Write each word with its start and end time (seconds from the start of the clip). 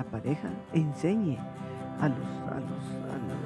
la 0.00 0.04
pareja 0.04 0.48
enseñe 0.72 1.36
a 2.00 2.08
los, 2.08 2.26
a 2.48 2.58
los, 2.58 2.84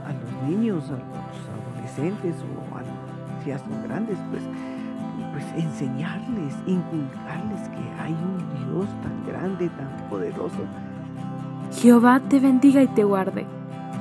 a 0.07 0.13
los, 0.13 0.49
niños, 0.49 0.85
a 0.85 0.93
los 0.93 1.75
adolescentes 1.75 2.37
o 2.37 2.77
a, 2.77 3.43
si 3.43 3.49
ya 3.49 3.59
son 3.59 3.83
grandes, 3.83 4.17
pues, 4.31 4.45
pues 5.33 5.65
enseñarles, 5.65 6.55
inculcarles 6.69 7.69
que 7.71 8.01
hay 8.01 8.13
un 8.13 8.39
Dios 8.55 8.87
tan 9.03 9.27
grande, 9.27 9.69
tan 9.71 10.09
poderoso. 10.09 10.59
Jehová 11.73 12.21
te 12.21 12.39
bendiga 12.39 12.85
y 12.85 12.87
te 12.87 13.03
guarde. 13.03 13.47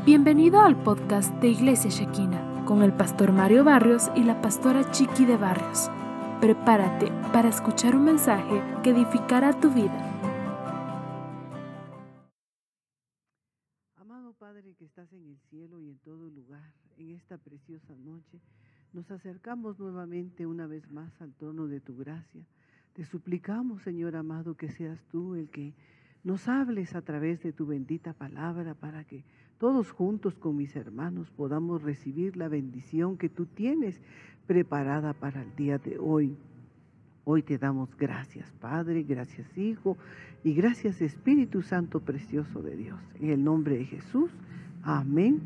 Bienvenido 0.05 0.62
al 0.62 0.76
podcast 0.76 1.34
de 1.38 1.48
Iglesia 1.48 1.90
Shekina 1.90 2.40
con 2.66 2.84
el 2.84 2.94
pastor 2.94 3.31
Mario 3.31 3.63
Barrios 3.63 4.12
y 4.13 4.26
la 4.26 4.44
pastora 4.44 4.91
Chiqui 4.91 5.26
de 5.26 5.38
Barrios. 5.38 5.90
Prepárate 6.40 7.12
para 7.31 7.49
escuchar 7.49 7.95
un 7.95 8.04
mensaje 8.04 8.62
que 8.84 8.91
edificará 8.91 9.54
tu 9.54 9.72
vida. 9.72 10.12
Nuevamente 19.55 20.48
una 20.48 20.66
vez 20.66 20.89
más 20.91 21.21
al 21.21 21.34
trono 21.34 21.67
de 21.67 21.80
tu 21.80 21.95
gracia. 21.95 22.41
Te 22.94 23.05
suplicamos, 23.05 23.84
Señor 23.84 24.16
amado, 24.16 24.55
que 24.55 24.70
seas 24.70 24.99
tú 25.11 25.35
el 25.35 25.49
que 25.49 25.73
nos 26.23 26.48
hables 26.48 26.95
a 26.95 27.02
través 27.02 27.44
de 27.44 27.53
tu 27.53 27.67
bendita 27.67 28.13
palabra 28.13 28.73
para 28.73 29.03
que 29.03 29.23
todos 29.59 29.91
juntos 29.91 30.35
con 30.35 30.58
mis 30.58 30.75
hermanos 30.75 31.30
podamos 31.30 31.84
recibir 31.84 32.35
la 32.35 32.47
bendición 32.47 33.17
que 33.17 33.30
tú 33.30 33.45
tienes 33.45 34.02
preparada 34.47 35.13
para 35.13 35.44
el 35.44 35.55
día 35.55 35.77
de 35.77 35.99
hoy. 35.99 36.35
Hoy 37.23 37.44
te 37.44 37.58
damos 37.59 37.95
gracias, 37.95 38.52
Padre, 38.59 39.03
gracias, 39.03 39.56
Hijo, 39.56 39.97
y 40.44 40.53
gracias, 40.56 41.00
Espíritu 41.00 41.61
Santo 41.61 42.00
precioso 42.00 42.61
de 42.63 42.75
Dios. 42.75 43.00
En 43.19 43.30
el 43.30 43.44
nombre 43.44 43.78
de 43.78 43.85
Jesús, 43.85 44.31
amén 44.81 45.41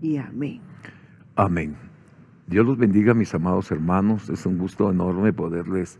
y 0.00 0.16
amén. 0.16 0.60
Amén. 1.36 1.91
Dios 2.46 2.66
los 2.66 2.76
bendiga, 2.76 3.14
mis 3.14 3.34
amados 3.34 3.70
hermanos. 3.70 4.28
Es 4.28 4.46
un 4.46 4.58
gusto 4.58 4.90
enorme 4.90 5.32
poderles 5.32 5.98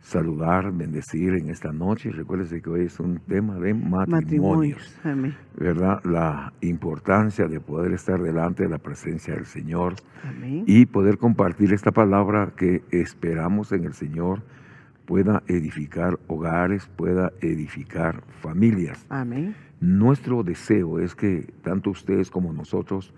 saludar, 0.00 0.72
bendecir 0.72 1.34
en 1.34 1.48
esta 1.48 1.72
noche. 1.72 2.10
Recuérdense 2.10 2.60
que 2.60 2.70
hoy 2.70 2.84
es 2.86 3.00
un 3.00 3.18
tema 3.20 3.58
de 3.58 3.74
matrimonios, 3.74 4.96
¿verdad? 5.58 6.00
La 6.04 6.52
importancia 6.60 7.48
de 7.48 7.60
poder 7.60 7.92
estar 7.92 8.20
delante 8.22 8.64
de 8.64 8.68
la 8.68 8.78
presencia 8.78 9.34
del 9.34 9.46
Señor 9.46 9.94
y 10.66 10.86
poder 10.86 11.18
compartir 11.18 11.72
esta 11.72 11.90
palabra 11.90 12.52
que 12.56 12.82
esperamos 12.90 13.72
en 13.72 13.84
el 13.84 13.94
Señor 13.94 14.42
pueda 15.06 15.42
edificar 15.46 16.18
hogares, 16.26 16.88
pueda 16.96 17.32
edificar 17.40 18.22
familias. 18.40 19.06
Amén. 19.08 19.54
Nuestro 19.80 20.42
deseo 20.42 21.00
es 21.00 21.14
que 21.14 21.52
tanto 21.62 21.90
ustedes 21.90 22.30
como 22.30 22.52
nosotros 22.52 23.12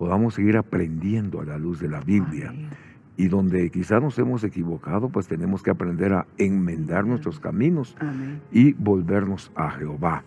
podamos 0.00 0.32
seguir 0.32 0.56
aprendiendo 0.56 1.42
a 1.42 1.44
la 1.44 1.58
luz 1.58 1.78
de 1.78 1.86
la 1.86 2.00
Biblia. 2.00 2.54
Y 3.18 3.28
donde 3.28 3.68
quizás 3.68 4.00
nos 4.02 4.18
hemos 4.18 4.42
equivocado, 4.44 5.10
pues 5.10 5.28
tenemos 5.28 5.62
que 5.62 5.70
aprender 5.70 6.14
a 6.14 6.26
enmendar 6.38 7.04
nuestros 7.04 7.38
caminos 7.38 7.94
y 8.50 8.72
volvernos 8.72 9.52
a 9.54 9.72
Jehová. 9.72 10.24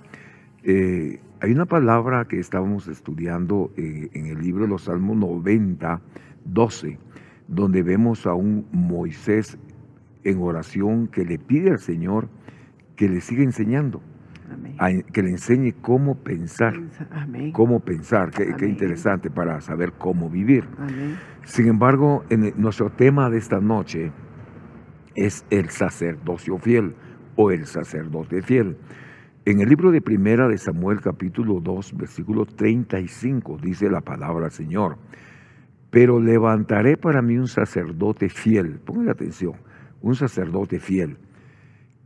Eh, 0.61 1.19
hay 1.41 1.51
una 1.51 1.66
palabra 1.66 2.25
que 2.25 2.39
estábamos 2.39 2.88
estudiando 2.88 3.71
eh, 3.75 4.11
en 4.13 4.27
el 4.27 4.44
libro 4.44 4.66
de 4.66 4.69
los 4.69 4.83
Salmos 4.83 5.17
90, 5.17 5.99
12, 6.45 6.99
donde 7.47 7.81
vemos 7.81 8.27
a 8.27 8.35
un 8.35 8.67
Moisés 8.71 9.57
en 10.23 10.39
oración 10.39 11.07
que 11.07 11.25
le 11.25 11.39
pide 11.39 11.71
al 11.71 11.79
Señor 11.79 12.29
que 12.95 13.09
le 13.09 13.21
siga 13.21 13.41
enseñando 13.41 14.03
que 15.11 15.23
le 15.23 15.29
enseñe 15.29 15.73
cómo 15.81 16.15
pensar. 16.15 16.73
Cómo 17.53 17.79
pensar, 17.79 18.31
qué, 18.31 18.66
interesante 18.66 19.29
para 19.29 19.61
saber 19.61 19.94
cómo 19.94 20.29
vivir. 20.29 20.66
Sin 21.44 21.67
embargo, 21.67 22.23
en 22.29 22.53
nuestro 22.57 22.89
tema 22.89 23.29
de 23.29 23.38
esta 23.38 23.59
noche 23.59 24.11
es 25.16 25.45
el 25.50 25.69
sacerdocio 25.69 26.57
fiel 26.57 26.95
o 27.35 27.51
el 27.51 27.66
sacerdote 27.66 28.41
fiel. 28.41 28.78
En 29.45 29.59
el 29.59 29.69
libro 29.69 29.91
de 29.91 30.01
Primera 30.01 30.47
de 30.47 30.57
Samuel 30.57 31.01
capítulo 31.01 31.59
2, 31.59 31.97
versículo 31.97 32.45
35 32.45 33.57
dice 33.61 33.89
la 33.89 34.01
palabra 34.01 34.49
Señor, 34.49 34.97
pero 35.89 36.19
levantaré 36.19 36.95
para 36.97 37.22
mí 37.22 37.38
un 37.38 37.47
sacerdote 37.47 38.29
fiel, 38.29 38.79
pongan 38.79 39.09
atención, 39.09 39.53
un 40.01 40.16
sacerdote 40.16 40.79
fiel 40.79 41.17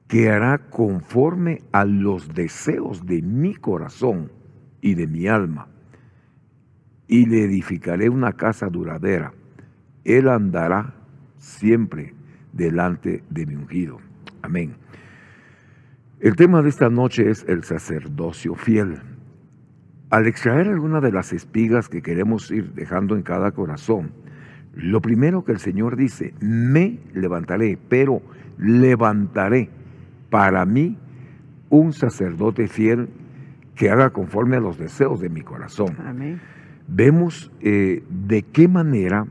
que 0.08 0.30
hará 0.30 0.58
conforme 0.70 1.62
a 1.72 1.86
los 1.86 2.34
deseos 2.34 3.06
de 3.06 3.22
mi 3.22 3.56
corazón 3.56 4.32
y 4.82 4.96
de 4.96 5.08
mi 5.08 5.28
alma. 5.28 5.68
Y 7.08 7.26
le 7.26 7.44
edificaré 7.44 8.10
una 8.10 8.34
casa 8.34 8.68
duradera. 8.68 9.34
Él 10.06 10.30
andará 10.30 10.94
siempre 11.38 12.14
delante 12.54 13.24
de 13.30 13.46
mi 13.46 13.56
ungido. 13.56 14.00
Amén. 14.42 14.76
El 16.20 16.36
tema 16.36 16.62
de 16.62 16.70
esta 16.70 16.90
noche 16.90 17.30
es 17.30 17.46
el 17.48 17.64
sacerdocio 17.64 18.56
fiel. 18.56 19.00
Al 20.10 20.26
extraer 20.26 20.68
alguna 20.68 21.02
de 21.02 21.12
las 21.12 21.34
espigas 21.34 21.90
que 21.90 22.02
queremos 22.02 22.50
ir 22.50 22.74
dejando 22.74 23.16
en 23.16 23.24
cada 23.24 23.52
corazón, 23.52 24.12
lo 24.74 25.02
primero 25.02 25.44
que 25.44 25.52
el 25.52 25.60
Señor 25.60 25.98
dice, 25.98 26.34
me 26.40 27.00
levantaré, 27.14 27.78
pero 27.90 28.22
levantaré 28.58 29.70
para 30.30 30.66
mí 30.66 30.98
un 31.70 31.94
sacerdote 31.94 32.68
fiel 32.68 33.10
que 33.76 33.90
haga 33.90 34.10
conforme 34.10 34.58
a 34.58 34.60
los 34.60 34.78
deseos 34.78 35.20
de 35.20 35.30
mi 35.30 35.42
corazón. 35.42 35.96
Vemos 36.88 37.52
eh, 37.62 38.04
de 38.10 38.44
qué 38.44 38.68
manera 38.68 39.28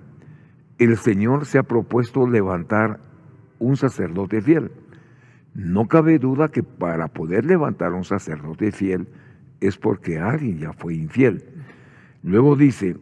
el 0.79 0.97
Señor 0.97 1.47
se 1.47 1.59
ha 1.59 1.63
propuesto 1.63 2.29
levantar 2.29 3.01
un 3.59 3.77
sacerdote 3.77 4.43
fiel. 4.43 4.71
No 5.55 5.89
cabe 5.89 6.19
duda 6.19 6.49
que 6.49 6.63
para 6.63 7.09
poder 7.09 7.47
levantar 7.47 7.93
un 7.93 8.05
sacerdote 8.05 8.73
fiel 8.73 9.09
es 9.61 9.79
porque 9.79 10.19
alguien 10.19 10.59
ya 10.59 10.73
fue 10.75 10.95
infiel. 10.95 11.43
Luego 12.23 12.57
dice, 12.57 12.97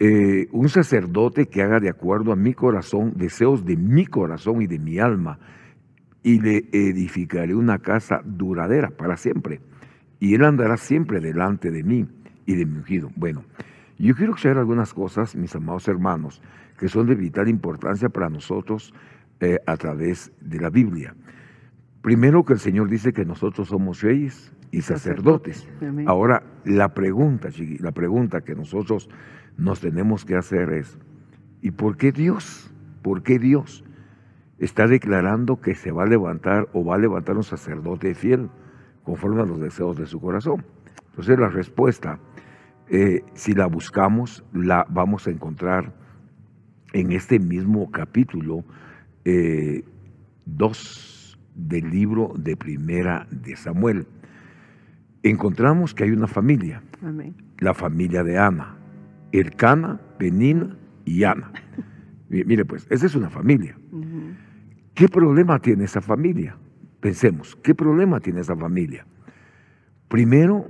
eh, 0.00 0.48
un 0.50 0.68
sacerdote 0.68 1.46
que 1.46 1.62
haga 1.62 1.78
de 1.78 1.90
acuerdo 1.90 2.32
a 2.32 2.36
mi 2.36 2.54
corazón, 2.54 3.12
deseos 3.16 3.64
de 3.64 3.76
mi 3.76 4.06
corazón 4.06 4.62
y 4.62 4.66
de 4.66 4.78
mi 4.78 4.98
alma, 4.98 5.38
y 6.22 6.40
le 6.40 6.68
edificaré 6.72 7.54
una 7.54 7.78
casa 7.78 8.20
duradera 8.24 8.90
para 8.90 9.16
siempre. 9.16 9.60
Y 10.18 10.34
él 10.34 10.44
andará 10.44 10.76
siempre 10.76 11.20
delante 11.20 11.70
de 11.70 11.82
mí 11.82 12.06
y 12.46 12.54
de 12.54 12.66
mi 12.66 12.78
ungido. 12.78 13.10
Bueno, 13.16 13.44
yo 13.98 14.14
quiero 14.14 14.36
saber 14.36 14.58
algunas 14.58 14.92
cosas, 14.92 15.34
mis 15.34 15.54
amados 15.54 15.88
hermanos, 15.88 16.42
que 16.78 16.88
son 16.88 17.06
de 17.06 17.14
vital 17.14 17.48
importancia 17.48 18.08
para 18.08 18.28
nosotros 18.28 18.92
eh, 19.40 19.58
a 19.66 19.76
través 19.76 20.32
de 20.40 20.60
la 20.60 20.70
Biblia. 20.70 21.14
Primero 22.02 22.44
que 22.44 22.54
el 22.54 22.58
Señor 22.58 22.88
dice 22.88 23.12
que 23.12 23.24
nosotros 23.24 23.68
somos 23.68 24.00
reyes 24.00 24.52
y 24.70 24.80
sacerdotes. 24.82 25.68
Ahora, 26.06 26.42
la 26.64 26.94
pregunta, 26.94 27.48
la 27.80 27.92
pregunta 27.92 28.40
que 28.40 28.54
nosotros 28.54 29.08
nos 29.58 29.80
tenemos 29.80 30.24
que 30.24 30.36
hacer 30.36 30.72
es, 30.72 30.98
¿y 31.60 31.72
por 31.72 31.96
qué 31.96 32.12
Dios? 32.12 32.72
¿Por 33.02 33.22
qué 33.22 33.38
Dios? 33.38 33.84
Está 34.60 34.86
declarando 34.86 35.60
que 35.60 35.74
se 35.74 35.90
va 35.90 36.04
a 36.04 36.06
levantar 36.06 36.68
o 36.72 36.84
va 36.84 36.94
a 36.94 36.98
levantar 36.98 37.36
un 37.36 37.42
sacerdote 37.42 38.14
fiel 38.14 38.50
conforme 39.02 39.42
a 39.42 39.46
los 39.46 39.58
deseos 39.60 39.96
de 39.96 40.06
su 40.06 40.20
corazón. 40.20 40.64
Entonces 41.08 41.38
la 41.38 41.48
respuesta, 41.48 42.20
eh, 42.88 43.24
si 43.32 43.54
la 43.54 43.66
buscamos, 43.66 44.44
la 44.52 44.86
vamos 44.88 45.26
a 45.26 45.30
encontrar 45.30 45.92
en 46.92 47.12
este 47.12 47.38
mismo 47.38 47.90
capítulo 47.90 48.64
2 49.24 49.24
eh, 49.24 49.84
del 51.54 51.90
libro 51.90 52.34
de 52.36 52.56
Primera 52.56 53.26
de 53.30 53.56
Samuel. 53.56 54.06
Encontramos 55.22 55.94
que 55.94 56.04
hay 56.04 56.10
una 56.10 56.26
familia, 56.26 56.82
la 57.58 57.74
familia 57.74 58.22
de 58.22 58.38
Ana, 58.38 58.76
Ercana, 59.32 60.00
Penina 60.18 60.76
y 61.04 61.24
Ana. 61.24 61.50
Mire 62.28 62.64
pues, 62.64 62.86
esa 62.90 63.06
es 63.06 63.14
una 63.14 63.30
familia. 63.30 63.76
¿Qué 65.00 65.08
problema 65.08 65.58
tiene 65.58 65.84
esa 65.84 66.02
familia? 66.02 66.58
Pensemos, 67.00 67.56
¿qué 67.62 67.74
problema 67.74 68.20
tiene 68.20 68.42
esa 68.42 68.54
familia? 68.54 69.06
Primero, 70.08 70.68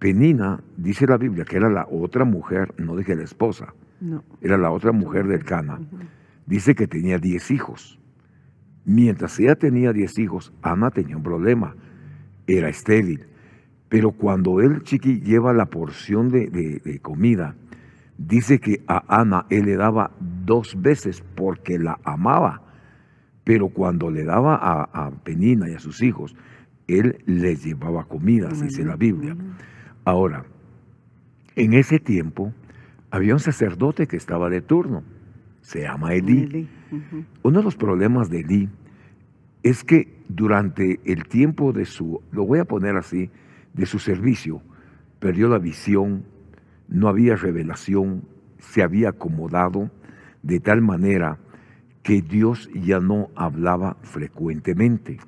Penina, 0.00 0.60
dice 0.76 1.06
la 1.06 1.16
Biblia, 1.16 1.44
que 1.44 1.56
era 1.56 1.70
la 1.70 1.86
otra 1.88 2.24
mujer, 2.24 2.74
no 2.78 2.96
dije 2.96 3.14
la 3.14 3.22
esposa, 3.22 3.72
no. 4.00 4.24
era 4.40 4.58
la 4.58 4.72
otra 4.72 4.90
mujer 4.90 5.28
del 5.28 5.44
Cana. 5.44 5.78
Dice 6.46 6.74
que 6.74 6.88
tenía 6.88 7.18
diez 7.18 7.52
hijos. 7.52 8.00
Mientras 8.84 9.38
ella 9.38 9.54
tenía 9.54 9.92
diez 9.92 10.18
hijos, 10.18 10.52
Ana 10.62 10.90
tenía 10.90 11.16
un 11.16 11.22
problema, 11.22 11.76
era 12.48 12.68
estéril. 12.68 13.26
Pero 13.88 14.10
cuando 14.10 14.60
él, 14.60 14.82
chiqui, 14.82 15.20
lleva 15.20 15.52
la 15.52 15.66
porción 15.66 16.28
de, 16.28 16.50
de 16.50 16.98
comida, 16.98 17.54
dice 18.18 18.58
que 18.58 18.82
a 18.88 19.04
Ana 19.20 19.46
él 19.48 19.66
le 19.66 19.76
daba 19.76 20.10
dos 20.18 20.74
veces 20.82 21.22
porque 21.36 21.78
la 21.78 22.00
amaba 22.02 22.62
pero 23.44 23.68
cuando 23.68 24.10
le 24.10 24.24
daba 24.24 24.56
a, 24.92 25.10
Penina 25.22 25.68
y 25.68 25.74
a 25.74 25.78
sus 25.78 26.02
hijos, 26.02 26.36
él 26.86 27.18
les 27.26 27.64
llevaba 27.64 28.04
comidas, 28.04 28.60
dice 28.60 28.84
la 28.84 28.96
Biblia. 28.96 29.36
Ahora, 30.04 30.44
en 31.56 31.74
ese 31.74 31.98
tiempo 31.98 32.52
había 33.10 33.34
un 33.34 33.40
sacerdote 33.40 34.06
que 34.06 34.16
estaba 34.16 34.50
de 34.50 34.60
turno, 34.60 35.02
se 35.62 35.82
llama 35.82 36.14
Elí. 36.14 36.68
Uno 37.42 37.58
de 37.58 37.64
los 37.64 37.76
problemas 37.76 38.30
de 38.30 38.40
Elí 38.40 38.68
es 39.62 39.84
que 39.84 40.08
durante 40.28 41.00
el 41.04 41.26
tiempo 41.26 41.72
de 41.72 41.84
su, 41.84 42.22
lo 42.32 42.46
voy 42.46 42.60
a 42.60 42.64
poner 42.64 42.96
así, 42.96 43.30
de 43.74 43.86
su 43.86 43.98
servicio, 43.98 44.62
perdió 45.18 45.48
la 45.48 45.58
visión, 45.58 46.24
no 46.88 47.08
había 47.08 47.36
revelación, 47.36 48.24
se 48.58 48.82
había 48.82 49.10
acomodado 49.10 49.90
de 50.42 50.60
tal 50.60 50.80
manera 50.80 51.38
que 52.02 52.22
Dios 52.22 52.70
ya 52.74 53.00
no 53.00 53.30
hablaba 53.34 53.96
frecuentemente. 54.02 55.18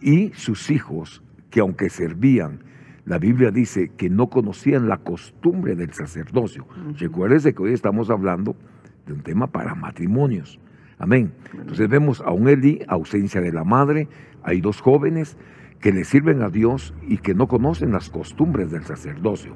Y 0.00 0.30
sus 0.34 0.70
hijos, 0.70 1.22
que 1.50 1.60
aunque 1.60 1.90
servían, 1.90 2.60
la 3.04 3.18
Biblia 3.18 3.50
dice 3.50 3.90
que 3.96 4.10
no 4.10 4.28
conocían 4.28 4.88
la 4.88 4.98
costumbre 4.98 5.74
del 5.74 5.92
sacerdocio. 5.92 6.66
Recuérdese 6.98 7.54
que 7.54 7.62
hoy 7.62 7.72
estamos 7.72 8.10
hablando 8.10 8.54
de 9.06 9.14
un 9.14 9.22
tema 9.22 9.46
para 9.46 9.74
matrimonios. 9.74 10.60
Amén. 10.98 11.32
Entonces 11.54 11.88
vemos 11.88 12.20
a 12.20 12.32
un 12.32 12.48
Eli, 12.48 12.82
ausencia 12.88 13.40
de 13.40 13.52
la 13.52 13.64
madre, 13.64 14.08
hay 14.42 14.60
dos 14.60 14.80
jóvenes 14.80 15.36
que 15.80 15.92
le 15.92 16.04
sirven 16.04 16.42
a 16.42 16.50
Dios 16.50 16.92
y 17.06 17.18
que 17.18 17.34
no 17.34 17.46
conocen 17.46 17.92
las 17.92 18.10
costumbres 18.10 18.70
del 18.70 18.84
sacerdocio. 18.84 19.54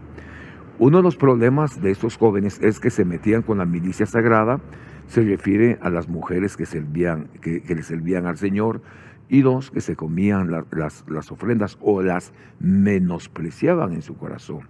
Uno 0.79 0.99
de 0.99 1.03
los 1.03 1.17
problemas 1.17 1.81
de 1.81 1.91
estos 1.91 2.17
jóvenes 2.17 2.61
es 2.63 2.81
que 2.81 2.91
se 2.91 3.05
metían 3.05 3.43
con 3.43 3.59
la 3.59 3.67
milicia 3.67 4.07
sagrada, 4.07 4.61
se 5.07 5.23
refiere 5.23 5.79
a 5.83 5.91
las 5.91 6.09
mujeres 6.09 6.57
que, 6.57 6.67
servían, 6.67 7.29
que, 7.41 7.63
le 7.75 7.83
servían 7.83 8.27
al 8.27 8.37
Señor, 8.37 8.83
y 9.29 9.43
dos, 9.43 9.71
que 9.71 9.81
se 9.81 9.97
comían 9.97 10.51
las, 10.51 11.05
las 11.09 11.33
ofrendas 11.33 11.79
o 11.81 12.03
las 12.03 12.33
menospreciaban 12.61 13.93
en 13.93 14.03
su 14.03 14.15
corazón. 14.15 14.69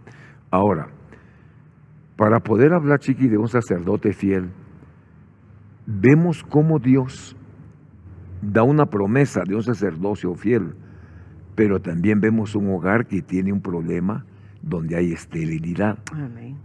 Ahora, 0.50 0.88
para 2.16 2.40
poder 2.40 2.72
hablar, 2.72 3.00
Chiqui, 3.00 3.28
de 3.28 3.38
un 3.38 3.48
sacerdote 3.48 4.12
fiel, 4.12 4.50
vemos 5.86 6.44
cómo 6.44 6.78
Dios 6.78 7.36
da 8.42 8.62
una 8.62 8.86
promesa 8.86 9.42
de 9.46 9.54
un 9.54 9.62
sacerdocio 9.62 10.34
fiel, 10.34 10.74
pero 11.54 11.80
también 11.80 12.20
vemos 12.20 12.54
un 12.54 12.68
hogar 12.70 13.06
que 13.06 13.22
tiene 13.22 13.52
un 13.52 13.60
problema 13.60 14.24
donde 14.62 14.96
hay 14.96 15.12
esterilidad 15.12 15.98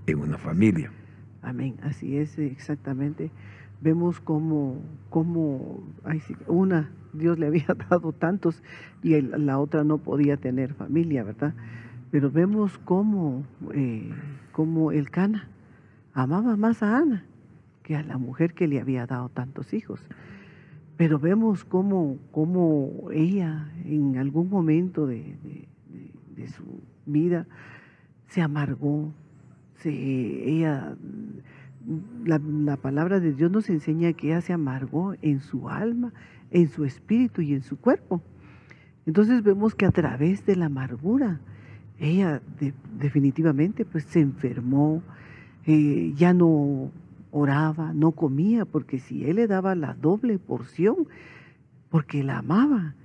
en 0.06 0.20
una 0.20 0.38
familia. 0.38 0.92
Amén, 1.48 1.78
así 1.82 2.18
es 2.18 2.38
exactamente. 2.38 3.32
Vemos 3.80 4.20
cómo, 4.20 4.82
cómo 5.10 5.82
una, 6.48 6.92
Dios 7.14 7.40
le 7.40 7.48
había 7.48 7.68
dado 7.90 8.12
tantos 8.12 8.62
y 9.02 9.22
la 9.22 9.58
otra 9.58 9.86
no 9.86 9.98
podía 9.98 10.36
tener 10.36 10.74
familia, 10.74 11.24
¿verdad? 11.24 11.54
Pero 12.12 12.30
vemos 12.30 12.78
cómo, 12.80 13.46
eh, 13.74 14.12
cómo 14.52 14.92
el 14.92 15.10
Cana 15.10 15.48
amaba 16.14 16.58
más 16.58 16.84
a 16.84 16.98
Ana 16.98 17.24
que 17.82 17.96
a 17.96 18.04
la 18.04 18.18
mujer 18.18 18.54
que 18.54 18.68
le 18.68 18.82
había 18.82 19.06
dado 19.06 19.30
tantos 19.30 19.74
hijos. 19.74 20.02
Pero 20.98 21.18
vemos 21.18 21.64
cómo, 21.64 22.18
cómo 22.32 23.10
ella 23.14 23.72
en 23.86 24.18
algún 24.18 24.50
momento 24.50 25.08
de, 25.08 25.38
su 26.48 26.82
vida 27.06 27.48
se 28.28 28.42
amargó, 28.42 29.14
se, 29.79 29.89
ella, 29.89 30.95
la, 32.25 32.39
la, 32.39 32.77
palabra 32.77 33.19
de 33.19 33.33
Dios 33.33 33.51
nos 33.51 33.69
enseña 33.69 34.13
que 34.13 34.27
ella 34.27 34.41
se 34.41 34.53
amargó 34.53 35.15
en 35.21 35.39
su 35.39 35.69
alma, 35.69 36.13
en 36.51 36.69
su 36.69 36.85
espíritu 36.85 37.41
y 37.41 37.53
en 37.53 37.63
su 37.63 37.77
cuerpo. 37.77 38.21
Entonces 39.06 39.41
vemos 39.41 39.74
que 39.74 39.85
a 39.85 39.91
través 39.91 40.45
de 40.45 40.56
la 40.56 40.65
amargura, 40.65 41.39
ella 42.00 42.41
definitivamente 43.00 43.85
pues 43.85 44.03
se 44.03 44.19
enfermó, 44.19 45.01
eh, 45.65 46.13
ya 46.15 46.33
no 46.33 46.91
oraba, 47.31 47.94
no 47.94 48.12
comía, 48.12 48.65
porque 48.65 49.00
si 49.00 49.25
él 49.25 49.38
le 49.38 49.47
daba 49.47 49.75
la 49.75 49.94
doble 49.94 50.38
porción, 50.39 51.07
porque 51.89 52.24
la 52.24 52.39
amaba, 52.39 52.95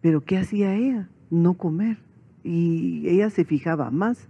pero 0.00 0.22
¿qué 0.22 0.38
hacía 0.38 0.74
ella? 0.74 1.08
No 1.30 1.54
comer. 1.54 1.98
Y 2.42 3.06
ella 3.08 3.30
se 3.30 3.44
fijaba 3.44 3.90
más 3.90 4.28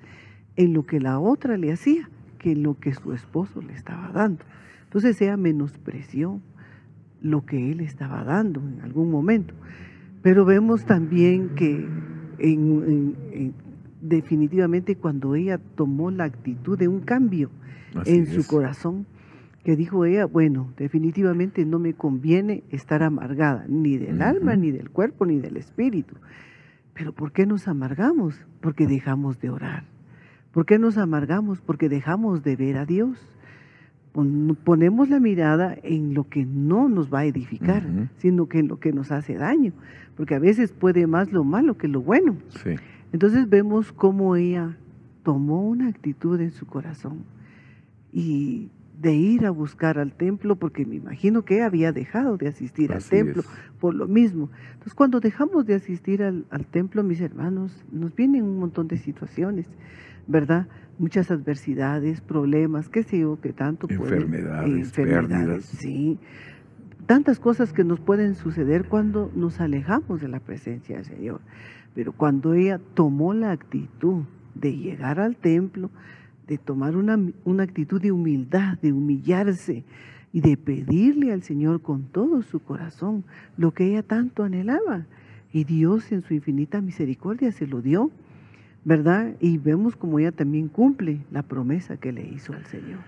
en 0.57 0.73
lo 0.75 0.85
que 0.85 1.01
la 1.01 1.19
otra 1.19 1.57
le 1.57 1.73
hacía 1.73 2.09
que 2.41 2.53
en 2.53 2.63
lo 2.63 2.79
que 2.79 2.93
su 2.95 3.13
esposo 3.13 3.61
le 3.63 3.75
estaba 3.75 4.11
dando. 4.13 4.45
Entonces 4.85 5.21
ella 5.21 5.37
menospreció 5.37 6.41
lo 7.21 7.45
que 7.45 7.71
él 7.71 7.81
estaba 7.81 8.25
dando 8.25 8.61
en 8.61 8.81
algún 8.81 9.11
momento. 9.11 9.55
Pero 10.23 10.45
vemos 10.45 10.85
también 10.87 11.51
que 11.51 11.87
definitivamente 14.01 14.97
cuando 14.97 15.35
ella 15.35 15.59
tomó 15.59 16.11
la 16.11 16.25
actitud 16.25 16.79
de 16.79 16.89
un 16.89 17.01
cambio 17.01 17.51
en 18.07 18.27
su 18.27 18.47
corazón, 18.47 19.07
que 19.63 19.77
dijo 19.77 20.07
ella, 20.07 20.25
bueno, 20.25 20.73
definitivamente 20.79 21.67
no 21.67 21.79
me 21.79 21.93
conviene 21.93 22.65
estar 22.71 23.03
amargada, 23.03 23.67
ni 23.69 23.99
del 23.99 24.23
alma, 24.23 24.57
ni 24.57 24.71
del 24.71 24.89
cuerpo, 24.89 25.27
ni 25.27 25.39
del 25.39 25.59
espíritu. 25.59 26.17
Pero 26.95 27.13
¿por 27.13 27.33
qué 27.33 27.45
nos 27.45 27.69
amargamos? 27.69 28.47
Porque 28.63 28.87
dejamos 28.87 29.39
de 29.41 29.51
orar. 29.51 29.85
¿Por 30.53 30.67
qué 30.67 30.79
nos 30.79 30.99
amargamos? 30.99 31.61
Porque 31.61 31.89
dejamos 31.89 32.43
de 32.43 32.57
ver 32.57 32.77
a 32.77 32.87
Dios. 32.87 33.19
Ponemos 34.65 35.09
la 35.09 35.21
mirada 35.21 35.77
en 35.83 36.15
lo 36.15 36.29
que 36.29 36.45
no 36.45 36.89
nos 36.89 37.13
va 37.13 37.21
a 37.21 37.25
edificar, 37.25 37.87
sino 38.17 38.49
que 38.49 38.59
en 38.59 38.69
lo 38.69 38.81
que 38.81 38.93
nos 38.93 39.13
hace 39.13 39.35
daño. 39.35 39.73
Porque 40.17 40.35
a 40.35 40.41
veces 40.41 40.73
puede 40.73 41.07
más 41.07 41.33
lo 41.33 41.45
malo 41.45 41.79
que 41.79 41.87
lo 41.87 42.03
bueno. 42.03 42.37
Entonces 43.13 43.49
vemos 43.49 43.93
cómo 43.93 44.35
ella 44.37 44.77
tomó 45.23 45.69
una 45.69 45.89
actitud 45.89 46.41
en 46.41 46.51
su 46.51 46.67
corazón 46.67 47.25
y 48.13 48.71
de 49.01 49.15
ir 49.15 49.47
a 49.47 49.51
buscar 49.51 49.99
al 49.99 50.13
templo, 50.13 50.57
porque 50.57 50.85
me 50.85 50.97
imagino 50.97 51.43
que 51.43 51.63
había 51.63 51.91
dejado 51.91 52.37
de 52.37 52.49
asistir 52.49 52.93
al 52.93 53.03
templo 53.03 53.43
por 53.79 53.95
lo 53.95 54.07
mismo. 54.07 54.51
Entonces, 54.73 54.95
cuando 54.95 55.21
dejamos 55.21 55.65
de 55.65 55.75
asistir 55.75 56.23
al, 56.23 56.45
templo, 56.71 57.03
mis 57.03 57.21
hermanos, 57.23 57.83
nos 57.91 58.15
vienen 58.15 58.45
un 58.45 58.59
montón 58.59 58.89
de 58.89 58.99
situaciones, 58.99 59.67
¿verdad? 60.31 60.69
Muchas 60.99 61.31
adversidades, 61.31 62.21
problemas, 62.21 62.89
qué 62.89 63.03
sé 63.03 63.19
yo, 63.19 63.41
que 63.41 63.53
tanto 63.53 63.87
enfermedades, 63.91 64.97
enfermedades, 64.99 65.65
sí. 65.65 66.19
Tantas 67.07 67.41
cosas 67.41 67.73
que 67.73 67.83
nos 67.83 68.01
pueden 68.01 68.37
suceder 68.37 68.87
cuando 68.87 69.33
nos 69.35 69.61
alejamos 69.61 70.21
de 70.21 70.29
la 70.29 70.39
presencia 70.39 70.97
del 70.97 71.05
Señor. 71.05 71.41
Pero 71.95 72.13
cuando 72.13 72.55
ella 72.55 72.81
tomó 72.95 73.35
la 73.35 73.51
actitud 73.51 74.23
de 74.55 74.77
llegar 74.77 75.19
al 75.19 75.37
templo, 75.37 75.91
de 76.47 76.59
tomar 76.59 76.97
una, 76.97 77.19
una 77.45 77.65
actitud 77.65 78.01
de 78.01 78.13
humildad, 78.13 78.79
de 78.79 78.93
humillarse 78.93 79.85
y 80.33 80.41
de 80.43 80.57
pedirle 80.57 81.33
al 81.33 81.43
Señor 81.43 81.83
con 81.83 82.05
todo 82.05 82.43
su 82.43 82.61
corazón 82.61 83.25
lo 83.57 83.73
que 83.73 83.89
ella 83.89 84.05
tanto 84.05 84.45
anhelaba. 84.45 85.07
Y 85.53 85.65
Dios 85.65 86.13
en 86.13 86.23
su 86.23 86.35
infinita 86.35 86.81
misericordia 86.81 87.51
se 87.51 87.67
lo 87.67 87.83
dio, 87.83 88.13
¿verdad? 88.85 89.35
Y 89.41 89.59
vemos 89.59 89.97
como 89.97 90.19
ella 90.19 90.33
también 90.33 90.69
cumple 90.69 91.21
la 91.31 91.43
promesa 91.43 91.97
que 91.97 92.13
le 92.13 92.27
hizo 92.27 92.53
al 92.53 92.65
Señor. 92.67 93.01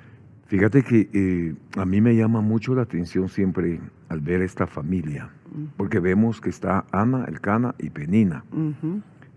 Fíjate 0.47 0.83
que 0.83 1.09
eh, 1.15 1.55
a 1.79 1.87
mí 1.87 2.03
me 2.03 2.15
llama 2.15 2.43
mucho 2.43 2.75
la 2.75 2.83
atención 2.83 3.31
siempre 3.31 3.81
al 4.11 4.21
ver 4.21 4.43
esta 4.43 4.67
familia, 4.67 5.31
porque 5.79 5.99
vemos 5.99 6.43
que 6.43 6.51
está 6.51 6.85
Ana, 6.93 7.25
Elcana 7.25 7.75
y 7.79 7.89
Penina. 7.89 8.45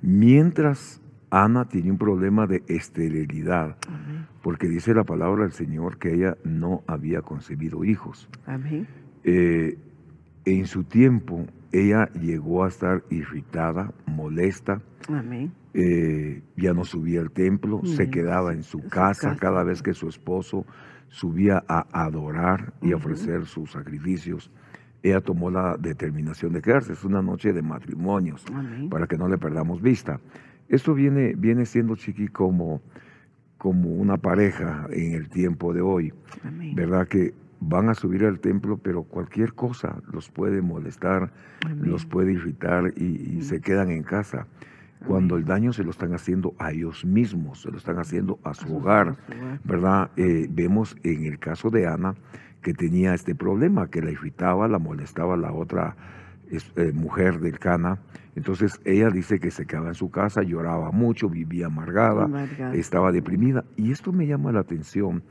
Mientras 0.02 1.02
Ana 1.30 1.70
tiene 1.70 1.92
un 1.92 1.98
problema 1.98 2.48
de 2.48 2.64
esterilidad, 2.68 3.78
porque 4.42 4.68
dice 4.68 4.94
la 4.94 5.06
palabra 5.06 5.44
del 5.44 5.54
Señor 5.54 6.00
que 6.00 6.14
ella 6.14 6.38
no 6.44 6.84
había 6.86 7.22
concebido 7.22 7.86
hijos. 7.86 8.28
Eh, 9.24 9.78
en 10.44 10.68
su 10.68 10.84
tiempo, 10.84 11.46
ella 11.72 12.10
llegó 12.12 12.66
a 12.66 12.68
estar 12.68 13.04
irritada, 13.10 13.94
molesta. 14.06 14.82
Eh, 15.78 16.42
ya 16.56 16.74
no 16.74 16.86
subía 16.86 17.20
al 17.20 17.32
templo, 17.32 17.82
se 17.84 18.10
quedaba 18.10 18.54
en 18.54 18.64
su, 18.64 18.88
casa, 18.88 19.36
cada 19.36 19.64
vez 19.64 19.82
que 19.82 19.94
su 19.94 20.08
esposo 20.08 20.66
subía 21.10 21.64
a 21.68 21.86
adorar 21.92 22.74
y 22.82 22.94
ofrecer 22.94 23.46
sus 23.46 23.72
sacrificios 23.72 24.50
ella 25.06 25.22
tomó 25.22 25.52
la 25.52 25.78
determinación 25.78 26.54
de 26.54 26.62
quedarse. 26.62 26.94
Es 26.94 27.04
una 27.04 27.22
noche 27.22 27.54
de 27.54 27.62
matrimonios, 27.62 28.44
para 28.90 29.06
que 29.06 29.18
no 29.18 29.28
le 29.28 29.38
perdamos 29.38 29.82
vista. 29.82 30.20
Esto 30.68 30.96
viene, 30.96 31.36
viene 31.36 31.66
siendo, 31.68 31.96
Chiqui, 31.96 32.28
como, 32.30 32.82
como 33.60 33.92
una 33.92 34.18
pareja 34.18 34.88
en 34.90 35.14
el 35.14 35.30
tiempo 35.30 35.74
de 35.74 35.82
hoy, 35.82 36.12
¿verdad? 36.74 37.08
Que 37.08 37.36
van 37.60 37.90
a 37.90 37.94
subir 37.94 38.26
al 38.26 38.40
templo, 38.40 38.78
pero 38.78 39.04
cualquier 39.04 39.54
cosa 39.54 40.02
los 40.12 40.32
puede 40.32 40.64
molestar, 40.64 41.32
los 41.82 42.08
puede 42.08 42.34
irritar 42.34 42.92
y, 42.98 43.44
se 43.44 43.62
quedan 43.62 43.92
en 43.92 44.02
casa. 44.02 44.48
Cuando 45.08 45.38
el 45.38 45.46
daño 45.46 45.74
se 45.74 45.84
lo 45.84 45.92
están 45.92 46.14
haciendo 46.14 46.54
a 46.58 46.72
ellos 46.72 47.06
mismos, 47.06 47.62
se 47.62 47.72
lo 47.72 47.78
están 47.78 48.00
haciendo 48.00 48.40
a 48.44 48.54
su, 48.54 48.76
hogar, 48.76 49.16
¿verdad? 49.64 50.10
Eh, 50.18 50.48
vemos 50.50 50.96
en 51.04 51.26
el 51.26 51.40
caso 51.40 51.70
de 51.70 51.88
Ana 51.88 52.16
que 52.62 52.74
tenía 52.74 53.14
este 53.14 53.36
problema, 53.36 53.88
que 53.88 54.02
la 54.02 54.10
irritaba, 54.10 54.68
la 54.68 54.80
molestaba 54.80 55.38
la 55.38 55.54
otra 55.54 55.96
eh, 56.52 56.92
mujer 56.94 57.40
del 57.40 57.60
Cana. 57.60 58.00
Entonces 58.36 58.80
ella 58.86 59.10
dice 59.10 59.40
que 59.40 59.52
se 59.52 59.66
quedaba 59.66 59.90
en 59.90 59.96
su 59.96 60.10
casa, 60.10 60.42
lloraba 60.42 60.92
mucho, 60.92 61.30
vivía 61.30 61.68
amargada, 61.68 62.26
Amargada. 62.26 62.76
estaba 62.76 63.12
deprimida. 63.12 63.64
Y 63.76 63.92
esto 63.92 64.12
me 64.12 64.28
llama 64.28 64.52
la 64.52 64.62
atención 64.62 65.24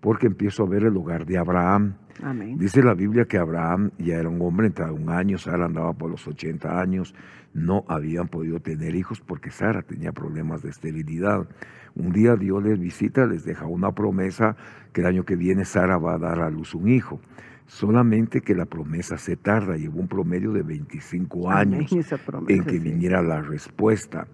porque 0.00 0.26
empiezo 0.26 0.64
a 0.64 0.68
ver 0.68 0.84
el 0.84 0.96
hogar 0.96 1.26
de 1.26 1.38
Abraham. 1.38 1.94
Amén. 2.24 2.56
Dice 2.56 2.82
la 2.82 2.94
Biblia 2.94 3.26
que 3.26 3.36
Abraham 3.36 3.90
ya 3.98 4.14
era 4.14 4.30
un 4.30 4.40
hombre 4.40 4.66
entrado 4.66 4.94
un 4.94 5.10
año, 5.10 5.36
Sara 5.36 5.66
andaba 5.66 5.92
por 5.92 6.10
los 6.10 6.26
80 6.26 6.80
años, 6.80 7.14
no 7.52 7.84
habían 7.86 8.28
podido 8.28 8.60
tener 8.60 8.94
hijos 8.94 9.20
porque 9.20 9.50
Sara 9.50 9.82
tenía 9.82 10.10
problemas 10.12 10.62
de 10.62 10.70
esterilidad. 10.70 11.46
Un 11.94 12.12
día 12.12 12.34
Dios 12.36 12.64
les 12.64 12.78
visita, 12.78 13.26
les 13.26 13.44
deja 13.44 13.66
una 13.66 13.92
promesa 13.92 14.56
que 14.94 15.02
el 15.02 15.06
año 15.06 15.24
que 15.24 15.36
viene 15.36 15.66
Sara 15.66 15.98
va 15.98 16.14
a 16.14 16.18
dar 16.18 16.40
a 16.40 16.48
luz 16.48 16.74
un 16.74 16.88
hijo. 16.88 17.20
Solamente 17.66 18.40
que 18.40 18.54
la 18.54 18.64
promesa 18.64 19.18
se 19.18 19.36
tarda, 19.36 19.76
llevó 19.76 20.00
un 20.00 20.08
promedio 20.08 20.52
de 20.52 20.62
25 20.62 21.50
años 21.50 21.90
promesa, 22.24 22.54
en 22.54 22.64
que 22.64 22.78
sí. 22.78 22.78
viniera 22.78 23.22
la 23.22 23.42
respuesta. 23.42 24.28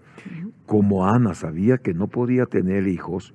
Como 0.65 1.05
Ana 1.05 1.33
sabía 1.33 1.77
que 1.77 1.93
no 1.93 2.07
podía 2.07 2.45
tener 2.45 2.87
hijos 2.87 3.33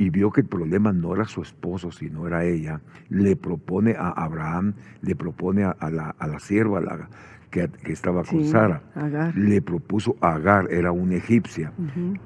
y 0.00 0.08
vio 0.08 0.30
que 0.32 0.40
el 0.40 0.46
problema 0.46 0.92
no 0.94 1.14
era 1.14 1.26
su 1.26 1.42
esposo, 1.42 1.92
sino 1.92 2.26
era 2.26 2.42
ella, 2.46 2.80
le 3.10 3.36
propone 3.36 3.96
a 3.98 4.08
Abraham, 4.08 4.72
le 5.02 5.14
propone 5.14 5.62
a, 5.64 5.72
a 5.72 5.90
la, 5.90 6.14
a 6.18 6.26
la 6.26 6.38
sierva 6.40 6.80
la, 6.80 7.10
que, 7.50 7.68
que 7.84 7.92
estaba 7.92 8.24
con 8.24 8.40
Sí, 8.42 8.48
Sara, 8.48 8.82
Agar. 8.94 9.36
le 9.36 9.60
propuso 9.60 10.16
a 10.22 10.36
Agar, 10.36 10.68
era 10.70 10.90
una 10.90 11.16
egipcia, 11.16 11.72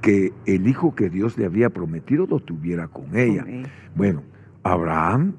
que 0.00 0.33
el 0.47 0.69
hijo 0.69 0.95
que 0.95 1.11
Dios 1.11 1.37
le 1.37 1.47
había 1.47 1.69
prometido 1.69 2.28
lo 2.28 2.38
tuviera 2.38 2.87
con 2.87 3.16
ella. 3.16 3.45
Bueno, 3.97 4.23
Abraham 4.62 5.35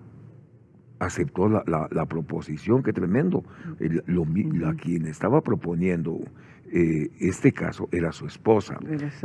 aceptó 1.00 1.48
la, 1.48 1.64
la- 1.68 1.88
la 1.92 2.06
proposición, 2.06 2.84
qué 2.84 2.92
tremendo. 2.92 3.46
El- 3.80 4.04
lo 4.08 4.26
la 4.54 4.74
quien 4.74 5.06
estaba 5.08 5.40
proponiendo 5.42 6.20
eh, 6.72 7.10
este 7.20 7.54
caso 7.54 7.88
era 7.94 8.12
su 8.12 8.26
esposa. 8.26 8.78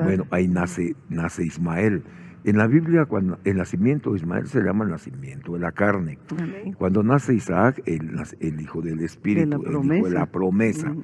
Bueno, 0.04 0.26
ahí 0.30 0.46
nace, 0.46 0.94
nace 1.08 1.44
Ismael. 1.44 2.04
En 2.44 2.56
la 2.56 2.66
Biblia, 2.66 3.04
cuando 3.04 3.38
el 3.44 3.56
nacimiento 3.56 4.10
de 4.10 4.18
Ismael 4.18 4.46
se 4.46 4.62
llama 4.62 4.84
el 4.84 4.90
nacimiento 4.90 5.52
de 5.52 5.60
la 5.60 5.72
carne. 5.72 6.18
Amén. 6.38 6.74
Cuando 6.78 7.02
nace 7.02 7.34
Isaac, 7.34 7.82
el, 7.84 8.60
hijo 8.60 8.80
del 8.80 9.00
Espíritu, 9.00 9.62
el 9.62 9.96
hijo 9.96 10.08
de 10.08 10.14
la 10.14 10.26
promesa. 10.26 10.90
Ujú. 10.90 11.02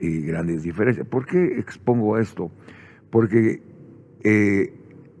Eh, 0.00 0.20
grandes 0.20 0.62
diferencias. 0.62 1.08
¿Por 1.08 1.26
qué 1.26 1.58
expongo 1.58 2.18
esto? 2.18 2.52
Porque 3.10 3.60
eh, 4.22 4.72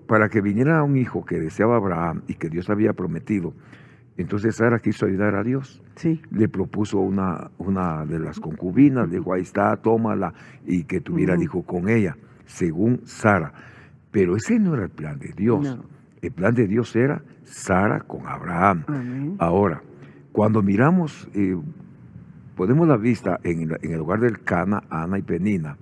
para 0.06 0.28
que 0.28 0.40
viniera 0.40 0.84
un 0.84 0.96
hijo 0.96 1.24
que 1.24 1.40
deseaba 1.40 1.76
Abraham 1.76 2.22
y 2.28 2.34
que 2.34 2.48
Dios 2.48 2.70
había 2.70 2.92
prometido, 2.92 3.54
entonces 4.16 4.54
Sara 4.54 4.78
quiso 4.78 5.06
ayudar 5.06 5.34
a 5.34 5.42
Dios. 5.42 5.82
Sí. 5.96 6.22
Le 6.30 6.48
propuso 6.48 7.00
una, 7.00 7.50
una 7.58 8.06
de 8.06 8.20
las 8.20 8.38
concubinas, 8.38 9.08
le 9.08 9.16
dijo, 9.18 9.32
ahí 9.32 9.42
está, 9.42 9.76
tómala, 9.78 10.32
y 10.64 10.84
que 10.84 11.00
tuviera 11.00 11.34
el 11.34 11.42
hijo 11.42 11.62
con 11.62 11.88
ella, 11.88 12.16
según 12.46 13.00
Sara. 13.04 13.52
Pero 14.10 14.36
ese 14.36 14.58
no 14.58 14.74
era 14.74 14.84
el 14.84 14.90
plan 14.90 15.18
de 15.18 15.32
Dios. 15.36 15.76
No. 15.76 15.84
El 16.20 16.32
plan 16.32 16.54
de 16.54 16.66
Dios 16.66 16.94
era 16.96 17.22
Sara 17.44 18.00
con 18.00 18.26
Abraham. 18.26 18.84
Amén. 18.88 19.36
Ahora, 19.38 19.82
cuando 20.32 20.62
miramos, 20.62 21.28
eh, 21.34 21.56
ponemos 22.56 22.88
la 22.88 22.96
vista 22.96 23.38
en, 23.44 23.62
el- 23.62 23.78
en 23.82 23.92
el 23.92 23.98
lugar 23.98 24.20
del 24.20 24.40
Cana, 24.42 24.82
Ana 24.90 25.18
y 25.18 25.22
Penina, 25.22 25.76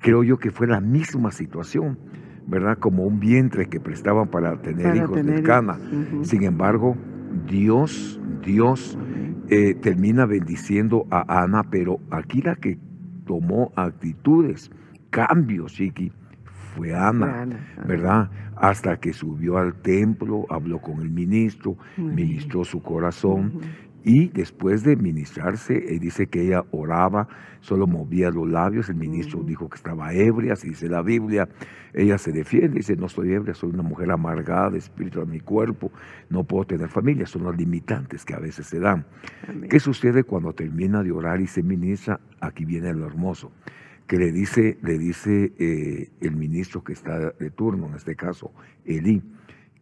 creo 0.00 0.22
yo 0.24 0.38
que 0.38 0.50
fue 0.50 0.66
la 0.66 0.80
misma 0.80 1.30
situación, 1.30 1.98
¿verdad? 2.46 2.78
Como 2.78 3.04
un 3.04 3.20
vientre 3.20 3.66
que 3.66 3.78
prestaban 3.78 4.28
para 4.28 4.60
tener 4.60 4.84
Para 4.86 4.96
hijos 4.96 5.12
tener 5.14 5.34
del 5.36 5.44
Cana. 5.44 5.78
Sin 6.22 6.42
embargo, 6.42 6.96
Dios, 7.46 8.20
Dios 8.44 8.98
eh, 9.48 9.74
termina 9.74 10.26
bendiciendo 10.26 11.06
a 11.10 11.42
Ana, 11.42 11.62
pero 11.70 12.00
aquí 12.10 12.42
la 12.42 12.56
que 12.56 12.78
tomó 13.26 13.72
actitudes, 13.76 14.70
cambios, 15.10 15.72
Chiqui, 15.74 16.12
fue 16.78 16.94
Ana. 16.94 17.46
¿verdad? 17.86 18.30
Hasta 18.56 18.98
que 18.98 19.12
subió 19.12 19.58
al 19.58 19.74
templo, 19.74 20.46
habló 20.48 20.80
con 20.80 21.00
el 21.00 21.10
ministro, 21.10 21.76
Muy 21.96 22.14
ministró 22.14 22.64
su 22.64 22.80
corazón 22.82 23.52
Ujú. 23.56 23.60
y 24.04 24.28
después 24.28 24.84
de 24.84 24.96
ministrarse, 24.96 25.94
eh, 25.94 25.98
dice 25.98 26.28
que 26.28 26.42
ella 26.46 26.64
oraba, 26.70 27.28
solo 27.60 27.86
movía 27.86 28.30
los 28.30 28.48
labios, 28.48 28.88
el 28.88 28.96
ministro 28.96 29.42
dijo 29.42 29.68
que 29.68 29.76
estaba 29.76 30.12
ebria, 30.12 30.52
así 30.52 30.68
dice 30.68 30.88
la 30.88 31.02
Biblia, 31.02 31.48
ella 31.94 32.16
se 32.18 32.30
defiende, 32.32 32.76
dice, 32.78 32.96
no 32.96 33.06
estoy 33.06 33.32
ebria, 33.32 33.54
soy 33.54 33.70
una 33.70 33.82
mujer 33.82 34.10
amargada 34.10 34.70
de 34.70 34.78
espíritu 34.78 35.20
en 35.20 35.30
mi 35.30 35.40
cuerpo, 35.40 35.90
no 36.30 36.44
puedo 36.44 36.64
tener 36.64 36.88
familia, 36.88 37.26
son 37.26 37.44
las 37.44 37.56
limitantes 37.56 38.24
que 38.24 38.34
a 38.34 38.38
veces 38.38 38.66
se 38.66 38.78
dan. 38.78 39.04
Amén. 39.48 39.68
¿Qué 39.68 39.80
sucede 39.80 40.22
cuando 40.22 40.52
termina 40.52 41.02
de 41.02 41.10
orar 41.10 41.40
y 41.40 41.46
se 41.46 41.62
ministra? 41.62 42.20
Aquí 42.40 42.64
viene 42.64 42.92
lo 42.94 43.06
hermoso, 43.06 43.50
que 44.08 44.16
le 44.18 44.32
dice, 44.32 44.78
le 44.82 44.98
dice 44.98 45.52
eh, 45.58 46.10
el 46.20 46.34
ministro 46.34 46.82
que 46.82 46.92
está 46.94 47.30
de 47.30 47.50
turno, 47.50 47.86
en 47.88 47.94
este 47.94 48.16
caso, 48.16 48.52
Elí, 48.84 49.22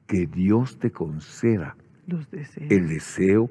que 0.06 0.26
Dios 0.26 0.78
te 0.78 0.90
conceda 0.90 1.76
Los 2.06 2.30
deseos. 2.30 2.71
el 2.71 2.88
deseo 2.88 3.49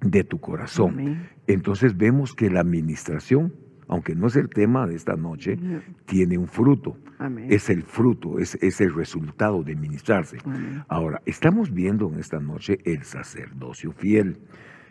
de 0.00 0.24
tu 0.24 0.38
corazón. 0.40 0.94
Amén. 0.98 1.28
Entonces 1.46 1.96
vemos 1.96 2.34
que 2.34 2.50
la 2.50 2.60
administración, 2.60 3.54
aunque 3.88 4.14
no 4.14 4.26
es 4.26 4.36
el 4.36 4.48
tema 4.50 4.86
de 4.86 4.96
esta 4.96 5.14
noche, 5.16 5.56
No. 5.56 5.80
tiene 6.04 6.36
un 6.36 6.48
fruto. 6.48 6.98
Amén. 7.18 7.46
Es 7.48 7.70
el 7.70 7.84
fruto, 7.84 8.38
es, 8.40 8.56
es 8.60 8.80
el 8.80 8.92
resultado 8.92 9.62
de 9.62 9.76
ministrarse. 9.76 10.38
Amén. 10.44 10.82
Ahora, 10.88 11.22
estamos 11.26 11.72
viendo 11.72 12.10
en 12.12 12.18
esta 12.18 12.40
noche 12.40 12.78
el 12.84 13.04
sacerdocio 13.04 13.92
fiel. 13.92 14.36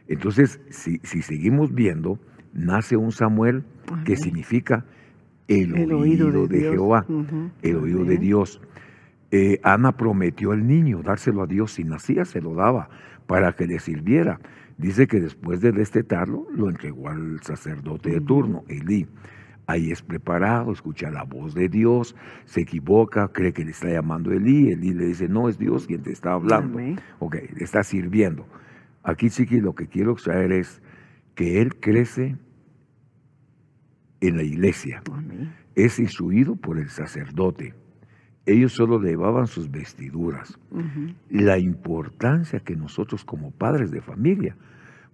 Entonces, 0.07 0.59
si, 0.69 0.99
si 1.03 1.21
seguimos 1.21 1.73
viendo, 1.73 2.17
nace 2.53 2.95
un 2.95 3.11
Samuel 3.11 3.63
que 4.05 4.15
significa 4.15 4.85
el, 5.47 5.75
El 5.75 5.91
oído, 5.93 6.27
oído 6.27 6.47
de. 6.47 6.59
Jehová, 6.59 7.05
el 7.61 7.75
oído 7.75 8.05
de. 8.05 8.17
Dios. 8.17 8.61
Eh, 9.31 9.59
Ana 9.63 9.93
prometió 9.93 10.51
al 10.51 10.67
niño 10.67 11.01
dárselo 11.01 11.41
a 11.41 11.47
Dios, 11.47 11.73
si 11.73 11.83
nacía 11.83 12.23
se 12.23 12.39
lo 12.39 12.53
daba 12.53 12.89
para 13.25 13.53
que 13.53 13.65
le 13.65 13.79
sirviera. 13.79 14.39
Dice 14.77 15.07
que 15.07 15.19
después 15.19 15.61
de 15.61 15.71
destetarlo, 15.71 16.47
lo 16.55 16.69
entregó 16.69 17.09
al 17.09 17.41
sacerdote 17.41 18.11
de 18.11 18.21
turno, 18.21 18.63
Elí. 18.67 19.07
Ahí 19.65 19.91
es 19.91 20.01
preparado, 20.01 20.71
escucha 20.71 21.09
la 21.09 21.23
voz 21.23 21.53
de 21.55 21.69
Dios, 21.69 22.15
se 22.45 22.61
equivoca, 22.61 23.29
cree 23.29 23.53
que 23.53 23.63
le 23.63 23.71
está 23.71 23.89
llamando 23.89 24.31
Elí, 24.31 24.71
Elí 24.71 24.93
le 24.93 25.05
dice, 25.05 25.29
no, 25.29 25.47
es 25.47 25.57
Dios 25.57 25.87
quien 25.87 26.03
te 26.03 26.11
está 26.11 26.33
hablando. 26.33 26.77
Amén. 26.77 26.99
Ok, 27.19 27.35
le 27.55 27.63
está 27.63 27.83
sirviendo. 27.83 28.45
Aquí, 29.03 29.29
Chiqui, 29.29 29.61
lo 29.61 29.73
que 29.73 29.87
quiero 29.87 30.11
extraer 30.11 30.51
es 30.51 30.81
que 31.35 31.61
él 31.61 31.75
crece 31.75 32.35
en 34.27 34.37
la 34.37 34.43
iglesia, 34.43 35.03
es 35.75 35.99
instruido 35.99 36.55
por 36.55 36.79
el 36.79 36.89
sacerdote. 36.89 37.73
Ellos 38.45 38.71
solo 38.73 38.99
llevaban 38.99 39.47
sus 39.47 39.69
vestiduras. 39.69 40.57
La 41.29 41.57
importancia 41.57 42.59
que 42.61 42.75
nosotros 42.75 43.25
como 43.25 43.51
padres 43.51 43.91
de 43.91 44.01
familia 44.01 44.55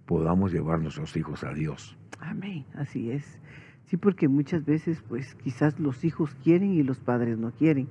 podamos 0.06 0.52
llevar 0.52 0.80
nuestros 0.80 1.16
hijos 1.16 1.42
a 1.44 1.52
Dios. 1.52 1.96
Amén, 2.20 2.64
así 2.74 3.10
es. 3.10 3.40
Sí, 3.86 3.96
porque 3.96 4.28
muchas 4.28 4.64
veces, 4.64 5.02
pues 5.08 5.34
quizás 5.34 5.80
los 5.80 6.04
hijos 6.04 6.36
quieren 6.44 6.72
y 6.72 6.84
los 6.84 7.00
padres 7.00 7.36
no 7.36 7.50
quieren. 7.50 7.88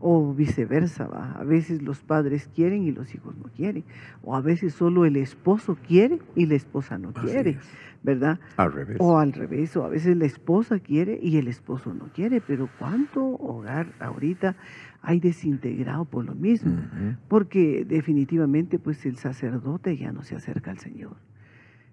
O 0.00 0.32
viceversa, 0.32 1.08
¿va? 1.08 1.32
a 1.32 1.44
veces 1.44 1.82
los 1.82 2.00
padres 2.00 2.48
quieren 2.54 2.84
y 2.84 2.92
los 2.92 3.14
hijos 3.14 3.36
no 3.36 3.50
quieren. 3.56 3.84
O 4.22 4.36
a 4.36 4.40
veces 4.40 4.74
solo 4.74 5.04
el 5.04 5.16
esposo 5.16 5.76
quiere 5.86 6.20
y 6.36 6.46
la 6.46 6.54
esposa 6.54 6.98
no 6.98 7.10
Así 7.16 7.26
quiere, 7.26 7.50
es. 7.50 7.68
¿verdad? 8.02 8.38
Al 8.56 8.72
revés. 8.72 8.96
O 9.00 9.18
al 9.18 9.32
revés, 9.32 9.76
o 9.76 9.84
a 9.84 9.88
veces 9.88 10.16
la 10.16 10.26
esposa 10.26 10.78
quiere 10.78 11.18
y 11.20 11.36
el 11.38 11.48
esposo 11.48 11.92
no 11.92 12.12
quiere. 12.12 12.40
Pero 12.40 12.68
¿cuánto 12.78 13.24
hogar 13.24 13.92
ahorita 13.98 14.54
hay 15.02 15.18
desintegrado 15.20 16.04
por 16.04 16.24
lo 16.24 16.34
mismo? 16.34 16.80
Porque 17.28 17.84
definitivamente 17.84 18.78
pues 18.78 19.04
el 19.04 19.16
sacerdote 19.16 19.96
ya 19.96 20.12
no 20.12 20.22
se 20.22 20.36
acerca 20.36 20.70
al 20.70 20.78
Señor. 20.78 21.16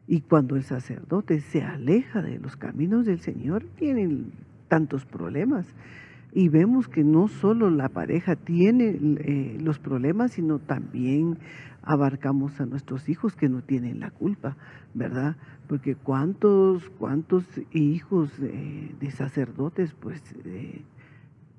Y 0.07 0.21
cuando 0.21 0.55
el 0.55 0.63
sacerdote 0.63 1.39
se 1.39 1.63
aleja 1.63 2.21
de 2.21 2.37
los 2.37 2.55
caminos 2.55 3.05
del 3.05 3.19
Señor, 3.19 3.65
tienen 3.75 4.31
tantos 4.67 5.05
problemas. 5.05 5.65
Y 6.35 6.49
vemos 6.49 6.89
que 6.89 7.05
no 7.05 7.29
solo 7.29 7.69
la 7.69 7.87
pareja 7.87 8.35
tiene 8.35 8.89
eh, 8.89 9.57
los 9.61 9.79
problemas, 9.79 10.33
sino 10.33 10.59
también 10.59 11.37
abarcamos 11.81 12.59
a 12.59 12.65
nuestros 12.65 13.07
hijos 13.07 13.37
que 13.37 13.47
no 13.47 13.61
tienen 13.61 14.01
la 14.01 14.11
culpa, 14.11 14.57
¿verdad? 14.93 15.37
Porque 15.69 15.95
cuántos, 15.95 16.89
cuántos 16.99 17.45
hijos 17.71 18.37
eh, 18.41 18.93
de 18.99 19.11
sacerdotes 19.11 19.93
pues 19.93 20.21
eh, 20.43 20.81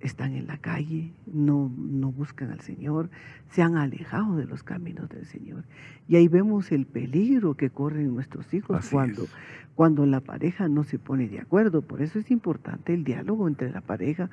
están 0.01 0.35
en 0.35 0.47
la 0.47 0.59
calle, 0.59 1.11
no, 1.27 1.73
no 1.75 2.13
buscan 2.13 2.51
al 2.51 2.61
Señor, 2.61 3.09
se 3.49 3.63
han 3.63 3.77
alejado 3.77 4.37
de 4.37 4.45
los 4.45 4.63
caminos 4.63 5.09
del 5.09 5.25
Señor. 5.25 5.65
Y 6.07 6.17
ahí 6.17 6.29
vemos 6.29 6.71
el 6.71 6.85
peligro 6.85 7.55
que 7.55 7.71
corren 7.71 8.15
nuestros 8.15 8.53
hijos 8.53 8.77
Así 8.77 8.91
cuando, 8.93 9.23
es. 9.25 9.35
cuando 9.75 10.05
la 10.05 10.21
pareja 10.21 10.69
no 10.69 10.85
se 10.85 10.99
pone 10.99 11.29
de 11.29 11.41
acuerdo. 11.41 11.81
Por 11.81 12.03
eso 12.03 12.19
es 12.19 12.31
importante 12.31 12.93
el 12.93 13.05
diálogo 13.05 13.49
entre 13.49 13.71
la 13.71 13.81
pareja, 13.81 14.29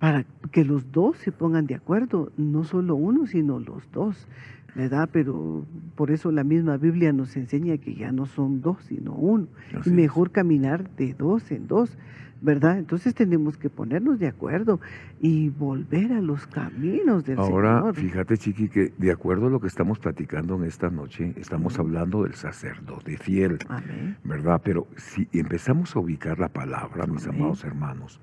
para 0.00 0.24
que 0.50 0.64
los 0.64 0.90
dos 0.90 1.18
se 1.18 1.30
pongan 1.30 1.66
de 1.66 1.76
acuerdo, 1.76 2.32
no 2.36 2.64
solo 2.64 2.96
uno, 2.96 3.26
sino 3.26 3.60
los 3.60 3.88
dos. 3.92 4.26
¿verdad? 4.74 5.08
Pero 5.12 5.66
por 5.96 6.10
eso 6.12 6.30
la 6.30 6.44
misma 6.44 6.76
Biblia 6.76 7.12
nos 7.12 7.36
enseña 7.36 7.76
que 7.78 7.94
ya 7.94 8.12
no 8.12 8.26
son 8.26 8.60
dos, 8.60 8.78
sino 8.84 9.12
uno. 9.14 9.48
Así 9.68 9.90
y 9.90 9.92
es. 9.92 9.96
mejor 9.96 10.30
caminar 10.30 10.88
de 10.96 11.12
dos 11.12 11.50
en 11.50 11.66
dos, 11.66 11.98
¿verdad? 12.40 12.78
Entonces 12.78 13.14
tenemos 13.14 13.56
que 13.56 13.68
ponernos 13.68 14.20
de 14.20 14.28
acuerdo 14.28 14.80
y 15.20 15.48
volver 15.48 16.12
a 16.12 16.20
los 16.20 16.46
caminos 16.46 17.24
del 17.24 17.38
Ahora, 17.40 17.78
Señor. 17.80 17.94
fíjate, 17.96 18.36
Chiqui, 18.38 18.68
que 18.68 18.92
de 18.96 19.10
acuerdo 19.10 19.48
a 19.48 19.50
lo 19.50 19.60
que 19.60 19.66
estamos 19.66 19.98
platicando 19.98 20.54
en 20.54 20.62
esta 20.64 20.88
noche, 20.88 21.34
estamos 21.36 21.78
hablando 21.80 22.22
del 22.22 22.34
sacerdote 22.34 23.16
fiel, 23.18 23.58
Amén. 23.68 24.16
¿verdad? 24.22 24.60
Pero 24.64 24.86
si 24.96 25.28
empezamos 25.32 25.96
a 25.96 25.98
ubicar 25.98 26.38
la 26.38 26.48
palabra, 26.48 27.06
mis 27.08 27.26
Amén. 27.26 27.40
amados 27.40 27.64
hermanos, 27.64 28.20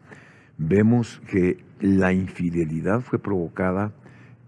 vemos 0.58 1.22
que 1.30 1.64
la 1.80 2.14
infidelidad 2.14 3.02
fue 3.02 3.20
provocada 3.20 3.94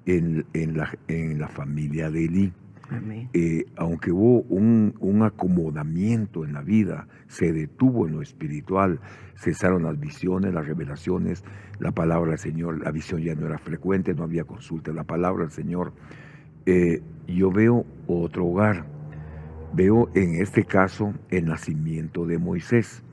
en, 0.05 0.45
en 0.53 0.77
la, 0.77 0.97
en 1.07 1.39
la 1.39 1.47
familia 1.47 2.09
de. 2.09 2.51
Amén. 2.89 3.29
Eh, 3.33 3.65
aunque 3.75 4.11
hubo 4.11 4.41
un, 4.49 4.95
un 4.99 5.21
acomodamiento 5.21 6.43
en 6.43 6.53
la 6.53 6.63
vida, 6.63 7.07
se 7.27 7.53
detuvo 7.53 8.07
en 8.07 8.13
lo 8.13 8.21
espiritual, 8.23 8.99
cesaron 9.35 9.83
las 9.83 9.99
visiones, 9.99 10.53
las 10.55 10.65
revelaciones, 10.65 11.43
la 11.79 11.91
palabra 11.91 12.31
del 12.31 12.39
Señor, 12.39 12.83
la 12.83 12.91
visión 12.91 13.21
ya 13.21 13.35
no 13.35 13.45
era 13.45 13.59
frecuente, 13.59 14.15
no 14.15 14.23
había 14.23 14.43
consulta, 14.43 14.91
la 14.91 15.03
palabra 15.03 15.43
del 15.43 15.51
Señor. 15.51 15.93
Eh, 16.65 17.01
yo 17.27 17.51
veo 17.51 17.85
otro 18.07 18.47
hogar, 18.47 18.85
veo 19.73 20.09
en 20.15 20.35
este 20.35 20.63
caso 20.65 21.13
el 21.29 21.45
nacimiento 21.45 22.25
de 22.25 22.37
Moisés, 22.37 23.03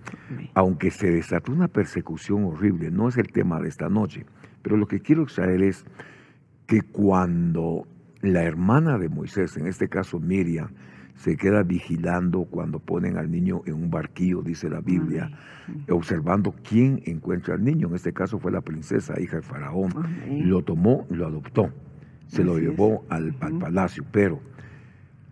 aunque 0.54 0.90
se 0.90 1.10
desató 1.10 1.52
una 1.52 1.68
persecución 1.68 2.44
horrible, 2.44 2.90
no 2.90 3.08
es 3.08 3.16
el 3.16 3.28
tema 3.28 3.60
de 3.60 3.68
esta 3.68 3.88
noche, 3.88 4.24
pero 4.62 4.76
lo 4.76 4.86
que 4.86 5.00
quiero 5.00 5.22
extraer 5.22 5.62
es 5.62 5.84
que 6.66 6.82
cuando 6.82 7.86
la 8.20 8.42
hermana 8.42 8.98
de 8.98 9.08
Moisés, 9.08 9.56
en 9.56 9.66
este 9.66 9.88
caso 9.88 10.18
Miriam, 10.18 10.70
se 11.16 11.36
queda 11.36 11.62
vigilando 11.62 12.44
cuando 12.44 12.78
ponen 12.78 13.16
al 13.16 13.30
niño 13.30 13.62
en 13.66 13.74
un 13.74 13.90
barquillo, 13.90 14.42
dice 14.42 14.68
la 14.68 14.80
Biblia, 14.80 15.30
Amén. 15.66 15.84
observando 15.90 16.54
quién 16.62 17.02
encuentra 17.06 17.54
al 17.54 17.64
niño. 17.64 17.88
En 17.88 17.94
este 17.94 18.12
caso 18.12 18.38
fue 18.38 18.52
la 18.52 18.60
princesa, 18.60 19.18
hija 19.18 19.36
de 19.36 19.42
Faraón. 19.42 19.92
Amén. 19.96 20.48
Lo 20.50 20.62
tomó, 20.62 21.06
lo 21.08 21.26
adoptó, 21.26 21.72
se 22.26 22.44
lo 22.44 22.52
Así 22.52 22.62
llevó 22.62 23.06
al, 23.08 23.34
al 23.40 23.58
palacio. 23.58 24.04
Pero 24.12 24.40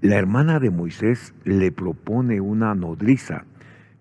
la 0.05 0.17
hermana 0.17 0.61
de 0.61 0.71
Moisés 0.71 1.35
le 1.45 1.73
propone 1.73 2.41
una 2.41 2.75
nodriza. 2.75 3.45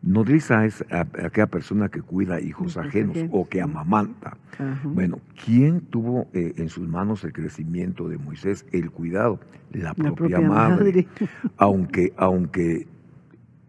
Nodriza 0.01 0.65
es 0.65 0.83
a- 0.91 1.07
aquella 1.25 1.47
persona 1.47 1.87
que 1.87 2.01
cuida 2.01 2.41
hijos 2.41 2.73
Hijos 2.73 2.77
ajenos 2.85 3.17
o 3.31 3.47
que 3.47 3.61
amamanta. 3.61 4.35
Ajá. 4.59 4.79
Bueno, 4.83 5.19
¿quién 5.45 5.79
tuvo 5.79 6.27
eh, 6.33 6.53
en 6.57 6.67
sus 6.67 6.87
manos 6.89 7.23
el 7.23 7.31
crecimiento 7.31 8.09
de 8.09 8.17
Moisés? 8.17 8.65
El 8.73 8.91
cuidado, 8.91 9.39
la 9.71 9.93
propia, 9.93 10.09
la 10.09 10.15
propia 10.15 10.41
madre. 10.41 10.75
madre. 10.75 11.07
Aunque, 11.57 12.13
aunque 12.17 12.85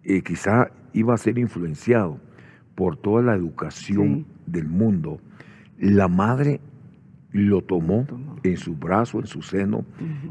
eh, 0.02 0.22
quizá 0.22 0.70
iba 0.92 1.14
a 1.14 1.18
ser 1.18 1.38
influenciado 1.38 2.18
por 2.74 2.96
toda 2.96 3.22
la 3.22 3.34
educación 3.36 4.26
Sí. 4.26 4.26
del 4.46 4.66
mundo, 4.68 5.20
la 5.78 6.08
madre 6.08 6.60
lo 7.34 7.62
tomó 7.62 8.04
Tomó. 8.04 8.36
en 8.44 8.56
su 8.56 8.76
brazo, 8.76 9.18
en 9.18 9.26
su 9.26 9.42
seno, 9.42 9.84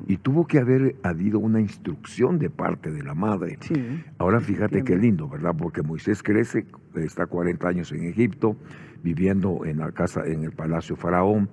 y 0.08 0.16
tuvo 0.18 0.48
que 0.48 0.58
haber 0.58 0.96
habido 1.04 1.38
una 1.38 1.60
instrucción 1.60 2.40
de 2.40 2.50
parte 2.50 2.92
de 2.92 3.04
la 3.04 3.14
madre. 3.14 3.58
Sí. 3.60 3.74
Ahora 4.18 4.40
fíjate 4.40 4.86
qué 4.86 4.96
lindo, 4.96 5.28
¿verdad? 5.28 5.54
Porque 5.56 5.82
Moisés 5.82 6.24
crece, 6.24 6.66
está 6.96 7.26
40 7.26 7.68
años 7.68 7.92
en 7.92 8.06
Egipto, 8.06 8.56
viviendo 9.04 9.66
en 9.66 9.80
la 9.80 9.92
casa, 9.92 10.26
en 10.26 10.46
el 10.46 10.54
palacio 10.54 10.96
faraón, 10.96 11.50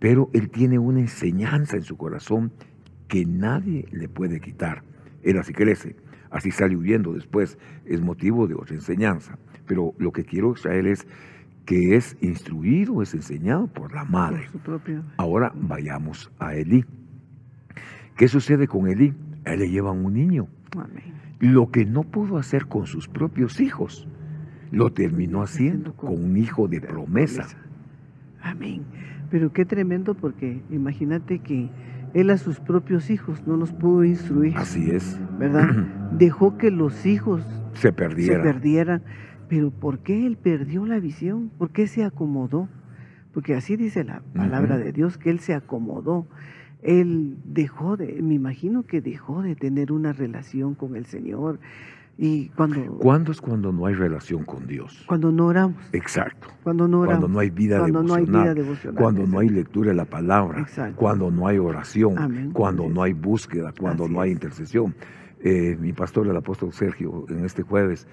pero 0.00 0.28
él 0.32 0.50
tiene 0.50 0.80
una 0.80 0.98
enseñanza 0.98 1.76
en 1.76 1.82
su 1.82 1.96
corazón 1.96 2.50
que 3.06 3.24
nadie 3.24 3.86
le 3.92 4.08
puede 4.08 4.40
quitar. 4.40 4.82
Él 5.22 5.38
así 5.38 5.52
crece, 5.52 5.94
así 6.30 6.50
sale 6.50 6.76
huyendo 6.76 7.12
después, 7.12 7.58
es 7.84 8.00
motivo 8.00 8.48
de 8.48 8.54
otra 8.54 8.74
enseñanza. 8.74 9.38
Pero 9.66 9.94
lo 9.98 10.10
que 10.10 10.24
quiero 10.24 10.50
extraer 10.50 10.88
es 10.88 11.06
que 11.70 11.94
es 11.94 12.16
instruido, 12.20 13.00
es 13.00 13.14
enseñado 13.14 13.68
por 13.68 13.94
la 13.94 14.04
madre. 14.04 14.48
Por. 14.64 14.80
Ahora 15.18 15.52
vayamos 15.54 16.28
a 16.40 16.56
Elí. 16.56 16.84
¿Qué 18.16 18.26
sucede 18.26 18.66
con 18.66 18.88
Elí? 18.88 19.14
Él 19.44 19.60
le 19.60 19.70
llevan 19.70 20.04
un 20.04 20.14
niño. 20.14 20.48
Amén. 20.76 21.14
Lo 21.38 21.70
que 21.70 21.84
no 21.84 22.02
pudo 22.02 22.38
hacer 22.38 22.66
con 22.66 22.88
sus 22.88 23.06
propios 23.06 23.60
hijos, 23.60 24.08
lo 24.72 24.92
terminó 24.92 25.42
haciendo 25.42 25.94
con 25.94 26.10
un 26.20 26.36
hijo 26.36 26.66
de 26.66 26.80
promesa. 26.80 27.46
Amén. 28.42 28.82
Pero 29.30 29.52
qué 29.52 29.64
tremendo 29.64 30.16
porque 30.16 30.62
imagínate 30.70 31.38
que 31.38 31.70
él 32.14 32.30
a 32.30 32.38
sus 32.38 32.58
propios 32.58 33.10
hijos 33.10 33.46
no 33.46 33.56
los 33.56 33.72
pudo 33.72 34.02
instruir, 34.02 34.56
Así 34.56 34.90
es. 34.90 35.20
¿verdad? 35.38 35.68
Dejó 36.18 36.58
que 36.58 36.72
los 36.72 37.06
hijos 37.06 37.44
Se 37.74 37.82
se 37.82 37.92
perdiera. 37.92 38.42
perdieran. 38.42 39.02
Pero 39.50 39.70
¿por 39.72 39.98
qué 39.98 40.26
él 40.26 40.36
perdió 40.36 40.86
la 40.86 41.00
visión? 41.00 41.50
¿Por 41.58 41.70
qué 41.70 41.88
se 41.88 42.04
acomodó? 42.04 42.68
Porque 43.34 43.54
así 43.54 43.76
dice 43.76 44.04
la 44.04 44.22
palabra 44.34 44.78
de 44.78 44.92
Dios, 44.92 45.18
que 45.18 45.28
él 45.30 45.40
se 45.40 45.54
acomodó. 45.54 46.26
Él 46.82 47.36
dejó 47.44 47.96
de, 47.96 48.22
me 48.22 48.34
imagino 48.34 48.84
que 48.86 49.00
dejó 49.00 49.42
de 49.42 49.56
tener 49.56 49.90
una 49.92 50.12
relación 50.12 50.74
con 50.76 50.94
el 50.96 51.04
Señor. 51.04 51.58
Y 52.16 52.48
cuando, 52.50 52.98
¿Cuándo 52.98 53.32
es 53.32 53.40
cuando 53.40 53.72
no 53.72 53.86
hay 53.86 53.94
relación 53.94 54.44
con 54.44 54.66
Dios? 54.66 55.04
cuando 55.06 55.32
no 55.32 55.46
oramos, 55.46 55.82
Exacto. 55.92 56.48
cuando 56.62 56.86
no 56.86 57.00
oramos, 57.00 57.20
Cuando 57.20 57.34
no 57.34 57.40
hay 57.40 57.50
vida 57.50 57.78
cuando 57.80 58.02
no 58.02 58.14
hay 58.14 58.20
devocional. 58.26 58.42
vida 58.54 58.54
devocional. 58.62 59.02
Cuando 59.02 59.26
no 59.26 59.38
hay 59.40 59.48
lectura 59.48 59.88
de 59.90 59.96
la 59.96 60.04
palabra, 60.04 60.60
Exacto. 60.60 60.96
cuando 60.96 61.30
no 61.30 61.46
hay 61.48 61.58
oración, 61.58 62.18
Amén. 62.18 62.50
cuando 62.52 62.88
no 62.88 63.02
hay 63.02 63.14
búsqueda, 63.14 63.72
cuando 63.78 64.04
Así 64.04 64.12
no 64.12 64.20
hay 64.20 64.30
es. 64.30 64.34
intercesión. 64.36 64.94
Eh, 65.42 65.76
mi 65.80 65.92
pastor, 65.92 66.28
el 66.28 66.36
apóstol 66.36 66.72
Sergio, 66.72 67.24
en 67.30 67.44
este 67.44 67.62
jueves 67.62 68.06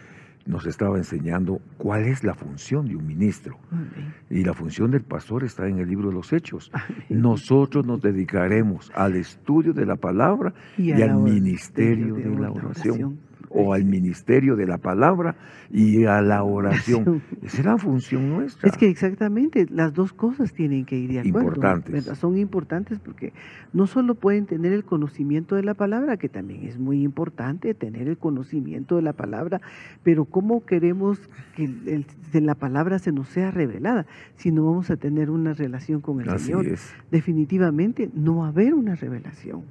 nos 0.47 0.65
estaba 0.65 0.97
enseñando 0.97 1.61
cuál 1.77 2.05
es 2.05 2.23
la 2.23 2.33
función 2.33 2.87
de 2.87 2.95
un 2.95 3.05
ministro. 3.05 3.59
Amén. 3.69 4.13
Y 4.29 4.43
la 4.43 4.53
función 4.53 4.91
del 4.91 5.03
pastor 5.03 5.43
está 5.43 5.67
en 5.67 5.79
el 5.79 5.87
libro 5.87 6.09
de 6.09 6.15
los 6.15 6.31
Hechos. 6.33 6.71
Amén. 6.73 7.03
Nosotros 7.09 7.85
nos 7.85 8.01
dedicaremos 8.01 8.91
al 8.95 9.15
estudio 9.15 9.73
de 9.73 9.85
la 9.85 9.97
palabra 9.97 10.53
y, 10.77 10.91
al 10.93 11.17
ministerio 11.17 12.15
de 12.15 12.29
la 12.29 12.51
oración. 12.51 13.19
O 13.49 13.73
al 13.73 13.85
ministerio 13.85 14.55
de 14.55 14.67
la 14.67 14.77
palabra 14.77 15.35
y 15.71 16.05
a 16.05 16.21
la 16.21 16.43
oración. 16.43 17.21
Esa 17.41 17.59
es 17.59 17.65
la 17.65 17.77
función 17.77 18.29
nuestra. 18.29 18.69
Es 18.69 18.77
que 18.77 18.89
exactamente, 18.89 19.65
las 19.69 19.93
dos 19.93 20.11
cosas 20.13 20.53
tienen 20.53 20.85
que 20.85 20.97
ir 20.97 21.11
de 21.11 21.19
acuerdo. 21.19 21.39
Importantes. 21.49 21.91
¿verdad? 21.93 22.15
Son 22.15 22.37
importantes 22.37 22.99
porque 22.99 23.33
no 23.73 23.87
solo 23.87 24.15
pueden 24.15 24.45
tener 24.45 24.73
el 24.73 24.83
conocimiento 24.83 25.55
de 25.55 25.63
la 25.63 25.73
palabra, 25.73 26.17
que 26.17 26.29
también 26.29 26.63
es 26.65 26.77
muy 26.77 27.03
importante 27.03 27.73
tener 27.73 28.07
el 28.07 28.17
conocimiento 28.17 28.95
de 28.97 29.01
la 29.01 29.13
palabra, 29.13 29.61
pero 30.03 30.25
cómo 30.25 30.65
queremos 30.65 31.19
que 31.55 31.65
el- 31.65 31.87
el- 31.87 32.05
de 32.31 32.41
la 32.41 32.55
palabra 32.55 32.99
se 32.99 33.11
nos 33.11 33.29
sea 33.29 33.51
revelada 33.51 34.05
si 34.35 34.51
no 34.51 34.65
vamos 34.65 34.89
a 34.91 34.97
tener 34.97 35.29
una 35.29 35.53
relación 35.53 36.01
con 36.01 36.19
el 36.21 36.29
Así 36.29 36.47
Señor. 36.47 36.67
es. 36.67 36.93
Definitivamente 37.11 38.09
no 38.13 38.37
va 38.37 38.45
a 38.47 38.49
haber 38.49 38.73
una 38.73 38.95
revelación. 38.95 39.63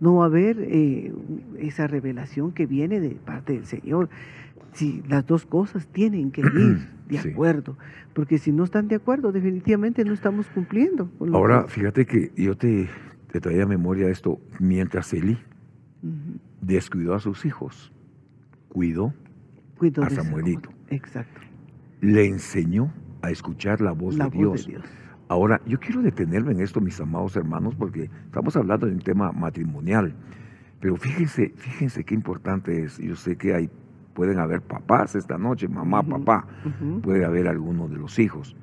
No 0.00 0.16
va 0.16 0.24
a 0.24 0.26
haber 0.26 0.58
eh, 0.60 1.12
esa 1.58 1.86
revelación 1.86 2.52
que 2.52 2.66
viene 2.66 3.00
de 3.00 3.10
parte 3.10 3.54
del 3.54 3.64
Señor. 3.66 4.08
Si 4.72 5.02
las 5.08 5.26
dos 5.26 5.46
cosas 5.46 5.86
tienen 5.86 6.30
que 6.30 6.42
ir 6.42 6.88
de 7.08 7.18
Sí. 7.18 7.30
acuerdo, 7.30 7.76
porque 8.12 8.36
si 8.38 8.52
no 8.52 8.64
están 8.64 8.88
de 8.88 8.96
acuerdo, 8.96 9.32
definitivamente 9.32 10.04
no 10.04 10.12
estamos 10.12 10.46
cumpliendo. 10.48 11.08
con 11.18 11.30
lo 11.30 11.36
Ahora, 11.38 11.62
que- 11.64 11.70
fíjate 11.70 12.04
que 12.06 12.32
yo 12.36 12.56
te, 12.56 12.88
te 13.32 13.40
traía 13.40 13.62
a 13.62 13.66
memoria 13.66 14.08
esto. 14.08 14.38
Mientras 14.60 15.12
Elí 15.14 15.38
Ujú. 16.02 16.38
descuidó 16.60 17.14
a 17.14 17.20
sus 17.20 17.44
hijos, 17.46 17.92
cuidó, 18.68 19.14
Cuidó 19.78 20.02
a 20.02 20.10
Samuelito. 20.10 20.70
Samuel. 20.70 20.86
Exacto. 20.90 21.40
le 22.02 22.26
enseñó 22.26 22.92
a 23.22 23.30
escuchar 23.30 23.80
la 23.80 23.92
voz, 23.92 24.16
La 24.16 24.24
de, 24.28 24.30
voz 24.30 24.38
Dios. 24.38 24.66
de 24.66 24.72
Dios. 24.72 24.84
Ahora, 25.28 25.60
yo 25.66 25.80
quiero 25.80 26.02
detenerme 26.02 26.52
en 26.52 26.60
esto, 26.60 26.80
mis 26.80 27.00
amados 27.00 27.36
hermanos, 27.36 27.74
porque 27.74 28.10
estamos 28.26 28.56
hablando 28.56 28.86
de 28.86 28.92
un 28.92 29.00
tema 29.00 29.32
matrimonial. 29.32 30.14
Pero 30.80 30.96
fíjense, 30.96 31.52
fíjense 31.56 32.04
qué 32.04 32.14
importante 32.14 32.84
es. 32.84 32.98
Yo 32.98 33.16
sé 33.16 33.36
que 33.36 33.54
hay, 33.54 33.70
pueden 34.14 34.38
haber 34.38 34.62
papás 34.62 35.16
esta 35.16 35.36
noche, 35.36 35.66
mamá, 35.66 36.02
papá, 36.02 36.46
puede 37.02 37.24
haber 37.24 37.48
alguno 37.48 37.88
de 37.88 37.96
los 37.96 38.18
hijos. 38.18 38.56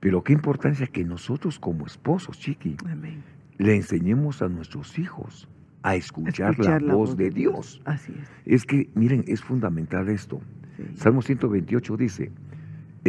Pero 0.00 0.22
qué 0.22 0.32
importancia 0.32 0.86
que 0.86 1.04
nosotros 1.04 1.58
como 1.58 1.86
esposos, 1.86 2.38
chiqui, 2.38 2.76
Amén. 2.86 3.22
le 3.56 3.74
enseñemos 3.74 4.42
a 4.42 4.48
nuestros 4.48 4.98
hijos 4.98 5.48
a 5.82 5.94
escuchar, 5.96 6.50
Escuchar 6.50 6.82
la, 6.82 6.94
voz 6.94 7.16
de 7.16 7.30
Dios. 7.30 7.80
Así 7.84 8.12
es. 8.12 8.30
Es 8.44 8.66
que, 8.66 8.90
miren, 8.94 9.24
es 9.26 9.42
fundamental 9.42 10.08
esto. 10.08 10.40
sí. 10.76 10.84
Salmo 10.96 11.22
128 11.22 11.96
dice, 11.96 12.30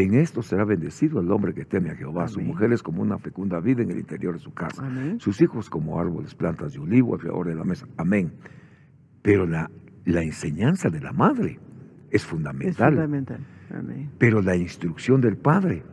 en 0.04 0.16
esto 0.16 0.42
será 0.42 0.66
bendecido 0.66 1.20
el 1.20 1.32
hombre 1.32 1.54
que 1.54 1.66
teme 1.66 1.90
a 1.92 1.96
Jehová. 1.96 2.28
Su 2.28 2.40
Amén. 2.40 2.48
mujer 2.52 2.72
es 2.74 2.84
como 2.84 3.02
una 3.02 3.18
fecunda 3.18 3.60
vida 3.60 3.82
en 3.84 3.92
el 3.92 4.00
interior 4.00 4.34
de 4.34 4.40
su 4.40 4.54
casa. 4.54 4.86
Amén. 4.86 5.20
Sus 5.20 5.42
hijos 5.42 5.70
como 5.70 6.00
árboles, 6.00 6.36
plantas 6.36 6.74
de 6.74 6.80
olivo 6.80 7.16
alrededor 7.16 7.48
de 7.48 7.56
la 7.56 7.64
mesa. 7.64 7.88
Amén. 7.98 8.32
Pero 9.22 9.46
la, 9.46 9.70
la 10.06 10.22
enseñanza 10.24 10.90
de 10.90 11.02
la 11.02 11.12
madre 11.12 11.60
es 12.10 12.22
Es 12.24 12.26
fundamental. 12.26 12.94
fundamental. 12.94 13.40
Amén. 13.72 14.10
pero 14.18 14.42
la 14.42 14.56
instrucción 14.56 15.22
del 15.22 15.38
padre 15.38 15.84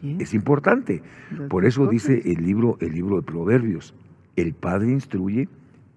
Bien. 0.00 0.20
es 0.20 0.32
importante. 0.32 1.02
Por 1.48 1.64
eso 1.64 1.88
dice 1.88 2.22
el 2.24 2.44
libro, 2.44 2.76
el 2.80 2.92
libro 2.92 3.16
de 3.16 3.22
Proverbios, 3.22 3.94
el 4.36 4.54
padre 4.54 4.92
instruye 4.92 5.48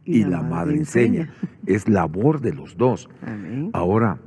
y, 0.05 0.23
la, 0.23 0.41
madre 0.41 0.77
enseña. 0.77 1.31
Es 1.67 1.87
labor 1.87 2.41
de 2.41 2.53
los 2.53 2.77
dos. 2.77 3.07
Amén. 3.21 3.69
Ahora, 3.73 4.17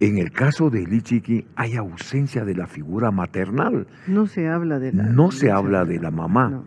en 0.00 0.18
el 0.18 0.30
caso 0.30 0.70
de 0.70 0.84
Eli 0.84 1.02
Chiqui 1.02 1.46
hay 1.56 1.74
ausencia 1.76 2.44
de 2.44 2.54
la 2.54 2.66
figura 2.66 3.10
maternal. 3.10 3.86
No 4.06 4.26
se 4.26 4.48
habla 4.48 4.78
de 4.78 4.92
la 4.92 5.04
No 5.04 5.30
se 5.30 5.50
habla 5.50 5.84
de 5.84 5.98
la 5.98 6.10
mamá. 6.10 6.50
No. 6.50 6.64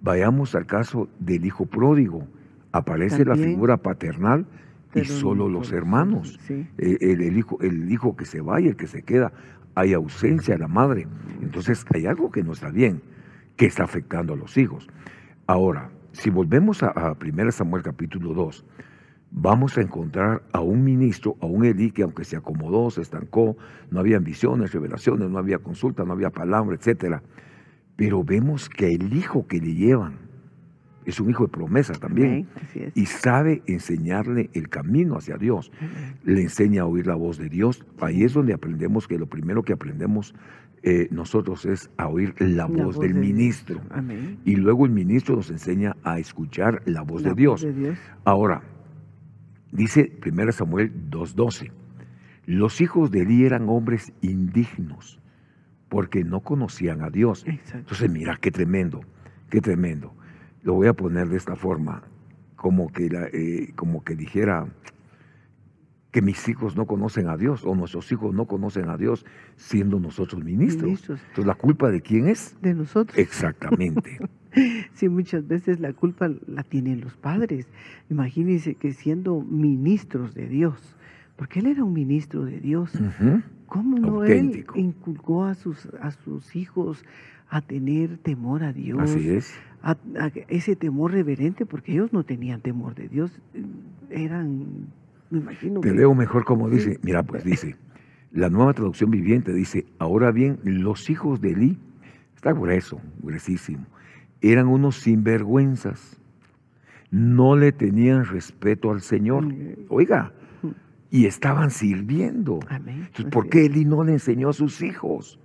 Vayamos 0.00 0.54
al 0.54 0.66
caso 0.66 1.08
del 1.18 1.44
hijo 1.44 1.66
pródigo. 1.66 2.26
Aparece 2.72 3.24
la 3.24 3.36
figura 3.36 3.76
paternal 3.76 4.46
y 4.94 5.04
solo 5.04 5.44
no 5.48 5.58
los 5.58 5.72
hermanos. 5.72 6.38
Sí. 6.46 6.66
Eh, 6.78 6.96
El, 7.00 7.20
el 7.22 7.36
hijo, 7.36 7.58
el 7.60 7.90
hijo 7.92 8.16
que 8.16 8.24
se 8.24 8.40
va 8.40 8.60
y 8.60 8.68
el 8.68 8.76
que 8.76 8.86
se 8.86 9.02
queda. 9.02 9.32
Hay 9.74 9.92
ausencia 9.92 10.54
de 10.54 10.60
la 10.60 10.68
madre. 10.68 11.06
Entonces 11.42 11.84
hay 11.92 12.06
algo 12.06 12.30
que 12.30 12.42
no 12.42 12.52
está 12.52 12.70
bien, 12.70 13.02
que 13.56 13.66
está 13.66 13.84
afectando 13.84 14.32
a 14.32 14.36
los 14.36 14.56
hijos. 14.56 14.88
Ahora, 15.46 15.90
si 16.12 16.30
volvemos 16.30 16.82
a, 16.82 16.88
a 16.88 17.16
1 17.20 17.50
Samuel 17.52 17.82
capítulo 17.82 18.32
2, 18.34 18.64
vamos 19.30 19.78
a 19.78 19.82
encontrar 19.82 20.42
a 20.52 20.60
un 20.60 20.84
ministro, 20.84 21.36
a 21.40 21.46
un 21.46 21.64
Elí 21.64 21.90
que 21.90 22.02
aunque 22.02 22.24
se 22.24 22.36
acomodó, 22.36 22.90
se 22.90 23.00
estancó, 23.00 23.56
no 23.90 24.00
había 24.00 24.18
visiones, 24.18 24.72
revelaciones, 24.72 25.30
no 25.30 25.38
había 25.38 25.58
consulta, 25.58 26.04
no 26.04 26.12
había 26.12 26.30
palabra, 26.30 26.76
etcétera. 26.76 27.22
Pero 27.96 28.24
vemos 28.24 28.68
que 28.68 28.92
el 28.92 29.12
hijo 29.12 29.46
que 29.46 29.60
le 29.60 29.74
llevan 29.74 30.30
es 31.04 31.18
un 31.20 31.30
hijo 31.30 31.44
de 31.44 31.52
promesa 31.52 31.94
también 31.94 32.46
y 32.94 33.06
sabe 33.06 33.62
enseñarle 33.66 34.50
el 34.52 34.68
camino 34.68 35.16
hacia 35.16 35.36
Dios. 35.36 35.72
Le 36.24 36.42
enseña 36.42 36.82
a 36.82 36.86
oír 36.86 37.06
la 37.06 37.14
voz 37.14 37.38
de 37.38 37.48
Dios. 37.48 37.84
Ahí 38.00 38.22
es 38.22 38.34
donde 38.34 38.52
aprendemos 38.52 39.08
que 39.08 39.18
lo 39.18 39.26
primero 39.26 39.62
que 39.62 39.72
aprendemos 39.72 40.34
eh, 40.82 41.08
nosotros 41.10 41.66
es 41.66 41.90
a 41.98 42.08
oír 42.08 42.34
la, 42.38 42.46
La 42.48 42.66
voz, 42.66 42.96
voz 42.96 43.00
del 43.00 43.14
de 43.14 43.20
ministro. 43.20 43.80
Amén. 43.90 44.38
Y 44.44 44.56
luego 44.56 44.86
el 44.86 44.92
ministro 44.92 45.36
nos 45.36 45.50
enseña 45.50 45.96
a 46.04 46.18
escuchar 46.18 46.82
la 46.86 47.02
voz 47.02 47.22
La 47.22 47.30
de 47.30 47.34
Dios. 47.34 47.62
de 47.62 47.72
Dios. 47.72 47.98
Ahora, 48.24 48.62
dice 49.72 50.18
1 50.24 50.52
Samuel 50.52 50.92
2.12, 51.10 51.70
los 52.46 52.80
hijos 52.80 53.10
de 53.10 53.22
Eli 53.22 53.44
eran 53.44 53.68
hombres 53.68 54.12
indignos 54.22 55.20
porque 55.88 56.24
no 56.24 56.40
conocían 56.40 57.02
a 57.02 57.10
Dios. 57.10 57.44
Exacto. 57.46 57.78
Entonces, 57.78 58.10
mira, 58.10 58.36
qué 58.40 58.50
tremendo, 58.50 59.00
qué 59.50 59.60
tremendo. 59.60 60.14
Lo 60.62 60.74
voy 60.74 60.86
a 60.88 60.92
poner 60.92 61.28
de 61.28 61.36
esta 61.36 61.56
forma, 61.56 62.02
como 62.56 62.92
que, 62.92 63.08
la- 63.08 63.28
eh, 63.32 63.72
como 63.76 64.04
que 64.04 64.14
dijera 64.14 64.66
que 66.10 66.22
mis 66.22 66.48
hijos 66.48 66.76
no 66.76 66.86
conocen 66.86 67.28
a 67.28 67.36
Dios 67.36 67.64
o 67.64 67.74
nuestros 67.74 68.10
hijos 68.10 68.34
no 68.34 68.46
conocen 68.46 68.88
a 68.88 68.96
Dios 68.96 69.24
siendo 69.56 70.00
nosotros 70.00 70.42
ministros. 70.42 70.84
Ministros. 70.84 71.20
Entonces, 71.20 71.46
¿la 71.46 71.54
culpa 71.54 71.90
de 71.90 72.00
quién 72.00 72.26
es? 72.28 72.56
De 72.62 72.74
nosotros. 72.74 73.18
Exactamente. 73.18 74.18
Sí, 74.94 75.08
muchas 75.08 75.46
veces 75.46 75.78
la 75.78 75.92
culpa 75.92 76.28
la 76.48 76.64
tienen 76.64 77.00
los 77.00 77.14
padres. 77.16 77.68
Imagínense 78.10 78.74
que 78.74 78.92
siendo 78.92 79.40
ministros 79.42 80.34
de 80.34 80.48
Dios, 80.48 80.96
porque 81.36 81.60
él 81.60 81.66
era 81.66 81.84
un 81.84 81.92
ministro 81.92 82.44
de 82.44 82.58
Dios. 82.58 82.90
¿cómo 83.66 83.96
no 84.00 84.08
Auténtico. 84.22 84.74
él 84.74 84.80
inculcó 84.86 85.44
a 85.44 85.54
sus, 85.54 85.86
a 86.02 86.10
sus 86.10 86.56
hijos 86.56 87.04
a 87.48 87.60
tener 87.60 88.18
temor 88.18 88.64
a 88.64 88.72
Dios? 88.72 88.98
Así 89.02 89.28
es. 89.30 89.54
a- 89.84 89.92
a 90.18 90.32
ese 90.48 90.74
temor 90.74 91.12
reverente, 91.12 91.64
porque 91.64 91.92
ellos 91.92 92.12
no 92.12 92.24
tenían 92.24 92.60
temor 92.60 92.96
de 92.96 93.06
Dios, 93.08 93.30
eran, 94.10 94.88
me 95.30 95.38
imagino 95.40 95.80
Te 95.80 95.88
que- 95.90 95.94
leo 95.94 96.14
mejor 96.14 96.44
como 96.44 96.68
Sí. 96.68 96.76
dice. 96.76 97.00
Mira, 97.02 97.22
pues 97.22 97.44
dice, 97.44 97.76
la 98.32 98.48
nueva 98.50 98.72
traducción 98.74 99.10
viviente 99.10 99.52
dice, 99.52 99.86
ahora 99.98 100.30
bien, 100.32 100.58
los 100.64 101.08
hijos 101.10 101.40
de 101.40 101.52
Eli, 101.52 101.78
está 102.36 102.52
grueso, 102.52 103.00
gruesísimo, 103.22 103.86
eran 104.40 104.66
unos 104.68 104.96
sinvergüenzas. 104.96 106.16
No 107.10 107.56
le 107.56 107.72
tenían 107.72 108.24
respeto 108.24 108.90
al 108.92 109.00
Señor. 109.00 109.44
Mm. 109.46 109.86
Oiga, 109.88 110.32
y 111.10 111.26
estaban 111.26 111.70
sirviendo. 111.70 112.60
Amén. 112.68 113.06
Entonces, 113.06 113.26
¿por 113.32 113.48
qué. 113.48 113.66
Eli 113.66 113.84
no 113.84 114.04
le 114.04 114.12
enseñó 114.12 114.48
a 114.50 114.52
sus 114.52 114.80
hijos? 114.80 115.40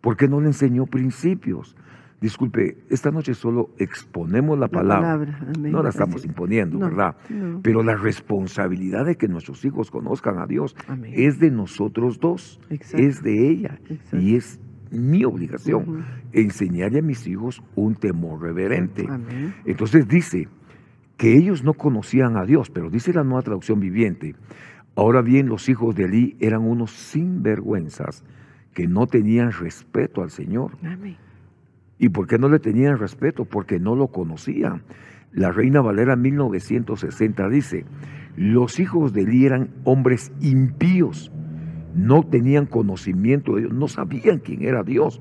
¿Por 0.00 0.16
qué 0.16 0.28
no 0.28 0.40
le 0.40 0.46
enseñó 0.46 0.86
principios? 0.86 1.76
Disculpe, 2.20 2.78
esta 2.90 3.10
noche 3.12 3.32
solo 3.34 3.70
exponemos 3.78 4.58
la 4.58 4.66
La 4.66 4.68
palabra. 4.68 5.00
palabra, 5.16 5.38
amén, 5.56 5.70
No 5.72 5.82
la 5.84 5.90
estamos 5.90 6.16
es. 6.22 6.24
imponiendo, 6.26 6.76
No, 6.78 6.86
¿verdad? 6.88 7.16
no. 7.30 7.60
Pero 7.62 7.82
la 7.84 7.94
responsabilidad 7.96 9.04
de 9.06 9.16
que 9.16 9.28
nuestros 9.28 9.64
hijos 9.64 9.90
conozcan 9.90 10.38
a 10.38 10.46
Dios 10.46 10.74
Amén. 10.88 11.12
es 11.14 11.38
de 11.38 11.50
nosotros 11.52 12.18
dos, 12.18 12.58
Exacto. 12.70 13.06
es 13.06 13.22
de 13.22 13.48
ella 13.50 13.78
Exacto. 13.88 14.16
y 14.18 14.34
es 14.34 14.60
mi 14.90 15.24
obligación 15.24 16.04
enseñarle 16.32 17.00
a 17.00 17.02
mis 17.02 17.26
hijos 17.28 17.62
un 17.76 17.94
temor 17.94 18.40
reverente. 18.42 19.04
Amén. 19.08 19.54
Entonces 19.64 20.08
dice 20.08 20.48
que 21.16 21.36
ellos 21.36 21.62
no 21.62 21.74
conocían 21.74 22.36
a 22.36 22.44
Dios, 22.44 22.70
pero 22.70 22.90
dice 22.90 23.12
la 23.12 23.22
nueva 23.22 23.42
traducción 23.42 23.78
viviente, 23.80 24.34
ahora 24.96 25.20
bien 25.22 25.46
los 25.48 25.68
hijos 25.68 25.94
de 25.94 26.04
Elí 26.04 26.36
eran 26.40 26.62
unos 26.62 26.90
sinvergüenzas 26.90 28.24
que 28.74 28.86
no 28.88 29.06
tenían 29.06 29.52
respeto 29.52 30.22
al 30.22 30.30
Señor. 30.30 30.72
Amén. 30.82 31.16
¿Y 31.98 32.10
por 32.10 32.26
qué 32.26 32.38
no 32.38 32.48
le 32.48 32.58
tenían 32.58 32.98
respeto? 32.98 33.44
Porque 33.44 33.80
no 33.80 33.96
lo 33.96 34.08
conocían. 34.08 34.82
La 35.32 35.50
Reina 35.52 35.80
Valera 35.80 36.16
1960 36.16 37.48
dice, 37.48 37.84
los 38.36 38.78
hijos 38.80 39.12
de 39.12 39.22
Eli 39.22 39.46
eran 39.46 39.70
hombres 39.84 40.32
impíos, 40.40 41.30
no 41.94 42.22
tenían 42.22 42.66
conocimiento 42.66 43.54
de 43.56 43.62
Dios, 43.62 43.72
no 43.74 43.88
sabían 43.88 44.38
quién 44.38 44.62
era 44.62 44.82
Dios. 44.84 45.20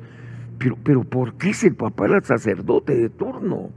Pero, 0.59 0.77
pero 0.83 1.03
¿por 1.03 1.33
qué 1.37 1.53
si 1.53 1.67
el 1.67 1.75
papá 1.75 2.05
era 2.05 2.17
el 2.17 2.23
sacerdote 2.23 2.95
de 2.95 3.09
turno? 3.09 3.69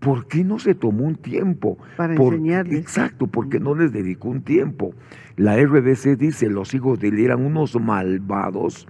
¿Por 0.00 0.26
qué 0.26 0.44
no 0.44 0.58
se 0.58 0.74
tomó 0.74 1.04
un 1.04 1.16
tiempo? 1.16 1.78
Para 1.96 2.14
Por- 2.14 2.34
enseñarles. 2.34 2.78
Exacto, 2.80 3.26
porque 3.26 3.58
no 3.60 3.74
les 3.74 3.92
dedicó 3.92 4.28
un 4.28 4.42
tiempo. 4.42 4.94
La 5.36 5.56
RBC 5.56 6.16
dice, 6.18 6.50
los 6.50 6.74
hijos 6.74 6.98
de 7.00 7.08
Eli 7.08 7.24
eran 7.24 7.44
unos 7.44 7.78
malvados 7.80 8.86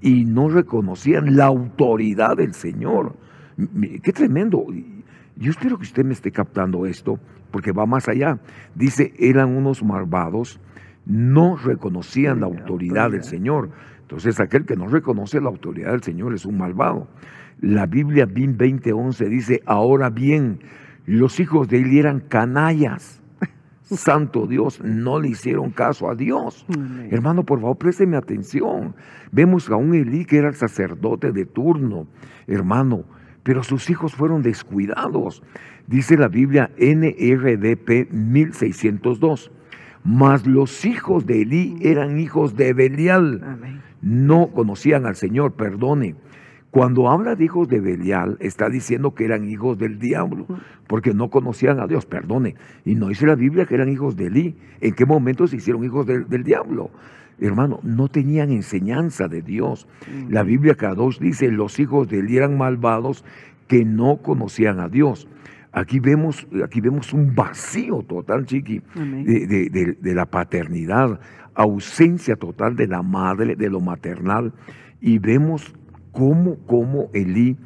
y 0.00 0.24
no 0.24 0.48
reconocían 0.48 1.36
la 1.36 1.46
autoridad 1.46 2.36
del 2.36 2.54
Señor. 2.54 3.16
Qué 4.02 4.12
tremendo. 4.12 4.66
Yo 5.36 5.50
espero 5.50 5.76
que 5.76 5.84
usted 5.84 6.04
me 6.04 6.12
esté 6.12 6.30
captando 6.30 6.86
esto, 6.86 7.18
porque 7.50 7.72
va 7.72 7.86
más 7.86 8.08
allá. 8.08 8.38
Dice, 8.74 9.12
eran 9.18 9.56
unos 9.56 9.82
malvados, 9.82 10.60
no 11.04 11.56
reconocían 11.56 12.40
la 12.40 12.46
autoridad 12.46 13.10
del. 13.10 13.22
Señor. 13.22 13.70
Entonces, 14.02 14.38
aquel 14.40 14.64
que 14.66 14.76
no 14.76 14.86
reconoce 14.86 15.40
la 15.40 15.48
autoridad 15.48 15.92
del 15.92 16.02
Señor 16.02 16.34
es 16.34 16.46
un 16.46 16.58
malvado. 16.58 17.08
La 17.60 17.86
Biblia 17.86 18.26
BIM 18.26 18.56
20:11 18.56 19.28
dice, 19.28 19.62
ahora 19.66 20.10
bien, 20.10 20.60
los 21.06 21.40
hijos 21.40 21.68
de 21.68 21.78
Eli 21.78 21.98
eran 21.98 22.20
canallas. 22.20 23.22
Santo 23.86 24.46
Dios, 24.46 24.80
no 24.82 25.20
le 25.20 25.28
hicieron 25.28 25.70
caso 25.70 26.10
a 26.10 26.14
Dios. 26.14 26.66
Amén. 26.74 27.08
Hermano, 27.10 27.44
por 27.44 27.60
favor, 27.60 27.76
présteme 27.76 28.16
atención. 28.16 28.94
Vemos 29.30 29.70
a 29.70 29.76
un 29.76 29.94
Elí 29.94 30.24
que 30.24 30.38
era 30.38 30.48
el 30.48 30.56
sacerdote 30.56 31.30
de 31.32 31.46
turno, 31.46 32.06
hermano, 32.48 33.04
pero 33.44 33.62
sus 33.62 33.88
hijos 33.88 34.14
fueron 34.14 34.42
descuidados. 34.42 35.42
Dice 35.86 36.16
la 36.16 36.28
Biblia 36.28 36.70
NRDP 36.78 38.10
1602. 38.12 39.52
Mas 40.02 40.46
los 40.46 40.84
hijos 40.84 41.26
de 41.26 41.42
Elí 41.42 41.76
eran 41.80 42.20
hijos 42.20 42.56
de 42.56 42.72
Belial 42.72 43.40
Amén. 43.44 43.82
no 44.02 44.48
conocían 44.52 45.04
al 45.04 45.16
Señor, 45.16 45.54
perdone. 45.54 46.14
Cuando 46.76 47.08
habla 47.08 47.36
de 47.36 47.42
hijos 47.46 47.68
de 47.68 47.80
Belial, 47.80 48.36
está 48.38 48.68
diciendo 48.68 49.14
que 49.14 49.24
eran 49.24 49.48
hijos 49.48 49.78
del 49.78 49.98
diablo, 49.98 50.46
porque 50.86 51.14
no 51.14 51.30
conocían 51.30 51.80
a 51.80 51.86
Dios, 51.86 52.04
perdone. 52.04 52.54
Y 52.84 52.96
no 52.96 53.08
dice 53.08 53.24
la 53.26 53.34
Biblia 53.34 53.64
que 53.64 53.76
eran 53.76 53.88
hijos 53.88 54.14
de 54.14 54.26
Elí. 54.26 54.56
¿En 54.82 54.92
qué 54.92 55.06
momento 55.06 55.46
se 55.46 55.56
hicieron 55.56 55.82
hijos 55.84 56.04
del, 56.06 56.28
del 56.28 56.44
diablo? 56.44 56.90
Hermano, 57.40 57.80
no 57.82 58.08
tenían 58.08 58.50
enseñanza 58.50 59.26
de 59.26 59.40
Dios. 59.40 59.88
La 60.28 60.42
Biblia 60.42 60.74
Kadosh 60.74 61.18
dice, 61.18 61.50
los 61.50 61.80
hijos 61.80 62.08
de 62.08 62.18
Elí 62.18 62.36
eran 62.36 62.58
malvados 62.58 63.24
que 63.68 63.86
no 63.86 64.18
conocían 64.18 64.78
a 64.78 64.90
Dios. 64.90 65.28
Aquí 65.72 65.98
vemos, 65.98 66.46
aquí 66.62 66.82
vemos 66.82 67.14
un 67.14 67.34
vacío 67.34 68.02
total, 68.02 68.44
chiqui, 68.44 68.82
Amén. 68.96 69.24
de, 69.24 69.46
de- 69.46 69.70
de- 69.70 69.92
de 69.98 70.14
la 70.14 70.26
paternidad, 70.26 71.20
ausencia 71.54 72.36
total 72.36 72.76
de 72.76 72.86
la 72.86 73.00
madre, 73.00 73.56
de 73.56 73.70
lo 73.70 73.80
maternal, 73.80 74.52
y 75.00 75.18
vemos 75.18 75.74
cómo, 76.16 76.56
cómo 76.66 77.10
Elí 77.12 77.58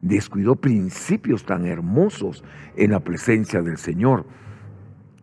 descuidó 0.00 0.56
principios 0.56 1.44
tan 1.44 1.66
hermosos 1.66 2.42
en 2.74 2.92
la 2.92 3.00
presencia 3.00 3.60
del 3.60 3.76
Señor. 3.76 4.24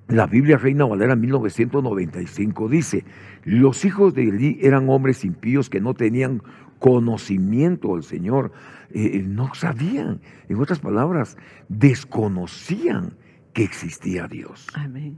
La 0.07 0.27
Biblia 0.27 0.57
Reina 0.57 0.85
Valera 0.85 1.15
1995 1.15 2.69
dice, 2.69 3.03
los 3.43 3.85
hijos 3.85 4.13
de 4.13 4.29
Elí 4.29 4.59
eran 4.61 4.87
hombres 4.87 5.25
impíos 5.25 5.67
que 5.67 5.81
no 5.81 5.95
tenían 5.95 6.43
conocimiento 6.77 7.95
del 7.95 8.03
Señor, 8.03 8.51
eh, 8.91 9.23
no 9.25 9.51
sabían, 9.55 10.21
en 10.47 10.57
otras 10.57 10.77
palabras, 10.77 11.37
desconocían 11.69 13.13
que 13.53 13.63
existía 13.63 14.27
Dios. 14.27 14.67
Amén. 14.75 15.17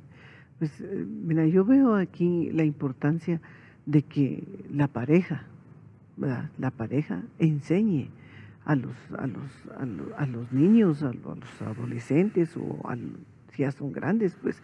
Pues, 0.58 0.72
eh, 0.80 1.06
mira, 1.06 1.46
yo 1.48 1.66
veo 1.66 1.96
aquí 1.96 2.50
la 2.54 2.64
importancia 2.64 3.42
de 3.86 4.04
que 4.04 4.48
la 4.72 4.88
pareja, 4.88 5.48
la 6.18 6.72
pareja 6.72 7.24
enseñe 7.40 8.10
a 8.68 8.76
los, 8.76 8.96
a 9.18 9.28
los, 9.28 9.50
a 10.18 10.26
los, 10.26 10.52
niños, 10.52 11.02
a 11.02 11.14
los, 11.14 11.26
a 11.26 11.36
los 11.36 11.62
adolescentes 11.62 12.58
o 12.58 12.82
que 13.56 13.64
ya 13.64 13.72
son 13.72 13.94
grandes, 13.94 14.38
pues, 14.42 14.62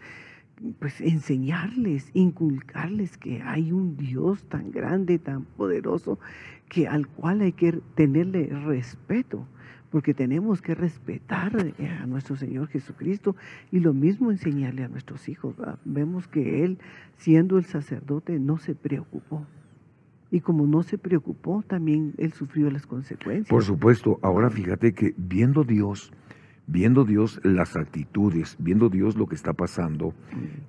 pues 0.79 0.99
enseñarles, 0.99 2.11
inculcarles 2.13 3.17
que 3.17 3.41
hay 3.41 3.71
un 3.71 3.95
Dios 3.95 4.43
tan 4.49 4.71
grande, 4.71 5.19
tan 5.19 5.45
poderoso, 5.45 6.19
que 6.67 6.87
al 6.87 7.07
cual 7.07 7.41
hay 7.41 7.53
que 7.53 7.79
tenerle 7.95 8.47
respeto 8.65 9.47
porque 9.89 10.13
tenemos 10.13 10.61
que 10.61 10.75
respetar 10.75 11.55
eh, 11.77 11.87
a 11.87 12.05
nuestro 12.05 12.35
Señor 12.35 12.67
Jesucristo 12.67 13.35
y 13.71 13.79
lo 13.79 13.93
mismo 13.93 14.31
enseñarle 14.31 14.83
a 14.83 14.87
nuestros 14.89 15.29
hijos. 15.29 15.55
Vemos 15.85 16.27
que 16.27 16.65
Él, 16.65 16.79
siendo 17.15 17.57
el 17.57 17.65
sacerdote, 17.65 18.37
no 18.39 18.57
se 18.57 18.75
preocupó. 18.75 19.45
Y 20.33 20.41
como 20.41 20.65
no 20.65 20.81
se 20.81 20.97
preocupó, 20.97 21.61
también 21.61 22.15
Él 22.17 22.33
sufrió 22.33 22.71
las 22.71 22.87
consecuencias. 22.87 23.49
Por 23.49 23.63
supuesto, 23.63 24.17
ahora 24.23 24.49
fíjate 24.49 24.93
que 24.93 25.13
viendo 25.15 25.63
Dios, 25.63 26.11
viendo 26.65 27.05
Dios 27.05 27.39
las 27.43 27.75
actitudes, 27.75 28.57
viendo 28.57 28.89
Dios 28.89 29.15
lo 29.15 29.27
que 29.27 29.35
está 29.35 29.53
pasando 29.53 30.15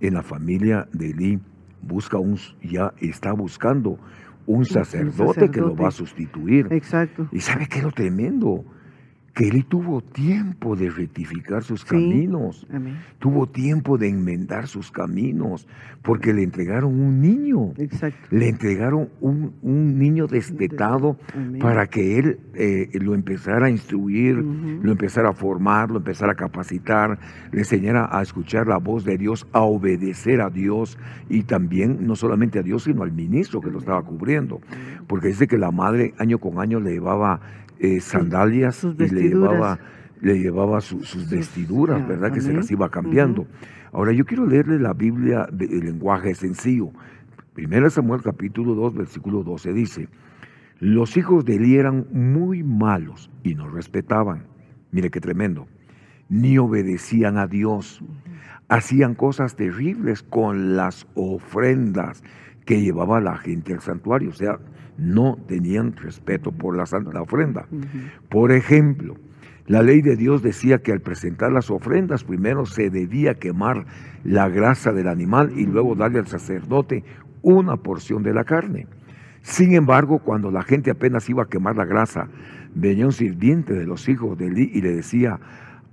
en 0.01 0.13
la 0.13 0.23
familia 0.23 0.87
de 0.93 1.13
Eli, 1.13 1.41
busca 1.81 2.19
un, 2.19 2.37
ya 2.63 2.93
está 3.01 3.33
buscando 3.33 3.99
un 4.45 4.67
sacerdote, 4.67 5.23
un 5.23 5.29
sacerdote, 5.33 5.51
que 5.51 5.61
lo 5.63 5.75
va 5.75 5.89
a 5.89 5.93
sustituir. 5.93 6.67
Exacto. 6.71 7.27
Y 7.33 7.41
sabe 7.41 7.67
qué 7.67 7.79
es 7.79 7.85
lo 7.85 7.93
tremendo, 7.93 8.67
que 9.35 9.49
él 9.49 9.67
tuvo 9.67 10.01
tiempo 10.01 10.77
de 10.77 10.91
rectificar 10.91 11.65
sus 11.65 11.85
caminos, 11.85 12.67
tuvo 13.19 13.49
tiempo 13.49 13.99
de 13.99 14.09
enmendar 14.09 14.69
sus 14.69 14.93
caminos, 14.93 15.67
porque 16.03 16.33
le 16.33 16.45
entregaron 16.45 17.01
un 17.01 17.21
niño, 17.21 17.73
le 18.31 18.49
entregaron 18.49 19.09
un, 19.21 19.99
niño 19.99 20.29
destetado 20.29 21.19
para 21.59 21.89
que 21.89 22.19
él 22.19 22.39
eh, 22.55 22.89
lo 23.01 23.15
empezara 23.15 23.67
a 23.67 23.71
instruir, 23.71 24.37
lo 24.37 24.93
empezara 24.93 25.31
a 25.31 25.33
formar, 25.33 25.91
lo 25.91 25.97
empezara 25.97 26.33
a 26.33 26.37
capacitar, 26.37 27.19
le 27.51 27.61
enseñara 27.61 28.09
a 28.17 28.23
escuchar 28.23 28.69
la 28.69 28.79
voz 28.79 29.05
de 29.05 29.19
Dios, 29.19 29.49
a 29.53 29.63
obedecer 29.63 30.41
a 30.43 30.51
Dios 30.51 30.97
y 31.29 31.43
también 31.43 32.07
no 32.07 32.15
solamente 32.15 32.61
a 32.61 32.63
Dios, 32.63 32.85
sino 32.85 33.03
al 33.03 33.11
ministro 33.11 33.61
que 33.61 33.71
lo 33.71 33.81
estaba 33.81 34.03
cubriendo, 34.03 34.61
porque 35.09 35.29
dice 35.29 35.49
que 35.49 35.59
la 35.59 35.73
madre 35.73 36.15
año 36.19 36.39
con 36.39 36.61
año 36.61 36.79
le 36.79 36.93
llevaba 36.93 37.41
eh, 37.79 38.01
sandalias 38.01 38.85
y 38.85 39.09
le 39.09 39.29
llevaba, 39.29 39.79
le 40.21 40.39
llevaba 40.39 40.81
sus 40.81 41.29
vestiduras, 41.29 42.07
¿verdad? 42.07 42.33
Que 42.33 42.41
se 42.41 42.53
las 42.53 42.71
iba 42.71 42.89
cambiando. 42.91 43.47
Ahora 43.93 44.13
yo 44.13 44.25
quiero 44.25 44.45
leerle 44.45 44.81
la 44.81 44.93
Biblia 44.93 45.47
de, 45.53 45.69
lenguaje 45.69 46.35
sencillo. 46.35 46.91
Primera 47.55 47.89
Samuel 47.91 48.23
capítulo 48.23 48.75
2, 48.75 48.95
versículo 48.95 49.45
12 49.45 49.73
dice, 49.73 50.09
los 50.81 51.17
hijos 51.17 51.45
de 51.45 51.55
Eli 51.55 51.77
eran 51.77 52.07
muy 52.11 52.65
malos 52.65 53.31
y 53.45 53.55
no 53.55 53.69
respetaban. 53.69 54.47
Mire 54.91 55.11
qué 55.11 55.21
tremendo. 55.21 55.69
Ni 56.29 56.59
obedecían 56.59 57.39
a 57.39 57.47
Dios. 57.47 58.03
Hacían 58.69 59.15
cosas 59.15 59.55
terribles 59.55 60.25
con 60.25 60.75
las 60.75 61.07
ofrendas 61.15 62.25
que 62.65 62.81
llevaba 62.83 63.21
la 63.21 63.37
gente 63.37 63.75
al 63.75 63.81
santuario. 63.81 64.31
O 64.31 64.35
sea, 64.35 64.59
no 64.99 65.39
tenían 65.47 65.97
respeto 65.97 66.53
por 66.53 66.77
la 66.77 66.87
santa 66.87 67.21
ofrenda. 67.21 67.67
Por 68.29 68.53
ejemplo, 68.53 69.17
la 69.67 69.83
ley 69.83 70.03
de 70.03 70.17
Dios 70.17 70.43
decía 70.43 70.83
que 70.83 70.93
al 70.93 71.01
presentar 71.01 71.51
las 71.51 71.71
ofrendas 71.71 72.25
primero 72.25 72.67
se 72.67 72.91
debía 72.91 73.35
quemar 73.35 73.87
la 74.23 74.49
grasa 74.49 74.93
del 74.93 75.09
animal 75.09 75.53
y 75.57 75.67
luego 75.67 75.95
darle 75.95 76.19
al 76.19 76.27
sacerdote 76.27 77.05
una 77.43 77.77
porción 77.77 78.23
de 78.23 78.35
la 78.35 78.45
carne. 78.45 78.87
Sin 79.43 79.75
embargo, 79.75 80.19
cuando 80.19 80.51
la 80.51 80.63
gente 80.63 80.91
apenas 80.91 81.29
iba 81.29 81.43
a 81.43 81.49
quemar 81.49 81.77
la 81.77 81.85
grasa, 81.85 82.29
venía 82.75 83.07
un 83.07 83.13
sirviente 83.13 83.75
de 83.75 83.87
los 83.87 84.09
hijos 84.09 84.39
de 84.39 84.47
Eli 84.47 84.71
y 84.73 84.81
le 84.81 84.97
decía 84.97 85.39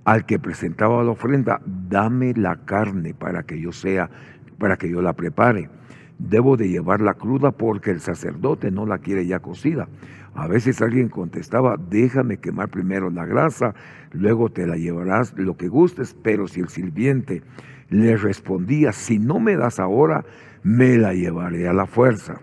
al 0.03 0.25
que 0.25 0.39
presentaba 0.39 1.03
la 1.03 1.11
ofrenda, 1.11 1.61
dame 1.65 2.33
la 2.35 2.57
carne 2.65 3.13
para 3.13 3.43
que 3.43 3.59
yo 3.59 3.71
sea, 3.71 4.09
para 4.57 4.77
que 4.77 4.89
yo 4.89 5.01
la 5.01 5.13
prepare 5.13 5.69
debo 6.29 6.57
de 6.57 6.69
llevarla 6.69 7.15
cruda 7.15 7.51
porque 7.51 7.91
el 7.91 7.99
sacerdote 7.99 8.71
no 8.71 8.85
la 8.85 8.99
quiere 8.99 9.25
ya 9.25 9.39
cocida. 9.39 9.87
A 10.33 10.47
veces 10.47 10.81
alguien 10.81 11.09
contestaba, 11.09 11.77
déjame 11.77 12.37
quemar 12.37 12.69
primero 12.69 13.09
la 13.09 13.25
grasa, 13.25 13.73
luego 14.11 14.49
te 14.49 14.65
la 14.65 14.77
llevarás 14.77 15.33
lo 15.37 15.57
que 15.57 15.67
gustes, 15.67 16.15
pero 16.21 16.47
si 16.47 16.61
el 16.61 16.69
sirviente 16.69 17.41
le 17.89 18.15
respondía, 18.15 18.93
si 18.93 19.19
no 19.19 19.39
me 19.39 19.57
das 19.57 19.79
ahora, 19.79 20.23
me 20.63 20.97
la 20.97 21.13
llevaré 21.13 21.67
a 21.67 21.73
la 21.73 21.85
fuerza. 21.85 22.39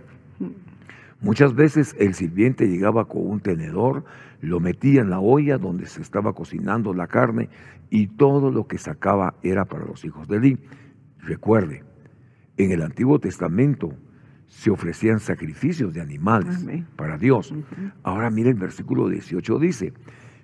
Muchas 1.21 1.55
veces 1.55 1.97
el 1.99 2.15
sirviente 2.15 2.69
llegaba 2.69 3.07
con 3.07 3.27
un 3.27 3.41
tenedor, 3.41 4.05
lo 4.41 4.61
metía 4.61 5.01
en 5.01 5.11
la 5.11 5.19
olla 5.19 5.59
donde 5.59 5.87
se 5.87 6.03
estaba 6.03 6.33
cocinando 6.33 6.95
la 6.95 7.07
carne 7.07 7.49
y 7.91 8.07
todo 8.07 8.51
lo 8.51 8.69
que 8.69 8.79
sacaba 8.79 9.35
era 9.43 9.65
para 9.65 9.87
los 9.87 10.05
hijos 10.05 10.29
de 10.29 10.37
Eli. 10.37 10.59
Recuerde, 11.21 11.83
en 12.59 12.73
el 12.73 12.83
Antiguo 12.83 13.19
Testamento 13.19 13.95
se 14.49 14.71
ofrecían 14.71 15.21
sacrificios 15.21 15.95
de 15.95 16.01
animales 16.01 16.67
para 16.97 17.17
Dios. 17.17 17.55
Ahora 18.03 18.31
mire 18.31 18.51
el 18.51 18.57
versículo 18.57 19.09
18 19.09 19.59
dice, 19.59 19.93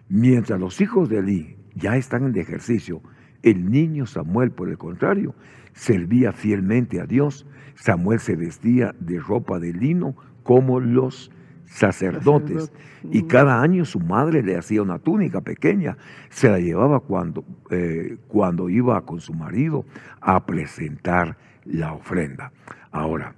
mientras 0.08 0.60
los 0.60 0.80
hijos 0.80 1.08
de 1.08 1.18
Eli 1.18 1.56
ya 1.74 1.96
están 1.96 2.24
en 2.24 2.38
ejercicio, 2.38 3.02
el 3.42 3.70
niño 3.70 4.06
Samuel, 4.06 4.52
por 4.52 4.68
el 4.68 4.78
contrario, 4.78 5.34
servía 5.72 6.32
fielmente 6.32 7.00
a 7.00 7.06
Dios. 7.06 7.46
Samuel 7.74 8.20
se 8.20 8.36
vestía 8.36 8.94
de 9.00 9.18
ropa 9.18 9.58
de 9.58 9.72
lino 9.72 10.14
como 10.42 10.80
los 10.80 11.30
sacerdotes. 11.66 12.72
Y 13.10 13.24
cada 13.24 13.60
año 13.60 13.84
su 13.84 14.00
madre 14.00 14.42
le 14.42 14.56
hacía 14.56 14.82
una 14.82 14.98
túnica 14.98 15.40
pequeña, 15.40 15.96
se 16.30 16.48
la 16.48 16.58
llevaba 16.58 17.00
cuando, 17.00 17.44
eh, 17.70 18.16
cuando 18.28 18.70
iba 18.70 19.04
con 19.04 19.20
su 19.20 19.34
marido 19.34 19.84
a 20.20 20.46
presentar 20.46 21.36
la 21.64 21.92
ofrenda. 21.92 22.52
Ahora, 22.90 23.34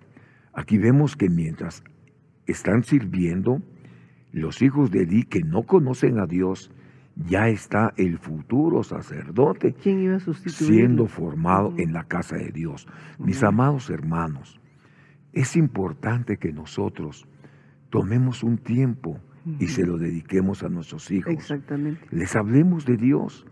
aquí 0.53 0.79
vemos 0.79 1.17
que 1.17 1.29
mientras 1.29 1.83
están 2.47 2.83
sirviendo, 2.83 3.63
los 4.33 4.63
hijos 4.63 4.91
de 4.91 5.03
Eli 5.03 5.25
que 5.25 5.41
no 5.41 5.63
conocen 5.63 6.19
a 6.19 6.27
Dios, 6.27 6.71
ya 7.17 7.49
está 7.49 7.95
el 7.97 8.19
futuro 8.19 8.83
sacerdote 8.83 9.75
siendo 10.47 11.07
formado 11.07 11.73
en 11.79 11.93
la 11.93 12.05
casa 12.05 12.37
de 12.37 12.51
Dios. 12.51 12.87
Mis 13.19 13.43
amados 13.43 13.89
hermanos, 13.89 14.61
es 15.33 15.57
importante 15.57 16.37
que 16.37 16.53
nosotros 16.53 17.27
tomemos 17.91 18.43
un 18.43 18.59
tiempo 18.59 19.19
y 19.59 19.69
se 19.69 19.87
lo 19.87 19.97
dediquemos 19.97 20.63
a 20.63 20.69
nuestros 20.69 21.11
hijos. 21.11 21.33
Exactamente. 21.33 22.05
Les 22.11 22.35
hablemos 22.37 22.85
de 22.85 22.97
Dios. 22.97 23.47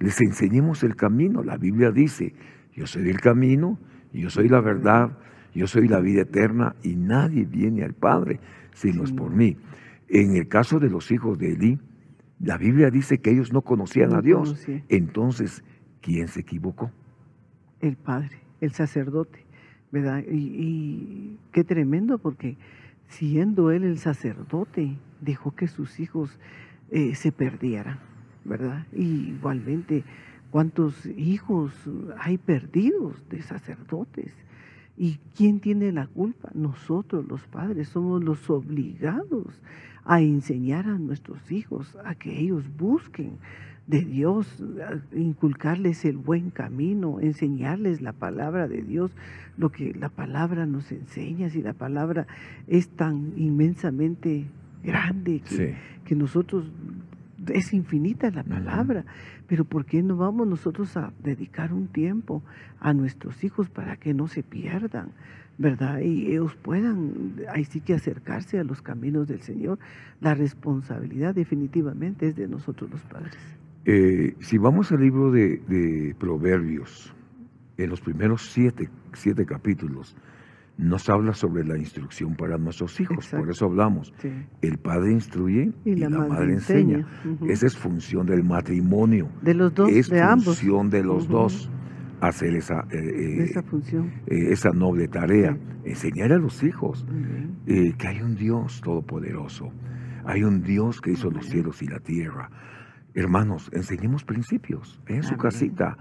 Les 0.00 0.20
enseñemos 0.20 0.82
el 0.82 0.96
camino. 0.96 1.42
La 1.42 1.58
Biblia 1.58 1.90
dice, 1.90 2.34
yo 2.74 2.86
soy 2.86 3.08
el 3.08 3.20
camino, 3.20 3.78
yo 4.20 4.30
soy 4.30 4.48
la 4.48 4.60
verdad, 4.60 5.10
yo 5.54 5.66
soy 5.66 5.88
la 5.88 6.00
vida 6.00 6.22
eterna 6.22 6.74
y 6.82 6.96
nadie 6.96 7.44
viene 7.44 7.82
al 7.82 7.94
Padre 7.94 8.40
si 8.74 8.92
no 8.92 9.04
es 9.04 9.12
por 9.12 9.30
mí. 9.30 9.56
En 10.08 10.36
el 10.36 10.48
caso 10.48 10.78
de 10.78 10.90
los 10.90 11.10
hijos 11.10 11.38
de 11.38 11.52
Eli, 11.52 11.78
la 12.40 12.58
Biblia 12.58 12.90
dice 12.90 13.18
que 13.18 13.30
ellos 13.30 13.52
no 13.52 13.62
conocían 13.62 14.14
a 14.14 14.20
Dios. 14.20 14.66
Entonces, 14.88 15.64
¿quién 16.00 16.28
se 16.28 16.40
equivocó? 16.40 16.90
El 17.80 17.96
Padre, 17.96 18.40
el 18.60 18.72
sacerdote, 18.72 19.44
¿verdad? 19.90 20.22
Y, 20.30 21.38
qué 21.52 21.64
tremendo 21.64 22.18
porque 22.18 22.56
siendo 23.08 23.70
él 23.70 23.84
el 23.84 23.98
sacerdote, 23.98 24.96
dejó 25.20 25.54
que 25.54 25.68
sus 25.68 25.98
hijos 26.00 26.38
eh, 26.90 27.14
se 27.14 27.32
perdieran, 27.32 27.98
¿verdad? 28.44 28.86
Y 28.92 29.30
igualmente 29.30 30.04
¿Cuántos 30.56 31.04
hijos 31.04 31.74
hay 32.18 32.38
perdidos 32.38 33.22
de 33.28 33.42
sacerdotes? 33.42 34.32
¿Y 34.96 35.18
quién 35.36 35.60
tiene 35.60 35.92
la 35.92 36.06
culpa? 36.06 36.48
Nosotros 36.54 37.28
los 37.28 37.42
padres 37.42 37.90
somos 37.90 38.24
los 38.24 38.48
obligados 38.48 39.60
a 40.06 40.22
enseñar 40.22 40.86
a 40.86 40.96
nuestros 40.96 41.52
hijos 41.52 41.98
a 42.06 42.14
que 42.14 42.40
ellos 42.40 42.64
busquen 42.78 43.32
de 43.86 44.00
Dios, 44.00 44.64
inculcarles 45.14 46.06
el 46.06 46.16
buen 46.16 46.48
camino, 46.48 47.20
enseñarles 47.20 48.00
la 48.00 48.14
palabra 48.14 48.66
de 48.66 48.80
Dios, 48.80 49.10
lo 49.58 49.70
que 49.70 49.92
la 49.92 50.08
palabra 50.08 50.64
nos 50.64 50.90
enseña, 50.90 51.50
si 51.50 51.60
la 51.60 51.74
palabra 51.74 52.26
es 52.66 52.88
tan 52.88 53.34
inmensamente 53.36 54.46
grande 54.82 55.40
que, 55.40 55.76
que 56.06 56.14
nosotros 56.14 56.64
es 57.52 57.72
infinita 57.72 58.30
la 58.30 58.44
palabra, 58.44 59.04
pero 59.46 59.64
¿por 59.64 59.84
qué 59.84 60.02
no 60.02 60.16
vamos 60.16 60.46
nosotros 60.46 60.96
a 60.96 61.12
dedicar 61.22 61.72
un 61.72 61.88
tiempo 61.88 62.42
a 62.80 62.92
nuestros 62.92 63.42
hijos 63.44 63.68
para 63.68 63.96
que 63.96 64.14
no 64.14 64.28
se 64.28 64.42
pierdan, 64.42 65.10
verdad? 65.58 66.00
Y 66.00 66.32
ellos 66.32 66.54
puedan, 66.56 67.34
ahí 67.52 67.64
sí 67.64 67.80
que 67.80 67.94
acercarse 67.94 68.58
a 68.58 68.64
los 68.64 68.82
caminos 68.82 69.28
del 69.28 69.42
Señor. 69.42 69.78
La 70.20 70.34
responsabilidad 70.34 71.34
definitivamente 71.34 72.28
es 72.28 72.36
de 72.36 72.48
nosotros 72.48 72.90
los 72.90 73.02
padres. 73.02 73.36
Eh, 73.84 74.34
si 74.40 74.58
vamos 74.58 74.90
al 74.90 75.00
libro 75.00 75.30
de, 75.30 76.14
Proverbios, 76.18 77.14
en 77.76 77.90
los 77.90 78.00
primeros 78.00 78.42
siete, 78.50 78.88
siete 79.12 79.46
capítulos, 79.46 80.16
nos 80.78 81.08
habla 81.08 81.32
sobre 81.32 81.64
la 81.64 81.78
instrucción 81.78 82.36
para 82.36 82.58
nuestros 82.58 83.00
hijos. 83.00 83.28
Por 83.28 83.50
eso 83.50 83.66
hablamos. 83.66 84.12
El 84.60 84.78
padre 84.78 85.12
instruye 85.12 85.72
y, 85.84 85.96
la, 85.96 86.10
madre, 86.10 86.52
enseña. 86.52 87.06
Esa 87.48 87.66
es 87.66 87.76
función 87.76 88.26
del 88.26 88.44
matrimonio. 88.44 89.28
De 89.42 89.54
los 89.54 89.74
dos, 89.74 89.90
es 89.90 90.08
de 90.10 90.22
función 90.22 90.90
de 90.90 91.02
los 91.02 91.28
dos. 91.28 91.70
hacer 92.20 92.56
esa, 92.56 92.86
eh, 92.90 93.44
esa 93.44 93.62
función. 93.62 94.10
eh, 94.26 94.52
esa 94.52 94.70
noble 94.70 95.08
tarea. 95.08 95.56
Enseñar 95.84 96.32
a 96.32 96.38
los 96.38 96.62
hijos 96.62 97.06
eh, 97.66 97.92
que 97.96 98.08
hay 98.08 98.20
un 98.20 98.34
Dios 98.34 98.80
todopoderoso, 98.82 99.70
hay 100.24 100.42
un 100.42 100.62
Dios 100.62 101.00
que 101.00 101.12
hizo 101.12 101.30
los 101.30 101.46
cielos 101.46 101.80
y 101.82 101.86
la 101.86 102.00
tierra. 102.00 102.50
Hermanos, 103.14 103.70
enseñemos 103.72 104.24
principios 104.24 105.00
en 105.06 105.22
su 105.22 105.36
casita. 105.36 105.96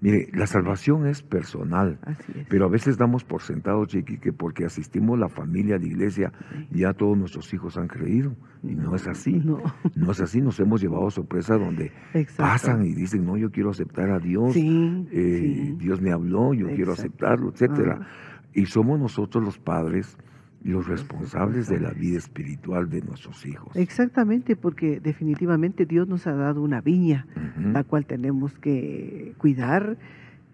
Mire, 0.00 0.28
la 0.32 0.46
salvación 0.46 1.06
es 1.08 1.22
personal, 1.22 1.98
es. 2.06 2.46
pero 2.48 2.66
a 2.66 2.68
veces 2.68 2.96
damos 2.96 3.24
por 3.24 3.42
sentado, 3.42 3.84
Chiqui, 3.84 4.18
que 4.18 4.32
porque 4.32 4.64
asistimos 4.64 5.18
la 5.18 5.28
familia 5.28 5.74
a 5.74 5.78
la 5.80 5.86
iglesia, 5.86 6.32
ya 6.70 6.92
todos 6.92 7.18
nuestros 7.18 7.52
hijos 7.52 7.76
han 7.76 7.88
creído. 7.88 8.36
Y 8.62 8.76
no, 8.76 8.94
es 8.94 9.08
así. 9.08 9.32
No, 9.32 9.58
No 9.96 10.12
es 10.12 10.20
así. 10.20 10.40
Nos 10.40 10.60
hemos 10.60 10.80
llevado 10.80 11.10
sorpresa 11.10 11.56
donde 11.56 11.92
exacto. 12.14 12.42
pasan 12.42 12.86
y 12.86 12.94
dicen, 12.94 13.24
no, 13.24 13.36
yo 13.36 13.50
quiero 13.50 13.70
aceptar 13.70 14.10
a 14.10 14.20
Dios. 14.20 14.52
Sí, 14.52 15.08
eh, 15.10 15.38
sí. 15.40 15.76
Dios 15.78 16.00
me 16.00 16.12
habló, 16.12 16.54
yo 16.54 16.68
quiero 16.68 16.92
aceptarlo, 16.92 17.50
etcétera. 17.50 17.98
Ah. 18.00 18.06
Y 18.54 18.66
somos 18.66 19.00
nosotros 19.00 19.44
los 19.44 19.58
padres 19.58 20.16
los 20.62 20.86
responsables 20.86 21.68
de 21.68 21.80
la 21.80 21.92
vida 21.92 22.18
espiritual 22.18 22.88
de 22.90 23.00
nuestros 23.02 23.46
hijos. 23.46 23.74
Exactamente, 23.76 24.56
porque 24.56 25.00
definitivamente 25.00 25.86
Dios 25.86 26.08
nos 26.08 26.26
ha 26.26 26.32
dado 26.32 26.62
una 26.62 26.80
viña, 26.80 27.26
Ujú. 27.36 27.70
la 27.70 27.84
cual 27.84 28.06
tenemos 28.06 28.54
que 28.54 29.34
cuidar 29.38 29.96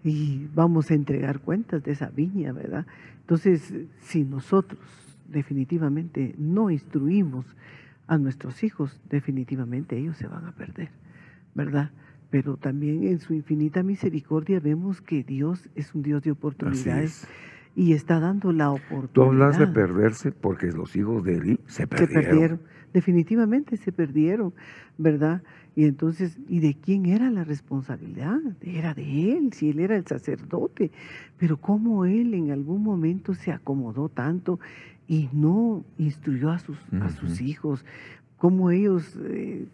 y 0.03 0.47
vamos 0.53 0.91
a 0.91 0.93
entregar 0.93 1.39
cuentas 1.39 1.83
de 1.83 1.91
esa 1.91 2.09
viña, 2.09 2.53
¿verdad? 2.53 2.85
Entonces, 3.21 3.73
si 4.01 4.23
nosotros 4.23 4.79
definitivamente 5.27 6.35
no 6.37 6.69
instruimos 6.69 7.45
a 8.07 8.19
nuestros 8.19 8.63
hijos, 8.63 9.01
definitivamente 9.09 9.97
ellos 9.97 10.17
se 10.17 10.27
van 10.27 10.45
a 10.45 10.51
perder, 10.51 10.89
¿verdad? 11.55 11.89
Pero 12.29 12.57
también 12.57 13.07
en 13.07 13.19
su 13.19 13.33
infinita 13.33 13.81
misericordia 13.81 14.59
vemos 14.59 15.01
que 15.01 15.23
Dios 15.23 15.69
es 15.73 15.95
un 15.95 16.03
Dios 16.03 16.21
de 16.21 16.31
oportunidades 16.31 17.23
es. 17.23 17.27
Y 17.75 17.93
está 17.93 18.19
dando 18.19 18.51
la 18.53 18.71
oportunidad. 18.71 19.11
Tú 19.13 19.23
hablas 19.23 19.59
de 19.59 19.67
perderse 19.67 20.31
porque 20.31 20.67
los 20.71 20.95
hijos 20.95 21.23
de 21.23 21.35
Eli 21.35 21.59
se 21.67 21.81
se 21.81 21.87
perdieron. 21.87 22.23
perdieron, 22.23 22.61
definitivamente 22.93 23.77
se 23.77 23.91
perdieron, 23.91 24.53
¿verdad? 24.97 25.43
Y 25.75 25.83
entonces, 25.83 26.37
¿y 26.47 26.61
de 26.61 26.73
quién 26.73 27.05
era 27.05 27.29
la 27.29 27.43
responsabilidad? 27.43 28.39
Era 28.61 28.93
de 28.93 29.33
él, 29.33 29.51
si 29.51 29.69
él 29.71 29.79
era 29.79 29.97
el 29.97 30.07
sacerdote, 30.07 30.89
pero 31.37 31.57
cómo 31.57 32.05
él 32.05 32.33
en 32.33 32.51
algún 32.51 32.81
momento 32.81 33.33
se 33.33 33.51
acomodó 33.51 34.07
tanto 34.07 34.59
y 35.07 35.29
no 35.33 35.83
instruyó 35.97 36.51
a 36.51 36.59
sus, 36.59 36.77
a 37.01 37.09
sus 37.09 37.41
hijos, 37.41 37.85
cómo 38.37 38.71
ellos, 38.71 39.19
eh, 39.21 39.67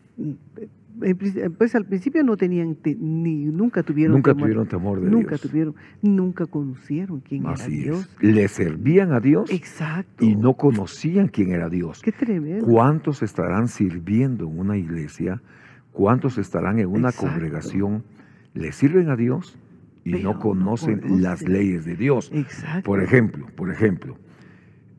pues 1.58 1.75
al 1.75 1.86
principio 1.86 2.23
no 2.23 2.38
tenían, 2.38 2.75
te- 2.75 2.95
ni 2.95 3.45
nunca 3.45 3.84
tuvieron 3.84 4.15
Nunca 4.17 4.32
temor, 4.32 4.43
tuvieron 4.43 4.67
temor 4.67 5.01
de 5.01 5.10
nunca 5.10 5.30
Dios. 5.30 5.41
tuvieron, 5.41 5.75
nunca 6.01 6.45
conocieron 6.45 7.21
quién 7.21 7.45
era 7.45 7.67
Dios. 7.67 8.10
es. 8.21 8.23
Le 8.23 8.47
servían 8.47 9.12
a 9.13 9.19
Dios 9.19 9.49
Exacto. 9.51 10.23
y 10.25 10.36
no 10.36 10.54
conocían 10.56 11.27
quién 11.27 11.51
era 11.51 11.69
Dios. 11.69 12.01
Qué 12.01 12.12
tremendo. 12.12 12.65
¿Cuántos 12.65 13.23
estarán 13.23 13.67
sirviendo 13.67 14.45
en 14.47 14.60
una 14.60 14.77
iglesia? 14.77 15.41
¿Cuántos 15.91 16.38
estarán 16.38 16.80
en 16.80 16.88
una 16.88 17.10
Exacto. 17.10 17.27
congregación? 17.27 18.04
Le 18.54 18.71
sirven 18.71 19.10
a 19.10 19.15
Dios 19.15 19.58
y 20.04 20.12
Pero 20.13 20.23
no 20.23 20.34
no 20.34 20.39
conocen 20.39 21.21
las 21.21 21.41
leyes 21.47 21.86
de 21.86 21.95
Dios. 21.95 22.32
Exacto. 22.34 22.84
Por 22.84 23.01
ejemplo, 23.01 23.45
por 23.56 23.71
ejemplo, 23.71 24.17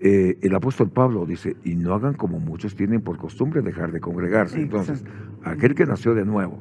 eh, 0.04 0.36
el 0.42 0.54
apóstol 0.54 0.90
Pablo 0.90 1.24
dice, 1.26 1.56
y 1.64 1.76
no 1.76 1.94
hagan 1.94 2.14
como 2.14 2.40
muchos 2.40 2.74
tienen 2.74 3.02
por 3.02 3.18
costumbre 3.18 3.62
dejar 3.62 3.92
de 3.92 4.00
congregarse. 4.00 4.60
Entonces, 4.60 5.02
Exacto. 5.02 5.48
aquel 5.50 5.74
que 5.76 5.86
nació 5.86 6.14
de 6.14 6.24
nuevo, 6.24 6.58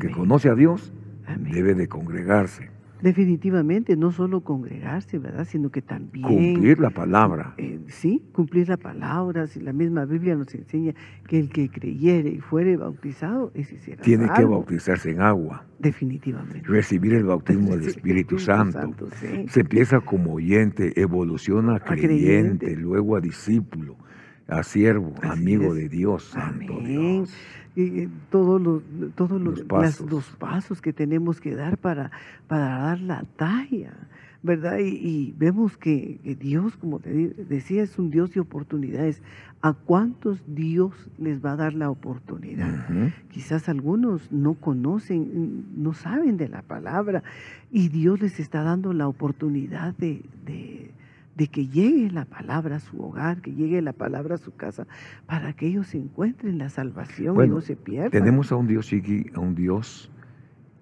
que 0.00 0.10
conoce 0.10 0.48
a 0.48 0.54
Dios, 0.54 0.92
Amén. 1.26 1.52
debe 1.52 1.74
de 1.74 1.86
congregarse, 1.86 2.70
Definitivamente, 3.02 3.96
no 3.96 4.10
solo 4.10 4.42
congregarse, 4.42 5.18
¿verdad? 5.18 5.44
Sino 5.44 5.70
que 5.70 5.82
también... 5.82 6.26
cumplir 6.54 6.78
la 6.80 6.90
palabra. 6.90 7.54
eh, 7.58 7.78
sí, 7.86 8.22
cumplir 8.32 8.68
la 8.68 8.76
palabra. 8.76 9.46
Si 9.46 9.60
la 9.60 9.72
misma 9.72 10.04
Biblia 10.04 10.34
nos 10.34 10.54
enseña 10.54 10.94
que 11.26 11.38
el 11.38 11.50
que 11.50 11.68
creyere 11.70 12.30
y 12.30 12.40
fuere 12.40 12.76
bautizado, 12.76 13.50
ese 13.54 13.78
será 13.78 14.02
Tiene 14.02 14.28
que 14.34 14.44
bautizarse 14.44 15.10
en 15.10 15.20
agua, 15.20 15.64
Definitivamente. 15.78 16.62
recibir 16.68 17.14
el 17.14 17.24
bautismo 17.24 17.76
del 17.76 17.88
Espíritu 17.88 18.38
Santo. 18.38 19.08
sí. 19.20 19.46
Se 19.48 19.60
empieza 19.60 20.00
como 20.00 20.34
oyente, 20.34 21.00
evoluciona 21.00 21.76
a 21.76 21.80
creyente, 21.80 22.66
creyente. 22.66 22.76
luego 22.76 23.16
a 23.16 23.20
discípulo, 23.20 23.96
a 24.48 24.62
siervo, 24.62 25.14
amigo 25.22 25.74
de 25.74 25.88
Dios, 25.88 26.24
santo 26.24 26.74
Amén. 26.78 26.86
Dios. 27.24 27.34
Y, 27.76 28.08
todos 28.30 28.60
los, 28.60 28.82
todos 29.14 29.40
los, 29.40 29.58
Los 29.58 29.58
las- 29.60 29.66
pasos. 29.98 30.10
los 30.10 30.24
pasos 30.30 30.80
que 30.82 30.92
tenemos 30.92 31.40
que 31.40 31.54
dar 31.54 31.78
para, 31.78 32.10
para 32.48 32.78
dar 32.78 33.00
la 33.00 33.22
talla, 33.36 33.92
¿verdad? 34.42 34.78
Y, 34.78 34.88
y 34.88 35.34
vemos 35.38 35.76
que, 35.76 36.18
que 36.24 36.34
Dios, 36.34 36.76
como 36.76 36.98
te 36.98 37.10
decía, 37.48 37.82
es 37.84 37.96
un 37.98 38.10
Dios 38.10 38.32
de 38.34 38.40
oportunidades. 38.40 39.22
¿A 39.60 39.72
cuántos 39.74 40.42
Dios 40.46 40.92
les 41.18 41.44
va 41.44 41.52
a 41.52 41.56
dar 41.56 41.74
la 41.74 41.90
oportunidad? 41.90 42.86
Quizás 43.30 43.68
algunos 43.68 44.30
no 44.32 44.54
conocen, 44.54 45.64
no 45.76 45.92
saben 45.94 46.36
de 46.36 46.48
la 46.48 46.62
palabra 46.62 47.22
y 47.70 47.88
Dios 47.88 48.20
les 48.20 48.38
está 48.40 48.62
dando 48.62 48.92
la 48.92 49.06
oportunidad 49.08 49.94
de, 49.96 50.22
de- 50.46 50.90
de 51.38 51.46
que 51.46 51.68
llegue 51.68 52.10
la 52.10 52.24
palabra 52.24 52.76
a 52.76 52.80
su 52.80 53.00
hogar, 53.00 53.40
que 53.40 53.54
llegue 53.54 53.80
la 53.80 53.92
palabra 53.92 54.34
a 54.34 54.38
su 54.38 54.54
casa, 54.56 54.86
para 55.26 55.52
que 55.52 55.68
ellos 55.68 55.94
encuentren 55.94 56.58
la 56.58 56.68
salvación 56.68 57.42
y 57.44 57.48
no 57.48 57.60
se 57.60 57.76
pierdan. 57.76 58.10
Tenemos 58.10 58.50
a 58.52 58.56
un 58.56 58.66
Dios, 58.66 58.88
Chiqui, 58.88 59.30
a 59.34 59.40
un 59.40 59.54
Dios 59.54 60.10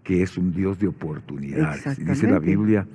que 0.02 0.22
es 0.22 0.38
un 0.38 0.52
Dios 0.52 0.78
de 0.78 0.88
oportunidades. 0.88 1.84
Dice 1.98 2.26
la. 2.30 2.38
Biblia 2.38 2.86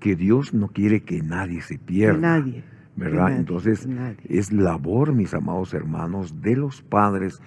que 0.00 0.16
Dios 0.16 0.52
no 0.52 0.68
quiere 0.68 1.02
que 1.02 1.22
nadie 1.22 1.62
se 1.62 1.78
Que 1.78 1.84
pierda. 1.84 2.18
nadie. 2.38 2.62
que 2.96 3.00
¿Verdad? 3.04 3.22
nadie, 3.24 3.36
Entonces, 3.36 3.86
nadie. 3.86 4.16
es 4.28 4.52
labor, 4.52 5.12
mis 5.14 5.32
amados 5.32 5.74
hermanos, 5.74 6.40
de 6.42 6.56
los 6.56 6.82
padres 6.82 7.40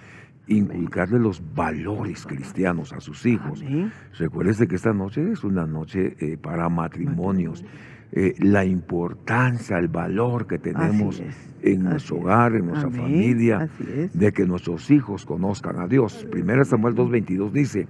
inculcarle 0.46 1.18
los 1.18 1.42
valores 1.54 2.26
cristianos 2.26 2.92
a 2.92 3.00
sus 3.00 3.26
hijos. 3.26 3.62
Amén. 3.62 3.92
Recuérdese 4.18 4.66
que 4.66 4.76
esta 4.76 4.92
noche 4.92 5.30
es 5.32 5.44
una 5.44 5.66
noche 5.66 6.16
eh, 6.18 6.36
para 6.38 6.68
matrimonios. 6.68 7.64
Eh, 8.12 8.34
la 8.40 8.64
importancia, 8.64 9.78
el 9.78 9.88
valor 9.88 10.46
que 10.46 10.58
tenemos 10.58 11.20
en 11.20 11.28
así 11.28 11.76
nuestro 11.78 12.16
es. 12.16 12.22
hogar, 12.22 12.54
en 12.56 12.66
nuestra 12.66 12.88
Amén, 12.88 13.00
familia, 13.02 13.68
de 14.12 14.32
que 14.32 14.44
nuestros 14.46 14.90
hijos 14.90 15.24
conozcan 15.24 15.78
a 15.78 15.86
Dios. 15.86 16.26
Primera 16.30 16.64
Samuel 16.64 16.94
2.22 16.96 17.52
dice, 17.52 17.86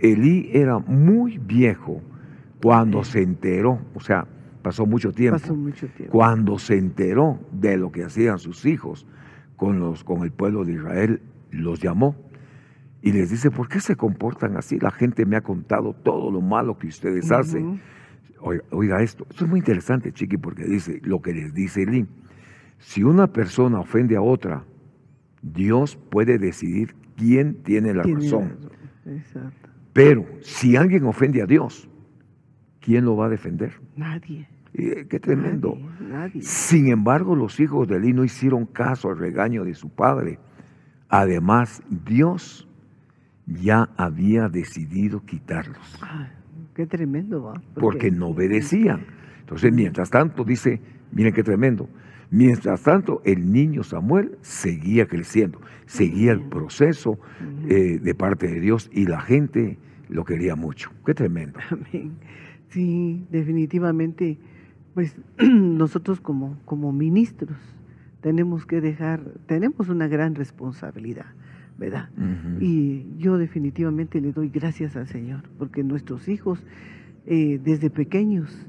Elí 0.00 0.50
era 0.52 0.78
muy 0.80 1.38
viejo 1.38 2.02
cuando 2.62 2.98
Amén. 2.98 3.04
se 3.10 3.22
enteró, 3.22 3.78
o 3.94 4.00
sea, 4.00 4.26
pasó 4.62 4.84
mucho 4.84 5.12
tiempo, 5.12 5.38
Pasó 5.40 5.54
mucho 5.54 5.86
tiempo. 5.88 6.12
cuando 6.12 6.58
se 6.58 6.76
enteró 6.76 7.38
de 7.52 7.76
lo 7.78 7.90
que 7.90 8.04
hacían 8.04 8.38
sus 8.38 8.66
hijos 8.66 9.06
con, 9.56 9.78
los, 9.78 10.04
con 10.04 10.24
el 10.24 10.30
pueblo 10.30 10.64
de 10.64 10.72
Israel, 10.74 11.22
los 11.50 11.80
llamó 11.80 12.16
y 13.00 13.12
les 13.12 13.30
dice, 13.30 13.50
¿por 13.50 13.68
qué 13.68 13.80
se 13.80 13.96
comportan 13.96 14.56
así? 14.56 14.78
La 14.78 14.90
gente 14.90 15.24
me 15.26 15.36
ha 15.36 15.42
contado 15.42 15.94
todo 15.94 16.30
lo 16.30 16.40
malo 16.40 16.78
que 16.78 16.86
ustedes 16.88 17.30
hacen. 17.30 17.80
Oiga, 18.46 18.62
oiga 18.72 19.02
esto, 19.02 19.26
esto 19.30 19.44
es 19.44 19.50
muy 19.50 19.60
interesante, 19.60 20.12
Chiqui, 20.12 20.36
porque 20.36 20.64
dice 20.64 21.00
lo 21.02 21.22
que 21.22 21.32
les 21.32 21.54
dice 21.54 21.84
Elí. 21.84 22.06
Si 22.78 23.02
una 23.02 23.26
persona 23.32 23.80
ofende 23.80 24.16
a 24.16 24.20
otra, 24.20 24.64
Dios 25.40 25.96
puede 26.10 26.38
decidir 26.38 26.94
quién 27.16 27.62
tiene 27.62 27.94
la 27.94 28.02
razón. 28.02 28.58
Exacto. 29.06 29.70
Pero 29.94 30.26
si 30.42 30.76
alguien 30.76 31.04
ofende 31.04 31.40
a 31.40 31.46
Dios, 31.46 31.88
¿quién 32.80 33.06
lo 33.06 33.16
va 33.16 33.26
a 33.26 33.28
defender? 33.30 33.80
Nadie. 33.96 34.46
Eh, 34.74 35.06
qué 35.08 35.18
tremendo. 35.18 35.76
Nadie. 35.76 36.08
nadie. 36.08 36.42
Sin 36.42 36.88
embargo, 36.88 37.34
los 37.34 37.58
hijos 37.60 37.88
de 37.88 37.96
Elí 37.96 38.12
no 38.12 38.24
hicieron 38.24 38.66
caso 38.66 39.08
al 39.08 39.16
regaño 39.16 39.64
de 39.64 39.74
su 39.74 39.88
padre. 39.88 40.38
Además, 41.08 41.82
Dios 41.88 42.68
ya 43.46 43.88
había 43.96 44.48
decidido 44.48 45.24
quitarlos. 45.24 45.98
Ah, 46.02 46.28
qué 46.74 46.86
tremendo, 46.86 47.42
¿va? 47.42 47.62
porque 47.74 48.10
no 48.10 48.28
obedecían. 48.28 49.06
Entonces, 49.40 49.72
mientras 49.72 50.10
tanto, 50.10 50.44
dice, 50.44 50.80
miren 51.12 51.32
qué 51.32 51.42
tremendo, 51.42 51.88
mientras 52.30 52.82
tanto, 52.82 53.22
el 53.24 53.52
niño 53.52 53.82
Samuel 53.82 54.36
seguía 54.40 55.06
creciendo, 55.06 55.60
seguía 55.86 56.32
el 56.32 56.40
proceso 56.40 57.18
eh, 57.68 57.98
de 58.02 58.14
parte 58.14 58.48
de 58.48 58.60
Dios 58.60 58.90
y 58.92 59.06
la 59.06 59.20
gente 59.20 59.78
lo 60.08 60.24
quería 60.24 60.56
mucho. 60.56 60.90
Qué 61.04 61.14
tremendo. 61.14 61.58
Amén. 61.70 62.12
Sí, 62.68 63.24
definitivamente, 63.30 64.38
pues 64.94 65.16
nosotros 65.38 66.20
como, 66.20 66.58
como 66.64 66.92
ministros 66.92 67.58
tenemos 68.20 68.64
que 68.64 68.80
dejar, 68.80 69.20
tenemos 69.46 69.90
una 69.90 70.08
gran 70.08 70.34
responsabilidad, 70.34 71.26
¿verdad? 71.78 72.08
Y 72.60 73.06
yo 73.18 73.36
definitivamente 73.36 74.20
le 74.20 74.32
doy 74.32 74.48
gracias 74.48 74.96
al 74.96 75.08
Señor, 75.08 75.42
porque 75.58 75.82
nuestros 75.82 76.28
hijos 76.28 76.64
eh, 77.26 77.60
desde 77.62 77.90
pequeños, 77.90 78.66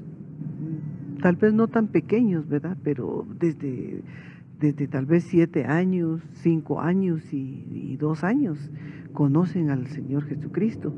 tal 1.20 1.36
vez 1.36 1.52
no 1.52 1.68
tan 1.68 1.88
pequeños, 1.88 2.48
¿verdad? 2.48 2.76
Pero 2.82 3.26
desde, 3.38 4.02
desde 4.58 4.88
tal 4.88 5.06
vez 5.06 5.24
siete 5.24 5.64
años, 5.66 6.22
cinco 6.32 6.80
años 6.80 7.32
y, 7.32 7.66
y 7.70 7.96
dos 7.96 8.24
años, 8.24 8.70
conocen 9.12 9.70
al 9.70 9.86
Señor 9.88 10.24
Jesucristo. 10.24 10.94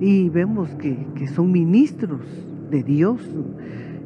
Y 0.00 0.28
vemos 0.28 0.74
que, 0.74 1.06
que 1.14 1.26
son 1.28 1.52
ministros 1.52 2.22
de 2.70 2.82
Dios 2.82 3.20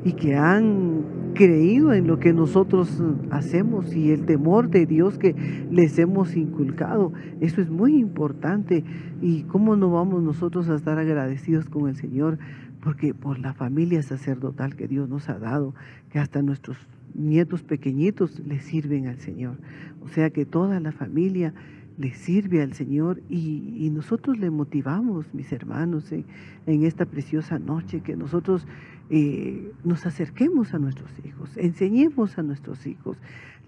y 0.04 0.12
que 0.12 0.36
han 0.36 1.04
creído 1.34 1.92
en 1.92 2.06
lo 2.06 2.18
que 2.18 2.32
nosotros 2.32 3.02
hacemos 3.30 3.94
y 3.94 4.12
el 4.12 4.24
temor 4.24 4.70
de 4.70 4.86
Dios 4.86 5.18
que 5.18 5.34
les 5.70 5.98
hemos 5.98 6.36
inculcado. 6.36 7.12
Eso 7.40 7.60
es 7.60 7.70
muy 7.70 7.96
importante. 7.96 8.84
¿Y 9.20 9.42
cómo 9.42 9.76
no 9.76 9.90
vamos 9.90 10.22
nosotros 10.22 10.68
a 10.68 10.76
estar 10.76 10.98
agradecidos 10.98 11.68
con 11.68 11.88
el 11.88 11.96
Señor? 11.96 12.38
Porque 12.82 13.12
por 13.12 13.38
la 13.38 13.52
familia 13.52 14.02
sacerdotal 14.02 14.74
que 14.74 14.88
Dios 14.88 15.08
nos 15.08 15.28
ha 15.28 15.38
dado, 15.38 15.74
que 16.10 16.18
hasta 16.18 16.40
nuestros 16.40 16.78
nietos 17.14 17.62
pequeñitos 17.62 18.40
le 18.40 18.60
sirven 18.60 19.06
al 19.06 19.18
Señor. 19.18 19.58
O 20.02 20.08
sea 20.08 20.30
que 20.30 20.46
toda 20.46 20.80
la 20.80 20.92
familia 20.92 21.52
le 21.98 22.14
sirve 22.14 22.62
al 22.62 22.72
Señor 22.72 23.20
y, 23.28 23.90
nosotros 23.92 24.38
le 24.38 24.48
motivamos, 24.50 25.26
mis 25.34 25.52
hermanos, 25.52 26.10
en 26.12 26.84
esta 26.84 27.04
preciosa 27.04 27.58
noche, 27.58 28.00
que 28.00 28.16
nosotros 28.16 28.66
eh, 29.10 29.72
nos 29.84 30.06
acerquemos 30.06 30.72
a 30.72 30.78
nuestros 30.78 31.10
hijos, 31.24 31.56
enseñemos 31.56 32.38
a 32.38 32.42
nuestros 32.42 32.86
hijos, 32.86 33.16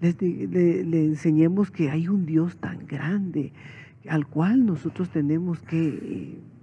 les, 0.01 0.21
le, 0.21 1.05
enseñemos 1.05 1.69
que 1.69 1.89
hay 1.89 2.07
un 2.07 2.25
Dios 2.25 2.57
tan 2.57 2.85
grande 2.87 3.51
al 4.07 4.25
cual 4.27 4.65
nosotros 4.65 5.09
tenemos 5.09 5.61
que 5.61 5.87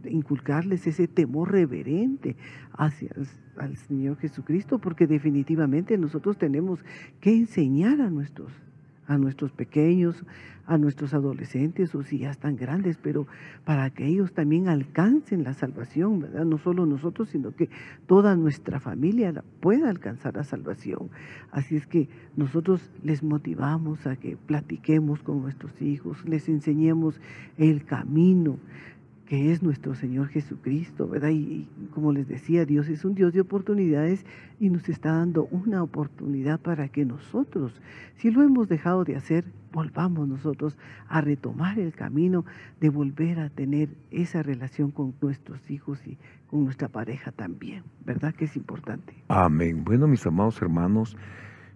eh, 0.05 0.11
inculcarles 0.11 0.87
ese 0.87 1.09
temor 1.09 1.53
reverente 1.53 2.37
hacia 2.73 3.11
al 3.57 3.77
Señor 3.77 4.17
Jesucristo, 4.17 4.79
porque 4.79 5.07
definitivamente 5.07 5.99
nosotros 5.99 6.39
tenemos 6.39 6.83
que 7.21 7.37
enseñar 7.37 8.01
a 8.01 8.09
nuestros 8.09 8.53
a 9.11 9.19
nuestros 9.19 9.51
pequeños, 9.51 10.25
a 10.67 10.79
nuestros 10.79 11.15
adolescentes 11.15 11.97
o 11.97 12.05
si 12.05 12.19
ya 12.19 12.31
están 12.31 12.55
grandes, 12.55 12.97
pero 12.97 13.27
para 13.65 13.91
que 13.91 14.07
ellos 14.07 14.33
también 14.33 14.69
alcancen 14.69 15.43
la 15.43 15.53
salvación, 15.53 16.21
¿verdad? 16.21 16.45
No 16.45 16.59
solo 16.59 16.87
nosotros, 16.87 17.31
sino 17.31 17.51
que 17.57 17.69
toda 18.07 18.37
nuestra 18.37 18.79
familia 18.79 19.33
pueda 19.59 19.91
alcanzar 19.91 20.37
la 20.37 20.45
salvación. 20.45 21.11
Así 21.51 21.75
es 21.75 21.89
que 21.89 22.09
nosotros 22.37 22.89
les 23.03 23.25
motivamos 23.25 24.07
a 24.07 24.15
que 24.15 24.37
platiquemos 24.37 25.25
con 25.25 25.43
nuestros 25.43 25.83
hijos, 25.83 26.25
les 26.25 26.49
enseñemos 26.49 27.21
el 27.59 27.85
camino, 27.85 28.59
que 29.31 29.53
es 29.53 29.63
nuestro 29.63 29.95
Señor 29.95 30.27
Jesucristo, 30.27 31.07
¿verdad? 31.07 31.29
Y, 31.29 31.69
como 31.95 32.13
les 32.13 32.27
decía, 32.27 32.65
Dios 32.65 32.89
es 32.89 33.05
un 33.05 33.15
Dios 33.15 33.33
de 33.33 33.41
oportunidades 33.41 34.27
y 34.59 34.71
nos 34.71 34.89
está 34.89 35.13
dando 35.13 35.45
una 35.53 35.85
oportunidad 35.85 36.59
para 36.59 36.89
que 36.89 37.05
nosotros, 37.05 37.81
si 38.17 38.33
lo 38.33 38.43
hemos 38.43 38.69
dejado 38.69 39.05
de 39.05 39.15
hacer, 39.15 39.45
volvamos 39.73 40.27
nosotros 40.27 40.77
a 41.09 41.21
retomar 41.21 41.79
el 41.79 41.93
camino 41.93 42.45
de 42.81 42.89
volver 42.89 43.39
a 43.39 43.51
tener 43.51 43.91
esa 44.11 44.43
relación 44.43 44.91
con 44.91 45.15
nuestros 45.23 45.71
hijos 45.71 46.05
y 46.09 46.19
con 46.49 46.65
nuestra 46.65 46.89
pareja 46.89 47.31
también, 47.31 47.85
¿verdad? 48.05 48.35
Que 48.35 48.47
es 48.47 48.57
importante. 48.57 49.15
Amén. 49.29 49.85
Bueno, 49.85 50.09
mis 50.09 50.27
amados 50.27 50.61
hermanos, 50.61 51.17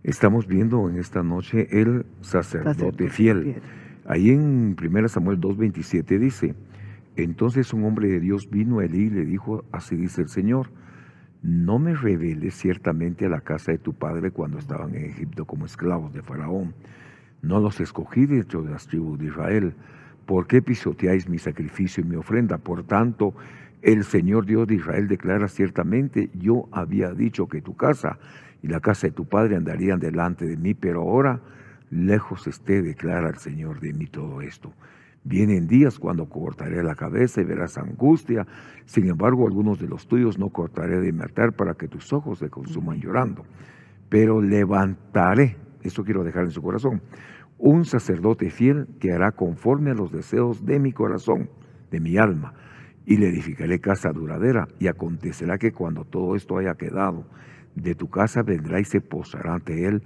estamos 0.03 0.49
viendo 0.49 0.91
en 0.91 0.97
esta 0.97 1.23
noche 1.23 1.69
el 1.71 2.05
sacerdote, 2.21 3.09
fiel. 3.11 3.63
Ahí 4.07 4.31
en 4.31 4.75
1 4.77 5.09
Samuel 5.09 5.41
2.27 5.41 6.19
dice, 6.19 6.57
entonces 7.17 7.73
un 7.73 7.85
hombre 7.85 8.09
de 8.09 8.21
Dios 8.21 8.51
vino 8.51 8.79
a 8.79 8.85
Elí 8.85 9.05
y 9.05 9.11
le 9.11 9.25
dijo, 9.25 9.65
así 9.73 9.97
dice 9.97 10.23
el 10.23 10.29
Señor, 10.29 10.71
no 11.43 11.79
me 11.79 11.95
reveles 11.95 12.55
ciertamente 12.55 13.27
a 13.27 13.29
la 13.29 13.41
casa 13.41 13.73
de 13.73 13.79
tu 13.79 13.93
padre 13.93 14.31
cuando 14.31 14.59
estaban 14.59 14.95
en 14.95 15.05
Egipto 15.05 15.45
como 15.45 15.67
esclavos 15.67 16.13
de 16.13 16.23
Faraón. 16.23 16.75
No 17.43 17.61
los 17.61 17.81
escogí 17.81 18.25
dentro 18.25 18.63
de 18.63 18.71
las 18.71 18.87
tribus 18.87 19.19
de 19.19 19.27
Israel. 19.27 19.75
¿Por 20.25 20.47
qué 20.47 20.63
pisoteáis 20.63 21.29
mi 21.29 21.39
sacrificio 21.39 22.03
y 22.03 22.09
mi 22.09 22.17
ofrenda? 22.17 22.57
Por 22.57 22.85
tanto, 22.85 23.35
el 23.83 24.05
Señor 24.05 24.47
Dios 24.47 24.67
de 24.67 24.77
Israel 24.77 25.07
declara 25.07 25.47
ciertamente, 25.49 26.31
yo 26.33 26.67
había 26.73 27.13
dicho 27.13 27.47
que 27.47 27.61
tu 27.61 27.77
casa 27.77 28.19
y 28.63 28.69
la 28.69 28.81
casa 28.81 29.09
de 29.09 29.13
tu 29.13 29.27
padre 29.27 29.57
andarían 29.57 30.01
delante 30.01 30.47
de 30.47 30.57
mí, 30.57 30.73
pero 30.73 31.03
ahora 31.03 31.43
lejos 31.91 32.47
esté, 32.47 32.81
declara 32.81 33.29
el 33.29 33.37
Señor 33.37 33.81
de 33.81 33.93
mí 33.93 34.07
todo 34.07 34.41
esto. 34.41 34.73
Vienen 35.25 35.67
días 35.67 35.99
cuando 35.99 36.29
cortaré 36.29 36.83
la 36.83 36.95
cabeza 36.95 37.41
y 37.41 37.45
verás 37.45 37.79
angustia. 37.79 38.47
Sin 38.85 39.09
embargo, 39.09 39.47
algunos 39.47 39.81
de 39.81 39.89
los 39.89 40.07
tuyos 40.07 40.39
no 40.39 40.51
cortaré 40.51 41.01
de 41.01 41.13
matar 41.13 41.55
para 41.55 41.75
que 41.75 41.89
tus 41.89 42.13
ojos 42.13 42.41
se 42.41 42.51
consuman 42.51 43.01
llorando. 43.01 43.47
Pero 44.11 44.43
levantaré, 44.43 45.57
esto 45.83 46.05
quiero 46.05 46.25
dejar 46.25 46.45
en 46.45 46.51
su 46.51 46.61
corazón, 46.61 47.01
un 47.57 47.87
sacerdote 47.87 48.51
fiel 48.51 48.87
que 49.01 49.13
hará 49.13 49.33
conforme 49.33 49.93
a 49.93 49.95
los 49.95 50.13
deseos 50.13 50.67
de 50.67 50.79
mi 50.79 50.93
corazón, 50.93 51.49
de 51.91 52.01
mi 52.01 52.19
alma, 52.19 52.53
y 53.07 53.17
le 53.17 53.29
edificaré 53.29 53.81
casa 53.81 54.13
duradera. 54.13 54.69
Y 54.79 54.89
acontecerá 54.89 55.57
que 55.57 55.73
cuando 55.73 56.05
todo 56.05 56.37
esto 56.37 56.59
haya 56.59 56.75
quedado, 56.75 57.25
de 57.75 57.95
tu 57.95 58.11
casa 58.11 58.43
vendrá 58.43 58.79
y 58.79 58.85
se 58.85 59.01
posará 59.01 59.55
ante 59.55 59.87
él 59.87 60.03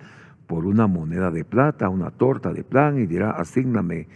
por 0.47 0.65
una 0.65 0.87
moneda 0.87 1.33
de 1.33 1.45
plata, 1.45 1.89
una 1.89 2.13
torta 2.13 2.53
de 2.53 2.63
plan, 2.63 2.99
y 2.99 3.07
dirá, 3.07 3.33
asígname 3.33 4.07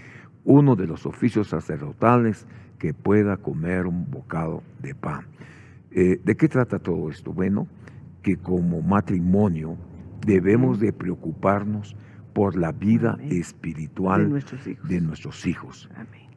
uno 0.45 0.76
de 0.76 0.86
los 0.86 1.07
oficios 1.07 1.49
sacerdotales 1.49 2.47
que 2.78 2.95
pueda 2.95 3.36
comer 3.36 3.86
un 3.86 4.11
bocado 4.11 4.62
de 4.80 4.95
pan. 4.95 5.26
Eh, 5.90 6.20
¿De 6.24 6.36
qué 6.36 6.49
trata 6.49 6.78
todo 6.78 7.11
esto? 7.11 7.32
Bueno, 7.32 7.68
que 8.22 8.36
como 8.36 8.80
matrimonio 8.82 9.76
debemos 10.26 10.80
de 10.80 10.93
preocuparnos 10.93 11.97
por 12.32 12.57
la 12.57 12.72
vida 12.72 13.18
espiritual 13.30 14.43
de 14.84 15.01
nuestros 15.01 15.47
hijos. 15.47 15.90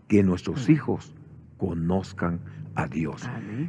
Que 0.07 0.23
nuestros 0.23 0.69
hijos 0.69 1.15
conozcan 1.57 2.39
a 2.75 2.87
Dios. 2.87 3.27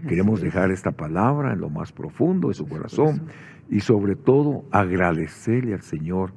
Queremos 0.09 0.41
dejar 0.41 0.71
esta 0.71 0.91
palabra 0.91 1.53
en 1.53 1.61
lo 1.61 1.71
más 1.71 1.93
profundo 1.93 2.49
de 2.49 2.55
su 2.55 2.67
corazón 2.67 3.29
y 3.71 3.81
sobre 3.81 4.17
todo 4.17 4.65
agradecerle 4.73 5.75
al 5.75 5.83
Señor 5.83 6.33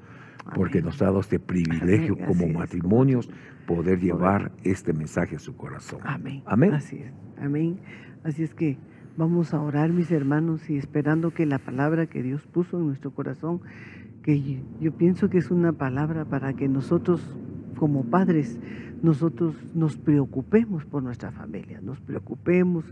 porque 0.56 0.82
nos 0.82 1.02
ha 1.02 1.06
dado 1.06 1.20
este 1.20 1.39
privilegio 1.39 2.18
como 2.18 2.47
matrimonios 2.47 3.30
poder 3.70 3.99
llevar 3.99 4.51
este 4.63 4.93
mensaje 4.93 5.36
a 5.36 5.39
su 5.39 5.55
corazón. 5.55 5.99
Amén. 6.03 6.41
Amén. 6.47 6.74
Así 6.74 6.97
es. 6.97 7.13
Amén. 7.39 7.78
Así 8.24 8.41
es 8.41 8.55
que 8.55 8.80
vamos 9.15 9.53
a 9.53 9.61
orar, 9.61 9.91
mis 9.91 10.09
hermanos, 10.09 10.67
y 10.72 10.78
esperando 10.78 11.30
que 11.36 11.45
la 11.45 11.59
palabra 11.59 12.07
que 12.07 12.24
Dios 12.24 12.41
puso 12.47 12.80
en 12.80 12.88
nuestro 12.88 13.11
corazón, 13.11 13.61
que 14.24 14.59
yo 14.82 14.91
pienso 14.93 15.30
que 15.30 15.38
es 15.38 15.51
una 15.51 15.72
palabra 15.72 16.26
para 16.26 16.53
que 16.53 16.67
nosotros 16.67 17.22
como 17.78 18.05
padres, 18.05 18.59
nosotros 19.03 19.55
nos 19.76 19.97
preocupemos 19.97 20.84
por 20.86 21.03
nuestra 21.03 21.32
familia, 21.32 21.80
nos 21.80 21.99
preocupemos 21.99 22.86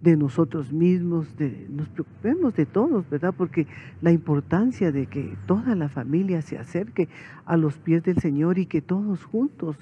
de 0.00 0.16
nosotros 0.16 0.72
mismos, 0.72 1.36
de, 1.36 1.66
nos 1.68 1.88
preocupemos 1.88 2.54
de 2.54 2.66
todos, 2.66 3.08
¿verdad? 3.10 3.34
Porque 3.36 3.66
la 4.00 4.12
importancia 4.12 4.92
de 4.92 5.06
que 5.06 5.36
toda 5.46 5.74
la 5.74 5.88
familia 5.88 6.40
se 6.40 6.56
acerque 6.56 7.08
a 7.44 7.56
los 7.56 7.78
pies 7.78 8.04
del 8.04 8.18
Señor 8.18 8.58
y 8.58 8.66
que 8.66 8.80
todos 8.80 9.24
juntos 9.24 9.76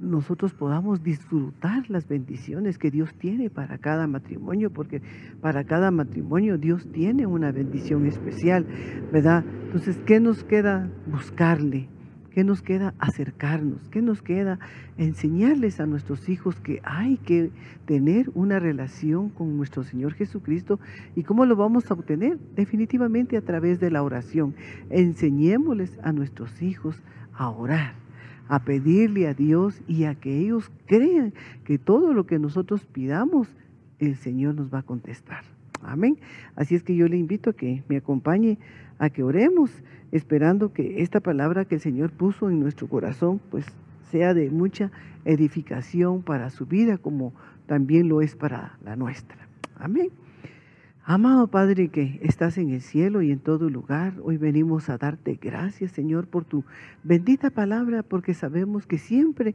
nosotros 0.00 0.52
podamos 0.52 1.02
disfrutar 1.02 1.88
las 1.88 2.08
bendiciones 2.08 2.78
que 2.78 2.90
Dios 2.90 3.14
tiene 3.14 3.50
para 3.50 3.78
cada 3.78 4.06
matrimonio, 4.06 4.70
porque 4.70 5.02
para 5.40 5.64
cada 5.64 5.90
matrimonio 5.90 6.58
Dios 6.58 6.88
tiene 6.92 7.26
una 7.26 7.52
bendición 7.52 8.06
especial, 8.06 8.66
¿verdad? 9.12 9.44
Entonces, 9.66 9.98
¿qué 10.04 10.20
nos 10.20 10.44
queda? 10.44 10.90
Buscarle, 11.06 11.88
¿qué 12.30 12.44
nos 12.44 12.62
queda? 12.62 12.94
Acercarnos, 12.98 13.88
¿qué 13.88 14.02
nos 14.02 14.22
queda? 14.22 14.58
Enseñarles 14.98 15.80
a 15.80 15.86
nuestros 15.86 16.28
hijos 16.28 16.60
que 16.60 16.80
hay 16.84 17.16
que 17.18 17.50
tener 17.86 18.30
una 18.34 18.58
relación 18.58 19.30
con 19.30 19.56
nuestro 19.56 19.84
Señor 19.84 20.14
Jesucristo. 20.14 20.80
¿Y 21.14 21.22
cómo 21.22 21.46
lo 21.46 21.56
vamos 21.56 21.90
a 21.90 21.94
obtener? 21.94 22.38
Definitivamente 22.56 23.36
a 23.36 23.42
través 23.42 23.80
de 23.80 23.90
la 23.90 24.02
oración. 24.02 24.54
Enseñémosles 24.90 25.98
a 26.02 26.12
nuestros 26.12 26.62
hijos 26.62 27.02
a 27.32 27.48
orar 27.50 28.03
a 28.48 28.64
pedirle 28.64 29.26
a 29.28 29.34
Dios 29.34 29.80
y 29.86 30.04
a 30.04 30.14
que 30.14 30.38
ellos 30.38 30.70
crean 30.86 31.32
que 31.64 31.78
todo 31.78 32.12
lo 32.12 32.26
que 32.26 32.38
nosotros 32.38 32.84
pidamos, 32.86 33.48
el 33.98 34.16
Señor 34.16 34.54
nos 34.54 34.72
va 34.72 34.80
a 34.80 34.82
contestar. 34.82 35.44
Amén. 35.82 36.18
Así 36.56 36.74
es 36.74 36.82
que 36.82 36.96
yo 36.96 37.08
le 37.08 37.16
invito 37.16 37.50
a 37.50 37.52
que 37.52 37.82
me 37.88 37.96
acompañe 37.96 38.58
a 38.98 39.10
que 39.10 39.22
oremos, 39.22 39.70
esperando 40.12 40.72
que 40.72 41.02
esta 41.02 41.20
palabra 41.20 41.64
que 41.64 41.76
el 41.76 41.80
Señor 41.80 42.12
puso 42.12 42.48
en 42.48 42.60
nuestro 42.60 42.88
corazón, 42.88 43.40
pues 43.50 43.66
sea 44.10 44.34
de 44.34 44.50
mucha 44.50 44.90
edificación 45.24 46.22
para 46.22 46.50
su 46.50 46.66
vida, 46.66 46.98
como 46.98 47.32
también 47.66 48.08
lo 48.08 48.20
es 48.20 48.36
para 48.36 48.78
la 48.84 48.96
nuestra. 48.96 49.48
Amén. 49.76 50.10
Amado 51.06 51.48
Padre 51.48 51.88
que 51.88 52.18
estás 52.22 52.56
en 52.56 52.70
el 52.70 52.80
cielo 52.80 53.20
y 53.20 53.30
en 53.30 53.38
todo 53.38 53.68
lugar, 53.68 54.14
hoy 54.22 54.38
venimos 54.38 54.88
a 54.88 54.96
darte 54.96 55.38
gracias, 55.38 55.92
Señor, 55.92 56.28
por 56.28 56.46
tu 56.46 56.64
bendita 57.02 57.50
palabra, 57.50 58.02
porque 58.02 58.32
sabemos 58.32 58.86
que 58.86 58.96
siempre 58.96 59.54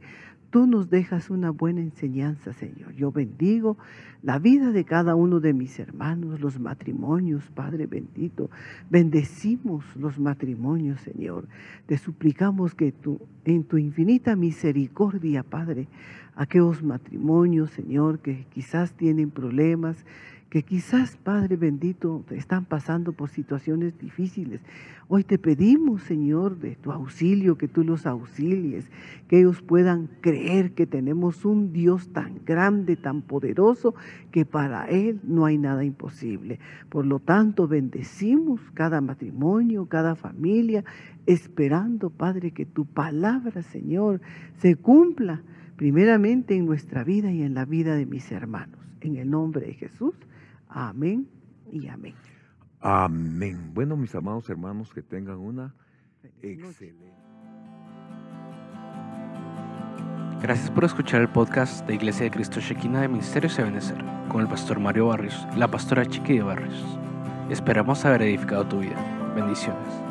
tú 0.50 0.68
nos 0.68 0.90
dejas 0.90 1.28
una 1.28 1.50
buena 1.50 1.80
enseñanza, 1.80 2.52
Señor. 2.52 2.92
Yo 2.92 3.10
bendigo 3.10 3.76
la 4.22 4.38
vida 4.38 4.70
de 4.70 4.84
cada 4.84 5.16
uno 5.16 5.40
de 5.40 5.52
mis 5.52 5.76
hermanos, 5.80 6.40
los 6.40 6.60
matrimonios, 6.60 7.50
Padre 7.50 7.88
bendito. 7.88 8.48
Bendecimos 8.88 9.84
los 9.96 10.20
matrimonios, 10.20 11.00
Señor. 11.00 11.48
Te 11.86 11.98
suplicamos 11.98 12.76
que 12.76 12.92
tú, 12.92 13.20
en 13.44 13.64
tu 13.64 13.76
infinita 13.76 14.36
misericordia, 14.36 15.42
Padre, 15.42 15.88
aquellos 16.36 16.84
matrimonios, 16.84 17.72
Señor, 17.72 18.20
que 18.20 18.46
quizás 18.50 18.92
tienen 18.92 19.30
problemas, 19.32 20.06
que 20.50 20.64
quizás, 20.64 21.16
Padre 21.16 21.56
bendito, 21.56 22.24
están 22.30 22.64
pasando 22.64 23.12
por 23.12 23.30
situaciones 23.30 23.96
difíciles. 23.98 24.60
Hoy 25.06 25.22
te 25.22 25.38
pedimos, 25.38 26.02
Señor, 26.02 26.58
de 26.58 26.74
tu 26.74 26.90
auxilio, 26.90 27.56
que 27.56 27.68
tú 27.68 27.84
los 27.84 28.04
auxilies, 28.04 28.90
que 29.28 29.38
ellos 29.38 29.62
puedan 29.62 30.08
creer 30.20 30.72
que 30.72 30.88
tenemos 30.88 31.44
un 31.44 31.72
Dios 31.72 32.08
tan 32.12 32.44
grande, 32.44 32.96
tan 32.96 33.22
poderoso, 33.22 33.94
que 34.32 34.44
para 34.44 34.88
Él 34.88 35.20
no 35.22 35.46
hay 35.46 35.56
nada 35.56 35.84
imposible. 35.84 36.58
Por 36.88 37.06
lo 37.06 37.20
tanto, 37.20 37.68
bendecimos 37.68 38.60
cada 38.74 39.00
matrimonio, 39.00 39.86
cada 39.86 40.16
familia, 40.16 40.84
esperando, 41.26 42.10
Padre, 42.10 42.50
que 42.50 42.66
tu 42.66 42.86
palabra, 42.86 43.62
Señor, 43.62 44.20
se 44.56 44.74
cumpla 44.74 45.42
primeramente 45.76 46.56
en 46.56 46.66
nuestra 46.66 47.04
vida 47.04 47.30
y 47.30 47.42
en 47.42 47.54
la 47.54 47.66
vida 47.66 47.94
de 47.94 48.04
mis 48.04 48.32
hermanos. 48.32 48.80
En 49.00 49.16
el 49.16 49.30
nombre 49.30 49.66
de 49.66 49.74
Jesús. 49.74 50.14
Amén 50.70 51.28
y 51.70 51.88
amén. 51.88 52.14
Amén. 52.80 53.74
Bueno, 53.74 53.96
mis 53.96 54.14
amados 54.14 54.48
hermanos, 54.48 54.92
que 54.92 55.02
tengan 55.02 55.38
una 55.38 55.74
excelente. 56.42 57.12
Gracias 60.40 60.70
por 60.70 60.84
escuchar 60.84 61.20
el 61.20 61.28
podcast 61.28 61.86
de 61.86 61.94
Iglesia 61.94 62.24
de 62.24 62.30
Cristo 62.30 62.60
Shekinah 62.60 63.02
de 63.02 63.08
Ministerios 63.08 63.56
de 63.58 63.64
Benecer 63.64 64.02
con 64.30 64.40
el 64.40 64.48
pastor 64.48 64.80
Mario 64.80 65.08
Barrios 65.08 65.46
y 65.54 65.58
la 65.58 65.70
pastora 65.70 66.06
Chiqui 66.06 66.38
de 66.38 66.42
Barrios. 66.42 66.98
Esperamos 67.50 68.04
haber 68.06 68.22
edificado 68.22 68.66
tu 68.66 68.78
vida. 68.78 68.96
Bendiciones. 69.34 70.09